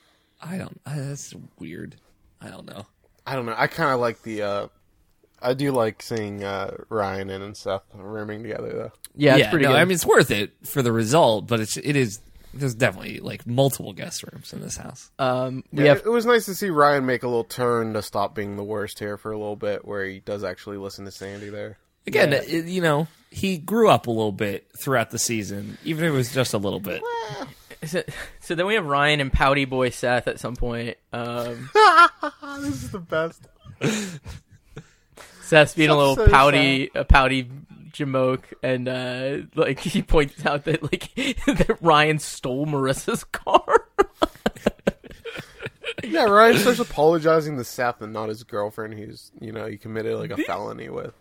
I 0.40 0.59
don't. 0.59 0.80
Uh, 0.84 0.96
that's 0.96 1.34
weird. 1.59 1.96
I 2.40 2.48
don't 2.48 2.66
know. 2.66 2.86
I 3.26 3.36
don't 3.36 3.46
know. 3.46 3.55
I 3.57 3.66
kind 3.66 3.92
of 3.92 4.00
like 4.00 4.22
the. 4.22 4.42
uh 4.42 4.66
I 5.44 5.55
do 5.55 5.72
like 5.72 6.03
seeing 6.03 6.44
uh 6.44 6.76
Ryan 6.88 7.28
and 7.28 7.42
and 7.42 7.57
Seth 7.57 7.82
rooming 7.94 8.42
together 8.42 8.72
though. 8.72 8.92
Yeah, 9.16 9.36
it's 9.36 9.48
pretty 9.48 9.64
no, 9.64 9.72
good. 9.72 9.80
I 9.80 9.84
mean, 9.84 9.94
it's 9.94 10.07
worth 10.07 10.30
it 10.30 10.53
for 10.64 10.82
the 10.82 10.92
result, 10.92 11.46
but 11.46 11.61
it's 11.61 11.76
it 11.76 11.96
is. 11.96 12.20
There's 12.55 12.74
definitely 12.74 13.20
like 13.20 13.46
multiple 13.46 13.92
guest 13.92 14.22
rooms 14.30 14.53
in 14.53 14.61
this 14.61 14.76
house. 14.76 15.11
um, 15.18 15.64
we 15.72 15.84
Yeah, 15.84 15.94
have 15.94 15.98
it 16.05 16.11
was 16.11 16.26
nice 16.26 16.44
to 16.46 16.55
see 16.55 16.68
Ryan 16.70 17.07
make 17.07 17.22
a 17.22 17.26
little 17.28 17.44
turn 17.44 17.94
to 17.94 18.03
stop 18.03 18.34
being 18.34 18.57
the 18.57 18.64
worst 18.64 18.98
here 18.98 19.16
for 19.16 19.32
a 19.32 19.38
little 19.38 19.57
bit, 19.57 19.84
where 19.86 20.05
he 20.05 20.20
does 20.20 20.44
actually 20.44 20.76
listen 20.76 21.05
to 21.07 21.11
Sandy 21.11 21.48
there. 21.48 21.78
Again, 22.07 22.32
it- 22.32 22.66
you 22.66 22.82
know, 22.82 23.07
he 23.30 23.57
grew 23.59 23.88
up 23.88 24.07
a 24.07 24.11
little 24.11 24.32
bit 24.32 24.66
throughout 24.82 25.11
the 25.11 25.18
season, 25.18 25.78
even 25.84 26.05
if 26.05 26.12
it 26.12 26.16
was 26.16 26.32
just 26.32 26.53
a 26.53 26.59
little 26.59 26.80
bit. 26.80 27.00
so, 27.84 28.03
so 28.40 28.55
then 28.55 28.66
we 28.66 28.74
have 28.74 28.84
Ryan 28.86 29.20
and 29.20 29.32
Pouty 29.32 29.64
Boy 29.64 29.90
Seth 29.90 30.28
at 30.28 30.38
some 30.40 30.57
point. 30.57 30.96
Um, 31.12 31.70
This 32.61 32.84
is 32.84 32.90
the 32.90 32.98
best. 33.00 33.48
Seth's 35.42 35.74
being 35.74 35.90
a 35.90 35.96
little 35.96 36.16
so 36.16 36.28
pouty, 36.28 36.90
a 36.94 37.05
pouty 37.05 37.48
jamoke, 37.93 38.43
and 38.62 38.88
uh, 38.88 39.47
like 39.55 39.78
he 39.80 40.03
points 40.03 40.45
out 40.47 40.64
that 40.64 40.82
like 40.82 41.14
that 41.47 41.78
Ryan 41.80 42.18
stole 42.18 42.66
Marissa's 42.66 43.24
car. 43.24 43.64
Yeah, 46.05 46.24
Ryan 46.24 46.57
starts 46.59 46.80
apologizing 46.80 47.59
to 47.59 47.64
Seth 47.64 48.01
and 48.03 48.12
not 48.12 48.28
his 48.28 48.43
girlfriend, 48.43 48.95
who's 48.95 49.30
you 49.40 49.53
know 49.53 49.66
he 49.66 49.76
committed 49.76 50.16
like 50.18 50.30
a 50.32 50.36
felony 50.36 50.88
with. 50.88 51.14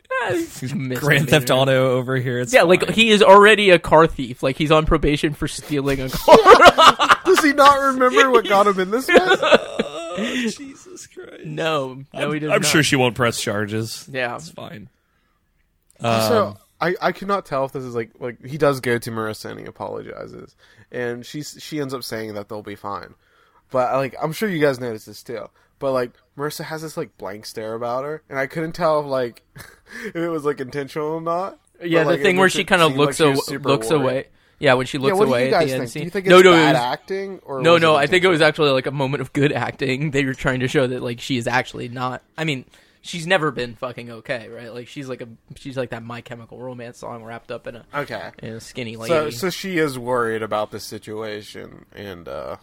Grand 0.95 1.29
Theft 1.29 1.51
Auto 1.51 1.91
over 1.97 2.15
here. 2.15 2.39
It's 2.39 2.51
Yeah, 2.53 2.63
like 2.63 2.85
fine. 2.85 2.93
he 2.93 3.11
is 3.11 3.21
already 3.21 3.69
a 3.69 3.77
car 3.79 4.07
thief. 4.07 4.41
Like 4.41 4.57
he's 4.57 4.71
on 4.71 4.85
probation 4.87 5.33
for 5.33 5.47
stealing 5.47 6.01
a 6.01 6.09
car. 6.09 7.17
Does 7.25 7.43
he 7.43 7.53
not 7.53 7.75
remember 7.93 8.31
what 8.31 8.47
got 8.47 8.65
him 8.65 8.79
in 8.79 8.89
this 8.91 9.07
mess? 9.07 10.55
Jesus 10.57 11.05
Christ. 11.07 11.45
no, 11.45 12.03
no, 12.13 12.31
he 12.31 12.39
does 12.39 12.49
I'm 12.51 12.61
not. 12.61 12.65
sure 12.71 12.81
she 12.81 12.95
won't 12.95 13.13
press 13.15 13.39
charges. 13.39 14.07
Yeah. 14.11 14.35
it's 14.35 14.49
fine. 14.49 14.89
So 16.01 16.45
um, 16.47 16.57
I, 16.79 16.95
I 17.01 17.11
could 17.11 17.27
not 17.27 17.45
tell 17.45 17.65
if 17.65 17.71
this 17.71 17.83
is 17.83 17.95
like 17.95 18.11
like 18.19 18.43
he 18.45 18.57
does 18.57 18.79
go 18.79 18.97
to 18.97 19.11
Marissa 19.11 19.51
and 19.51 19.59
he 19.59 19.65
apologizes, 19.65 20.55
and 20.91 21.25
she's 21.25 21.57
she 21.59 21.79
ends 21.79 21.93
up 21.93 22.03
saying 22.03 22.33
that 22.33 22.49
they'll 22.49 22.61
be 22.63 22.75
fine, 22.75 23.13
but 23.69 23.93
like 23.93 24.15
I'm 24.21 24.31
sure 24.33 24.49
you 24.49 24.59
guys 24.59 24.79
noticed 24.79 25.05
this 25.05 25.23
too. 25.23 25.47
But 25.79 25.93
like 25.93 26.11
Marissa 26.37 26.63
has 26.65 26.81
this 26.81 26.97
like 26.97 27.17
blank 27.17 27.45
stare 27.45 27.73
about 27.75 28.03
her, 28.03 28.21
and 28.29 28.37
I 28.39 28.47
couldn't 28.47 28.73
tell 28.73 28.99
if 28.99 29.05
like 29.05 29.43
if 30.05 30.15
it 30.15 30.29
was 30.29 30.43
like 30.45 30.59
intentional 30.59 31.07
or 31.09 31.21
not. 31.21 31.59
Yeah, 31.83 32.03
But, 32.03 32.09
like, 32.11 32.17
the 32.19 32.23
thing 32.23 32.37
where 32.37 32.49
she 32.49 32.63
kind 32.63 32.83
of 32.83 32.95
looks 32.95 33.19
like 33.19 33.35
aw- 33.35 33.53
looks 33.63 33.89
worried. 33.89 34.01
away. 34.01 34.27
Yeah, 34.59 34.75
when 34.75 34.85
she 34.85 34.99
looks 34.99 35.17
Yeah, 35.17 35.23
away 35.25 35.51
at 35.51 35.65
the 35.65 35.71
end 35.73 35.79
think? 35.81 35.89
scene. 35.89 36.01
Do 36.01 36.05
you 36.05 36.09
think 36.11 36.25
it's 36.27 36.29
no, 36.31 36.41
no, 36.41 36.51
bad 36.51 36.69
it 36.69 36.73
was- 36.73 36.81
acting 36.93 37.39
or 37.39 37.63
no, 37.63 37.79
no. 37.79 37.95
I 37.95 38.05
think 38.05 38.23
it 38.23 38.27
was 38.27 38.41
actually 38.43 38.69
like 38.69 38.85
a 38.85 38.91
moment 38.91 39.21
of 39.21 39.33
good 39.33 39.51
acting. 39.51 40.11
They 40.11 40.23
were 40.23 40.35
trying 40.35 40.59
to 40.59 40.67
show 40.67 40.85
that 40.85 41.01
like 41.01 41.19
she 41.19 41.37
is 41.37 41.47
actually 41.47 41.89
not. 41.89 42.21
I 42.37 42.43
mean, 42.43 42.65
she's 43.01 43.27
never 43.27 43.51
been 43.51 43.75
fucking 43.75 44.09
okay, 44.11 44.47
right? 44.49 44.73
Like 44.73 44.87
she's 44.87 45.09
like 45.09 45.21
a 45.21 45.27
she's 45.55 45.77
like 45.77 45.89
that 45.91 46.03
My 46.03 46.21
Chemical 46.21 46.59
Romance 46.59 46.97
song 46.99 47.23
wrapped 47.23 47.51
up 47.51 47.67
in 47.67 47.75
a 47.77 47.85
okay. 47.93 48.31
in 48.39 48.53
a 48.53 48.59
skinny 48.59 48.95
lady. 48.95 49.13
So 49.13 49.29
so 49.29 49.49
she 49.49 49.77
is 49.77 49.97
worried 49.99 50.43
about 50.43 50.71
the 50.71 50.79
situation 50.79 51.85
and 51.93 52.27
uh, 52.27 52.57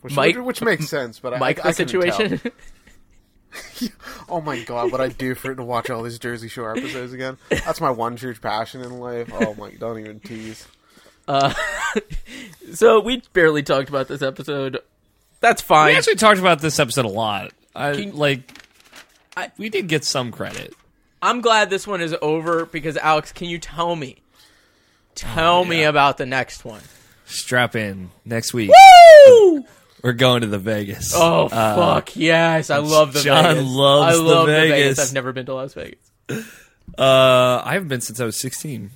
which, 0.00 0.14
Mike- 0.14 0.36
which, 0.36 0.44
which 0.44 0.62
makes 0.62 0.88
sense. 0.88 1.18
But 1.20 1.38
Mike, 1.38 1.64
I, 1.64 1.68
I 1.70 1.72
the 1.72 1.84
couldn't 1.84 2.02
tell. 2.02 2.16
situation. 2.18 2.52
Oh 4.28 4.40
my 4.40 4.62
god, 4.62 4.90
what 4.92 5.00
I 5.02 5.08
do 5.08 5.34
for 5.34 5.52
it 5.52 5.56
to 5.56 5.62
watch 5.62 5.90
all 5.90 6.02
these 6.02 6.18
Jersey 6.18 6.48
Shore 6.48 6.74
episodes 6.76 7.12
again. 7.12 7.36
That's 7.50 7.82
my 7.82 7.90
one 7.90 8.16
true 8.16 8.34
passion 8.34 8.80
in 8.80 8.98
life. 8.98 9.30
Oh 9.32 9.54
my, 9.54 9.72
don't 9.72 9.98
even 9.98 10.20
tease. 10.20 10.66
so 12.72 13.00
we 13.00 13.22
barely 13.34 13.62
talked 13.62 13.88
about 13.90 14.08
this 14.08 14.22
episode. 14.22 14.78
That's 15.40 15.60
fine. 15.60 15.88
We 15.92 15.96
actually 15.98 16.14
talked 16.14 16.38
about 16.38 16.60
this 16.60 16.78
episode 16.78 17.04
a 17.04 17.08
lot. 17.08 17.52
I 17.74 17.92
Can- 17.92 18.16
like. 18.16 18.61
I- 19.36 19.50
we 19.58 19.68
did 19.68 19.88
get 19.88 20.04
some 20.04 20.30
credit. 20.32 20.74
I'm 21.20 21.40
glad 21.40 21.70
this 21.70 21.86
one 21.86 22.00
is 22.00 22.14
over 22.20 22.66
because 22.66 22.96
Alex, 22.96 23.32
can 23.32 23.48
you 23.48 23.58
tell 23.58 23.94
me? 23.94 24.16
Tell 25.14 25.64
me 25.64 25.84
about 25.84 26.18
the 26.18 26.26
next 26.26 26.64
one. 26.64 26.80
Strap 27.26 27.76
in 27.76 28.10
next 28.24 28.52
week. 28.52 28.70
Woo! 29.26 29.64
We're 30.02 30.12
going 30.14 30.40
to 30.40 30.48
the 30.48 30.58
Vegas. 30.58 31.12
Oh 31.14 31.48
fuck 31.48 32.16
yes! 32.16 32.70
I 32.70 32.78
love 32.78 33.12
the 33.12 33.20
John 33.20 33.44
Vegas. 33.56 33.70
loves 33.70 34.16
I 34.16 34.18
love 34.18 34.26
the 34.26 34.34
love 34.34 34.46
Vegas. 34.48 34.98
I've 34.98 35.12
never 35.14 35.32
been 35.32 35.46
to 35.46 35.54
Las 35.54 35.74
Vegas. 35.74 36.10
Uh, 36.98 37.62
I 37.64 37.74
haven't 37.74 37.88
been 37.88 38.00
since 38.00 38.18
I 38.20 38.24
was 38.24 38.38
16. 38.40 38.90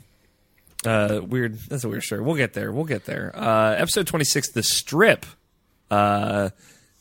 Uh, 0.84 1.20
weird. 1.24 1.58
That's 1.68 1.84
a 1.84 1.88
weird 1.88 2.02
story. 2.02 2.22
We'll 2.22 2.34
get 2.34 2.54
there. 2.54 2.72
We'll 2.72 2.84
get 2.84 3.04
there. 3.04 3.30
Uh, 3.34 3.74
episode 3.74 4.06
26, 4.06 4.50
The 4.52 4.62
Strip. 4.62 5.24
Uh, 5.90 6.50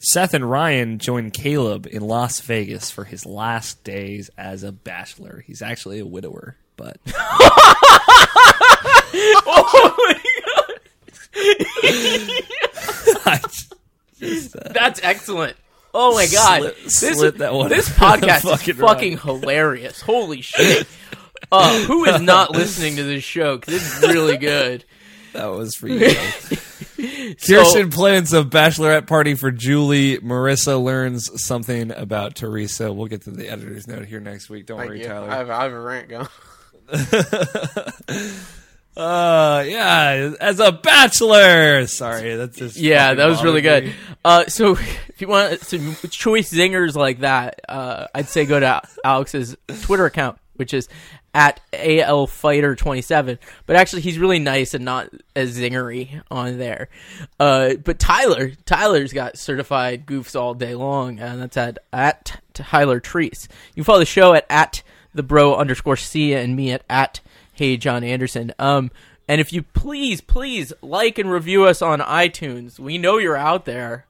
Seth 0.06 0.34
and 0.34 0.50
Ryan 0.50 1.00
join 1.00 1.32
Caleb 1.32 1.88
in 1.90 2.02
Las 2.04 2.40
Vegas 2.42 2.92
for 2.92 3.04
his 3.06 3.26
last 3.26 3.84
days 3.84 4.30
as 4.38 4.64
a 4.64 4.72
bachelor. 4.72 5.44
He's 5.46 5.62
actually 5.62 6.00
a 6.00 6.06
widower, 6.06 6.58
but 6.78 6.98
I 13.28 13.40
just, 14.20 14.56
uh, 14.56 14.70
That's 14.74 15.00
excellent. 15.04 15.58
Oh 15.94 16.14
my 16.16 16.28
god, 16.28 16.74
Slip- 16.88 17.38
this 17.38 17.52
one 17.52 17.70
this 17.70 17.90
podcast 17.98 18.42
Fucking 18.42 18.76
is 18.76 18.82
fucking 18.82 19.18
hilarious. 19.20 20.02
Holy 20.02 20.42
shit! 20.42 20.88
Uh, 21.52 21.80
who 21.86 22.06
is 22.06 22.22
not 22.22 22.52
listening 22.52 22.98
to 22.98 23.04
this 23.04 23.24
show? 23.24 23.58
Because 23.58 23.76
it's 23.76 24.02
really 24.02 24.38
good. 24.38 24.84
that 25.34 25.46
was 25.46 25.76
for 25.76 25.88
you. 25.88 26.10
Kirsten 26.98 27.90
plans 27.90 28.34
a 28.34 28.44
bachelorette 28.44 29.08
party 29.08 29.36
for 29.36 29.52
Julie. 29.52 30.18
Marissa 30.20 30.82
learns 30.82 31.44
something 31.44 31.92
about 31.92 32.36
Teresa. 32.36 32.92
We'll 32.94 33.08
get 33.08 33.24
to 33.24 33.32
the 33.32 33.50
editor's 33.50 33.88
note 33.88 34.06
here 34.06 34.20
next 34.20 34.50
week. 34.50 34.66
Don't 34.66 34.78
worry, 34.78 35.02
you. 35.02 35.08
Tyler. 35.08 35.30
I 35.30 35.36
have, 35.36 35.50
I 35.50 35.64
have 35.64 35.74
a 35.74 35.80
rant 35.80 36.10
going. 36.10 36.28
Uh, 38.98 39.62
yeah, 39.68 40.36
as 40.40 40.60
a 40.62 40.72
bachelor. 40.72 41.86
Sorry, 41.86 42.36
that's 42.36 42.58
just 42.58 42.78
Yeah, 42.78 43.14
that 43.14 43.26
was 43.26 43.44
really 43.44 43.60
good. 43.62 43.94
Uh, 44.24 44.46
so 44.46 44.72
if 45.10 45.20
you 45.20 45.28
want 45.28 45.60
some 45.62 45.96
choice 46.10 46.54
zingers 46.54 46.96
like 46.96 47.20
that, 47.20 47.60
uh, 47.68 48.08
I'd 48.16 48.30
say 48.30 48.46
go 48.46 48.58
to 48.60 48.82
Alex's 49.04 49.58
Twitter 49.82 50.06
account, 50.06 50.38
which 50.56 50.74
is 50.74 50.88
at 51.34 51.62
alfighter27. 51.74 53.38
But 53.66 53.76
actually, 53.76 54.02
he's 54.02 54.20
really 54.20 54.40
nice 54.40 54.74
and 54.74 54.86
not 54.86 55.10
as 55.36 55.58
zingery 55.58 56.22
on 56.32 56.58
there. 56.58 56.90
Uh, 57.40 57.76
but 57.76 58.00
Tyler, 58.00 58.52
Tyler's 58.66 59.14
got 59.14 59.38
certified 59.38 60.06
goofs 60.06 60.40
all 60.40 60.54
day 60.54 60.76
long, 60.76 61.20
and 61.20 61.42
that's 61.42 61.58
at 61.58 61.80
at 61.92 62.42
Tyler 62.54 63.00
Treese. 63.00 63.48
You 63.76 63.84
follow 63.84 64.00
the 64.00 64.06
show 64.06 64.34
at 64.34 64.46
at 64.50 64.84
the 65.14 65.24
bro 65.24 65.56
underscore 65.56 65.98
C 65.98 66.34
and 66.34 66.56
me 66.56 66.72
at 66.72 66.84
at 66.90 67.22
Hey 67.54 67.78
John 67.78 68.04
Anderson. 68.04 68.54
Um, 68.60 68.92
and 69.28 69.42
if 69.42 69.52
you 69.52 69.64
please, 69.64 70.22
please 70.22 70.72
like 70.82 71.18
and 71.18 71.32
review 71.32 71.66
us 71.66 71.82
on 71.82 72.00
iTunes. 72.00 72.78
We 72.80 72.98
know 72.98 73.18
you're 73.18 73.38
out 73.38 73.66
there. 73.66 74.06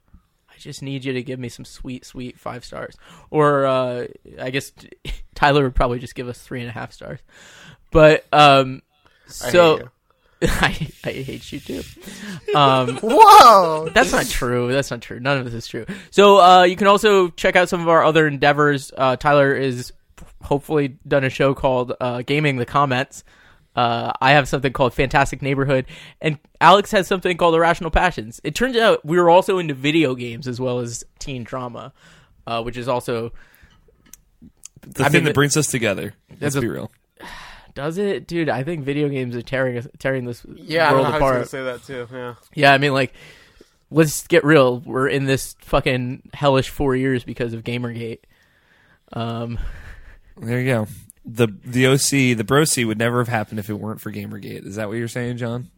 I 0.66 0.68
just 0.68 0.82
need 0.82 1.06
you 1.06 1.14
to 1.14 1.22
give 1.22 1.40
me 1.40 1.48
some 1.48 1.64
sweet, 1.64 2.06
sweet 2.06 2.40
five 2.40 2.66
stars. 2.66 2.96
Or 3.30 3.66
uh, 3.66 4.08
I 4.40 4.50
guess 4.50 4.72
Tyler 5.36 5.64
would 5.64 5.76
probably 5.76 6.00
just 6.00 6.16
give 6.16 6.28
us 6.28 6.42
three 6.42 6.62
and 6.62 6.70
a 6.70 6.72
half 6.72 6.92
stars. 6.92 7.20
But 7.92 8.26
um, 8.34 8.82
I 9.28 9.52
so 9.52 9.78
hate 9.78 9.88
I, 10.42 10.88
I 11.04 11.12
hate 11.12 11.52
you 11.52 11.60
too. 11.60 11.84
Um, 12.56 12.98
Whoa! 13.04 13.90
that's 13.94 14.12
not 14.12 14.26
true. 14.26 14.72
That's 14.72 14.90
not 14.90 15.02
true. 15.02 15.20
None 15.20 15.38
of 15.38 15.46
this 15.46 15.54
is 15.54 15.68
true. 15.68 15.86
So 16.10 16.42
uh, 16.42 16.64
you 16.64 16.76
can 16.76 16.88
also 16.88 17.30
check 17.30 17.56
out 17.56 17.70
some 17.70 17.82
of 17.82 17.88
our 17.88 18.04
other 18.04 18.28
endeavors. 18.28 18.92
Uh, 18.98 19.18
Tyler 19.18 19.54
is 19.54 19.94
hopefully 20.42 20.98
done 21.08 21.24
a 21.24 21.30
show 21.30 21.54
called 21.54 21.94
uh, 22.02 22.24
Gaming 22.24 22.58
the 22.58 22.66
Comments. 22.66 23.24
Uh, 23.76 24.14
I 24.22 24.32
have 24.32 24.48
something 24.48 24.72
called 24.72 24.94
Fantastic 24.94 25.42
Neighborhood, 25.42 25.86
and 26.22 26.40
Alex 26.62 26.92
has 26.92 27.08
something 27.08 27.36
called 27.36 27.56
Irrational 27.56 27.92
Passions. 27.92 28.40
It 28.44 28.56
turns 28.56 28.78
out 28.78 29.04
we 29.06 29.18
were 29.20 29.30
also 29.30 29.58
into 29.60 29.74
video 29.74 30.16
games 30.16 30.48
as 30.48 30.60
well 30.62 30.80
as 30.80 31.04
teen 31.20 31.44
drama, 31.44 31.92
uh, 32.48 32.64
which 32.64 32.78
is 32.78 32.88
also 32.88 33.34
The 34.82 35.04
I 35.04 35.10
thing 35.10 35.20
mean, 35.20 35.24
that 35.26 35.36
brings 35.36 35.58
us 35.58 35.68
together. 35.68 36.14
Let's 36.30 36.40
That's 36.40 36.56
a- 36.56 36.62
be 36.62 36.68
real. 36.70 36.90
does 37.74 37.98
it, 37.98 38.28
dude? 38.28 38.48
I 38.50 38.64
think 38.64 38.86
video 38.86 39.10
games 39.10 39.36
are 39.36 39.42
tearing 39.42 39.78
us, 39.78 39.88
tearing 40.00 40.24
this 40.26 40.46
Yeah, 40.56 40.90
I, 40.90 40.94
world 40.94 41.08
know, 41.08 41.12
I 41.12 41.20
was 41.20 41.32
gonna 41.32 41.46
say 41.46 41.64
that 41.64 41.84
too. 41.84 42.08
Yeah. 42.14 42.36
Yeah, 42.54 42.74
I 42.74 42.78
mean, 42.78 42.94
like, 42.94 43.14
let's 43.92 44.26
get 44.28 44.46
real. 44.46 44.80
We're 44.80 45.10
in 45.10 45.26
this 45.26 45.56
fucking 45.60 46.30
hellish 46.34 46.70
four 46.70 46.96
years 46.96 47.26
because 47.26 47.54
of 47.54 47.64
Gamergate. 47.66 48.20
Um, 49.12 49.60
There 50.38 50.60
you 50.62 50.66
go. 50.66 50.88
The 51.26 51.48
the 51.66 51.88
OC 51.88 52.38
the 52.38 52.44
Broc 52.44 52.68
would 52.78 52.98
never 53.00 53.20
have 53.20 53.28
happened 53.28 53.60
if 53.60 53.70
it 53.70 53.74
weren't 53.74 54.02
for 54.02 54.12
Gamergate. 54.12 54.66
Is 54.66 54.76
that 54.76 54.88
what 54.88 54.98
you're 54.98 55.08
saying, 55.08 55.38
John? 55.38 55.70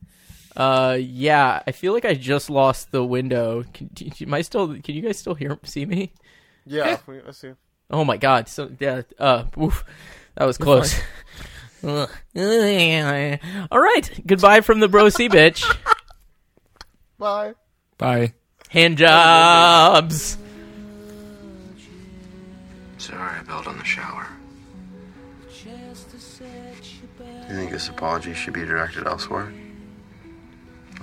Uh, 0.55 0.97
yeah. 0.99 1.61
I 1.67 1.71
feel 1.71 1.93
like 1.93 2.05
I 2.05 2.15
just 2.15 2.49
lost 2.49 2.91
the 2.91 3.03
window. 3.03 3.63
Can, 3.73 3.87
do- 3.93 4.09
am 4.25 4.33
I 4.33 4.41
still? 4.41 4.67
Can 4.81 4.95
you 4.95 5.01
guys 5.01 5.19
still 5.19 5.35
hear 5.35 5.57
see 5.63 5.85
me? 5.85 6.11
Yeah, 6.65 6.97
we- 7.07 7.21
I 7.25 7.31
see. 7.31 7.51
Oh 7.89 8.03
my 8.03 8.17
god! 8.17 8.49
So 8.49 8.69
yeah. 8.79 9.03
Uh, 9.17 9.45
oof, 9.61 9.85
that 10.35 10.45
was 10.45 10.57
close. 10.57 10.99
All 11.83 12.07
right. 12.35 14.21
Goodbye 14.25 14.61
from 14.61 14.79
the 14.79 14.87
Bro 14.89 15.09
C 15.09 15.29
bitch. 15.29 15.63
Bye. 17.19 17.53
Bye. 17.97 18.33
Hand 18.69 18.97
jobs. 18.97 20.37
Sorry, 22.97 23.39
I 23.39 23.43
built 23.43 23.67
on 23.67 23.77
the 23.77 23.83
shower. 23.85 24.27
You 27.47 27.55
think 27.55 27.71
this 27.71 27.87
apology 27.87 28.33
should 28.33 28.53
be 28.53 28.65
directed 28.65 29.07
elsewhere? 29.07 29.53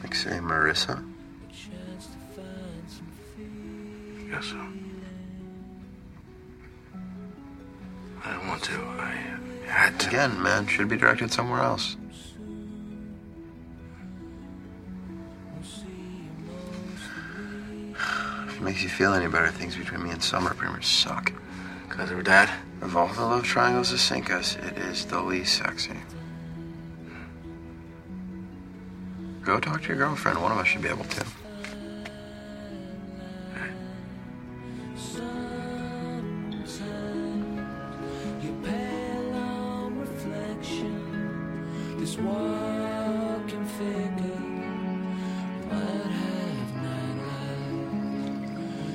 Like, 0.03 0.14
say, 0.14 0.32
Marissa? 0.32 1.03
Guess 4.30 4.45
so. 4.47 4.66
I 8.22 8.32
didn't 8.32 8.49
want 8.49 8.62
to. 8.64 8.74
I 8.74 9.36
had 9.66 9.99
to. 10.01 10.09
Again, 10.09 10.42
man, 10.42 10.66
should 10.66 10.88
be 10.88 10.97
directed 10.99 11.32
somewhere 11.32 11.61
else. 11.61 11.97
If 18.47 18.61
it 18.61 18.62
makes 18.62 18.82
you 18.82 18.88
feel 18.90 19.14
any 19.14 19.28
better, 19.28 19.49
things 19.49 19.76
between 19.76 20.03
me 20.05 20.11
and 20.11 20.22
Summer 20.22 20.53
pretty 20.53 20.74
much 20.74 20.86
suck. 20.86 21.32
Cause 21.88 22.11
of 22.11 22.16
her 22.18 22.22
dad? 22.22 22.51
Of 22.82 22.97
all 22.97 23.09
the 23.09 23.22
love 23.22 23.45
triangles 23.45 23.90
that 23.90 23.99
sink 23.99 24.30
us, 24.30 24.57
it 24.57 24.76
is 24.76 25.07
the 25.07 25.20
least 25.20 25.57
sexy. 25.57 25.97
Go 29.45 29.61
talk 29.61 29.82
to 29.82 29.88
your 29.88 29.99
girlfriend. 29.99 30.40
One 30.40 30.53
of 30.53 30.59
us 30.59 30.66
should 30.66 30.80
be 30.80 30.88
able 30.88 31.05
to. 31.05 31.24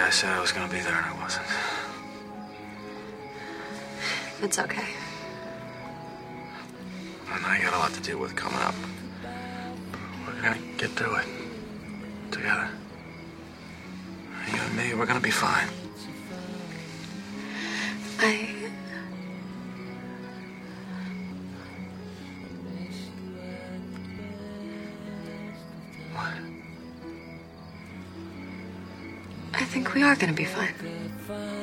I 0.08 0.10
said 0.10 0.30
I 0.30 0.40
was 0.40 0.54
gonna 0.54 0.72
be 0.72 0.80
there 0.80 0.96
and 0.96 1.06
I 1.06 1.22
wasn't. 1.22 1.46
It's 4.42 4.58
okay. 4.58 4.88
And 7.30 7.46
I 7.46 7.60
got 7.62 7.74
a 7.74 7.78
lot 7.78 7.94
to 7.94 8.00
deal 8.00 8.18
with 8.18 8.34
coming 8.34 8.58
up. 8.60 8.74
We're 10.26 10.42
gonna 10.42 10.62
get 10.78 10.92
through 10.92 11.14
it. 11.18 11.26
Together. 12.32 12.70
You 14.54 14.62
and 14.62 14.78
me, 14.78 14.94
we're 14.94 15.06
gonna 15.06 15.20
be 15.20 15.30
fine. 15.30 15.68
I. 18.20 18.57
we 29.98 30.04
are 30.04 30.16
gonna 30.16 30.32
be 30.32 30.46
fine. 30.46 31.57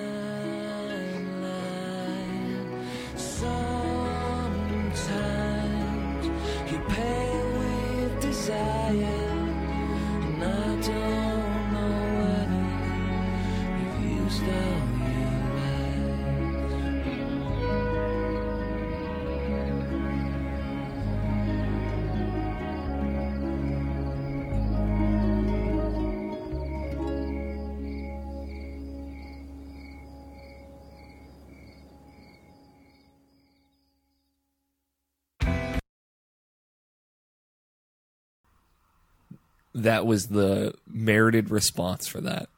That 39.85 40.05
was 40.07 40.27
the 40.27 40.75
merited 40.87 41.51
response 41.51 42.07
for 42.09 42.21
that. 42.23 42.49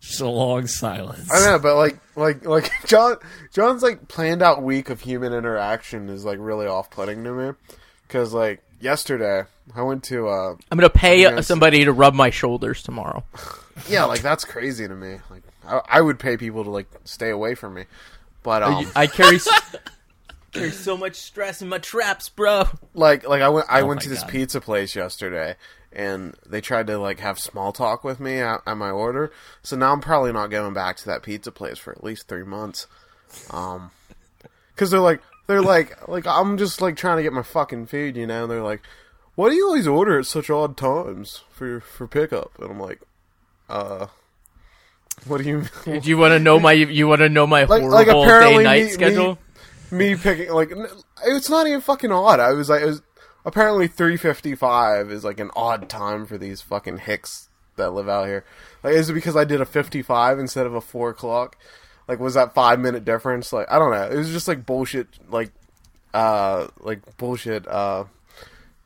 Just 0.00 0.20
a 0.20 0.28
long 0.28 0.66
silence. 0.66 1.30
I 1.32 1.40
know, 1.46 1.58
but 1.58 1.76
like, 1.76 1.98
like, 2.14 2.44
like 2.44 2.70
John, 2.86 3.16
John's 3.54 3.82
like 3.82 4.06
planned 4.08 4.42
out 4.42 4.62
week 4.62 4.90
of 4.90 5.00
human 5.00 5.32
interaction 5.32 6.10
is 6.10 6.24
like 6.26 6.38
really 6.40 6.66
off 6.66 6.90
putting 6.90 7.24
to 7.24 7.32
me, 7.32 7.52
because 8.06 8.34
like 8.34 8.62
yesterday 8.80 9.44
I 9.74 9.80
went 9.82 10.04
to 10.04 10.28
uh 10.28 10.56
I'm 10.70 10.76
gonna 10.78 10.90
pay 10.90 11.22
Yes. 11.22 11.46
somebody 11.46 11.84
to 11.86 11.92
rub 11.92 12.12
my 12.12 12.28
shoulders 12.28 12.82
tomorrow. 12.82 13.24
yeah 13.88 14.04
like 14.04 14.20
that's 14.20 14.44
crazy 14.44 14.86
to 14.86 14.94
me. 14.94 15.20
Like 15.30 15.42
I, 15.66 15.80
I 15.88 16.00
would 16.02 16.18
pay 16.18 16.36
people 16.36 16.64
to 16.64 16.70
like 16.70 16.88
stay 17.04 17.30
away 17.30 17.54
from 17.54 17.72
me, 17.74 17.84
but 18.42 18.62
um 18.62 18.90
I 18.94 19.06
carry 19.06 19.36
s- 19.36 19.48
carry 20.52 20.70
so 20.70 20.98
much 20.98 21.14
stress 21.16 21.62
in 21.62 21.70
my 21.70 21.78
traps, 21.78 22.28
bro. 22.28 22.68
like 22.92 23.26
like 23.26 23.40
I 23.40 23.48
went 23.48 23.68
I 23.70 23.80
Oh 23.80 23.86
went 23.86 24.00
my 24.00 24.02
to 24.02 24.08
this 24.10 24.24
pizza 24.24 24.60
place 24.60 24.94
yesterday 24.94 25.56
and 25.94 26.34
they 26.46 26.60
tried 26.60 26.86
to 26.88 26.98
like 26.98 27.20
have 27.20 27.38
small 27.38 27.72
talk 27.72 28.04
with 28.04 28.20
me 28.20 28.38
at, 28.40 28.60
at 28.66 28.76
my 28.76 28.90
order. 28.90 29.32
So 29.62 29.76
now 29.76 29.92
I'm 29.92 30.00
probably 30.00 30.32
not 30.32 30.50
going 30.50 30.74
back 30.74 30.96
to 30.98 31.06
that 31.06 31.22
pizza 31.22 31.52
place 31.52 31.78
for 31.78 31.92
at 31.92 32.02
least 32.04 32.28
3 32.28 32.42
months. 32.44 32.86
Um 33.50 33.90
cuz 34.76 34.90
they're 34.90 35.00
like 35.00 35.20
they're 35.46 35.62
like 35.62 36.08
like 36.08 36.26
I'm 36.26 36.56
just 36.58 36.80
like 36.80 36.96
trying 36.96 37.18
to 37.18 37.22
get 37.22 37.32
my 37.32 37.42
fucking 37.42 37.86
food, 37.86 38.16
you 38.16 38.26
know. 38.26 38.42
And 38.42 38.50
they're 38.50 38.62
like, 38.62 38.82
"Why 39.34 39.48
do 39.50 39.54
you 39.54 39.66
always 39.66 39.86
order 39.86 40.18
at 40.18 40.26
such 40.26 40.50
odd 40.50 40.76
times 40.76 41.42
for 41.52 41.80
for 41.80 42.06
pickup?" 42.06 42.52
And 42.58 42.70
I'm 42.70 42.80
like, 42.80 43.00
"Uh 43.68 44.06
what 45.26 45.38
do 45.42 45.44
you 45.48 45.58
Mean? 45.86 46.00
Do 46.00 46.08
you 46.08 46.18
want 46.18 46.32
to 46.32 46.38
know 46.38 46.58
my? 46.58 46.72
You 46.72 47.06
want 47.08 47.20
to 47.20 47.28
know 47.28 47.46
my 47.46 47.64
Like- 47.64 47.82
horrible 47.82 48.20
like 48.22 48.40
day 48.40 48.62
night 48.62 48.90
schedule? 48.90 49.38
me 49.90 50.16
picking 50.16 50.50
like 50.50 50.72
it's 51.24 51.48
not 51.48 51.66
even 51.68 51.80
fucking 51.80 52.10
odd. 52.10 52.40
I 52.40 52.52
was 52.52 52.68
like, 52.68 52.82
it 52.82 52.86
was 52.86 53.02
apparently 53.44 53.86
three 53.88 54.16
fifty 54.16 54.54
five 54.54 55.10
is 55.10 55.24
like 55.24 55.40
an 55.40 55.50
odd 55.54 55.88
time 55.88 56.26
for 56.26 56.38
these 56.38 56.60
fucking 56.60 56.98
hicks 56.98 57.48
that 57.76 57.90
live 57.90 58.08
out 58.08 58.26
here. 58.26 58.44
Like, 58.82 58.94
is 58.94 59.10
it 59.10 59.14
because 59.14 59.36
I 59.36 59.44
did 59.44 59.60
a 59.60 59.66
fifty 59.66 60.02
five 60.02 60.38
instead 60.38 60.66
of 60.66 60.74
a 60.74 60.80
four 60.80 61.10
o'clock? 61.10 61.56
Like, 62.06 62.20
was 62.20 62.34
that 62.34 62.54
five 62.54 62.80
minute 62.80 63.04
difference? 63.04 63.52
Like, 63.52 63.70
I 63.70 63.78
don't 63.78 63.90
know. 63.90 64.08
It 64.08 64.16
was 64.16 64.30
just 64.30 64.48
like 64.48 64.66
bullshit. 64.66 65.08
Like, 65.28 65.52
uh, 66.12 66.68
like 66.80 67.16
bullshit. 67.16 67.66
Uh, 67.66 68.04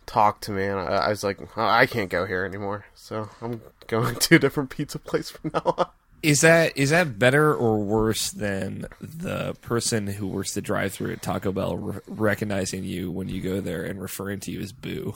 talk 0.07 0.41
to 0.41 0.53
me, 0.53 0.65
and 0.65 0.81
I, 0.81 0.85
I 0.85 1.09
was 1.11 1.23
like, 1.23 1.39
"Oh, 1.57 1.63
I 1.63 1.87
can't 1.87 2.11
go 2.11 2.27
here 2.27 2.45
anymore. 2.45 2.87
So 2.95 3.29
I'm 3.41 3.61
going 3.87 4.15
to 4.21 4.37
a 4.37 4.39
different 4.39 4.71
pizza 4.71 4.99
place 4.99 5.31
from 5.31 5.53
now 5.55 5.75
on. 5.79 5.87
Is 6.23 6.41
that 6.41 6.77
is 6.77 6.91
that 6.91 7.19
better 7.19 7.55
or 7.55 7.79
worse 7.79 8.31
than 8.31 8.87
the 9.01 9.55
person 9.61 10.07
who 10.09 10.27
works 10.27 10.53
the 10.55 10.61
drive-through 10.61 11.13
at 11.13 11.23
Taco 11.23 11.53
Bell 11.53 11.77
re- 11.77 12.01
recognizing 12.09 12.83
you 12.83 13.11
when 13.11 13.29
you 13.29 13.41
go 13.41 13.61
there 13.61 13.85
and 13.85 14.01
referring 14.03 14.41
to 14.41 14.51
you 14.51 14.61
as 14.61 14.73
Boo? 14.73 15.15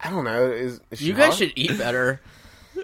I 0.00 0.08
don't 0.10 0.24
know. 0.24 0.50
Is, 0.50 0.80
is 0.90 1.02
You 1.02 1.12
guys 1.14 1.26
hot? 1.30 1.34
should 1.34 1.52
eat 1.54 1.76
better. 1.78 2.20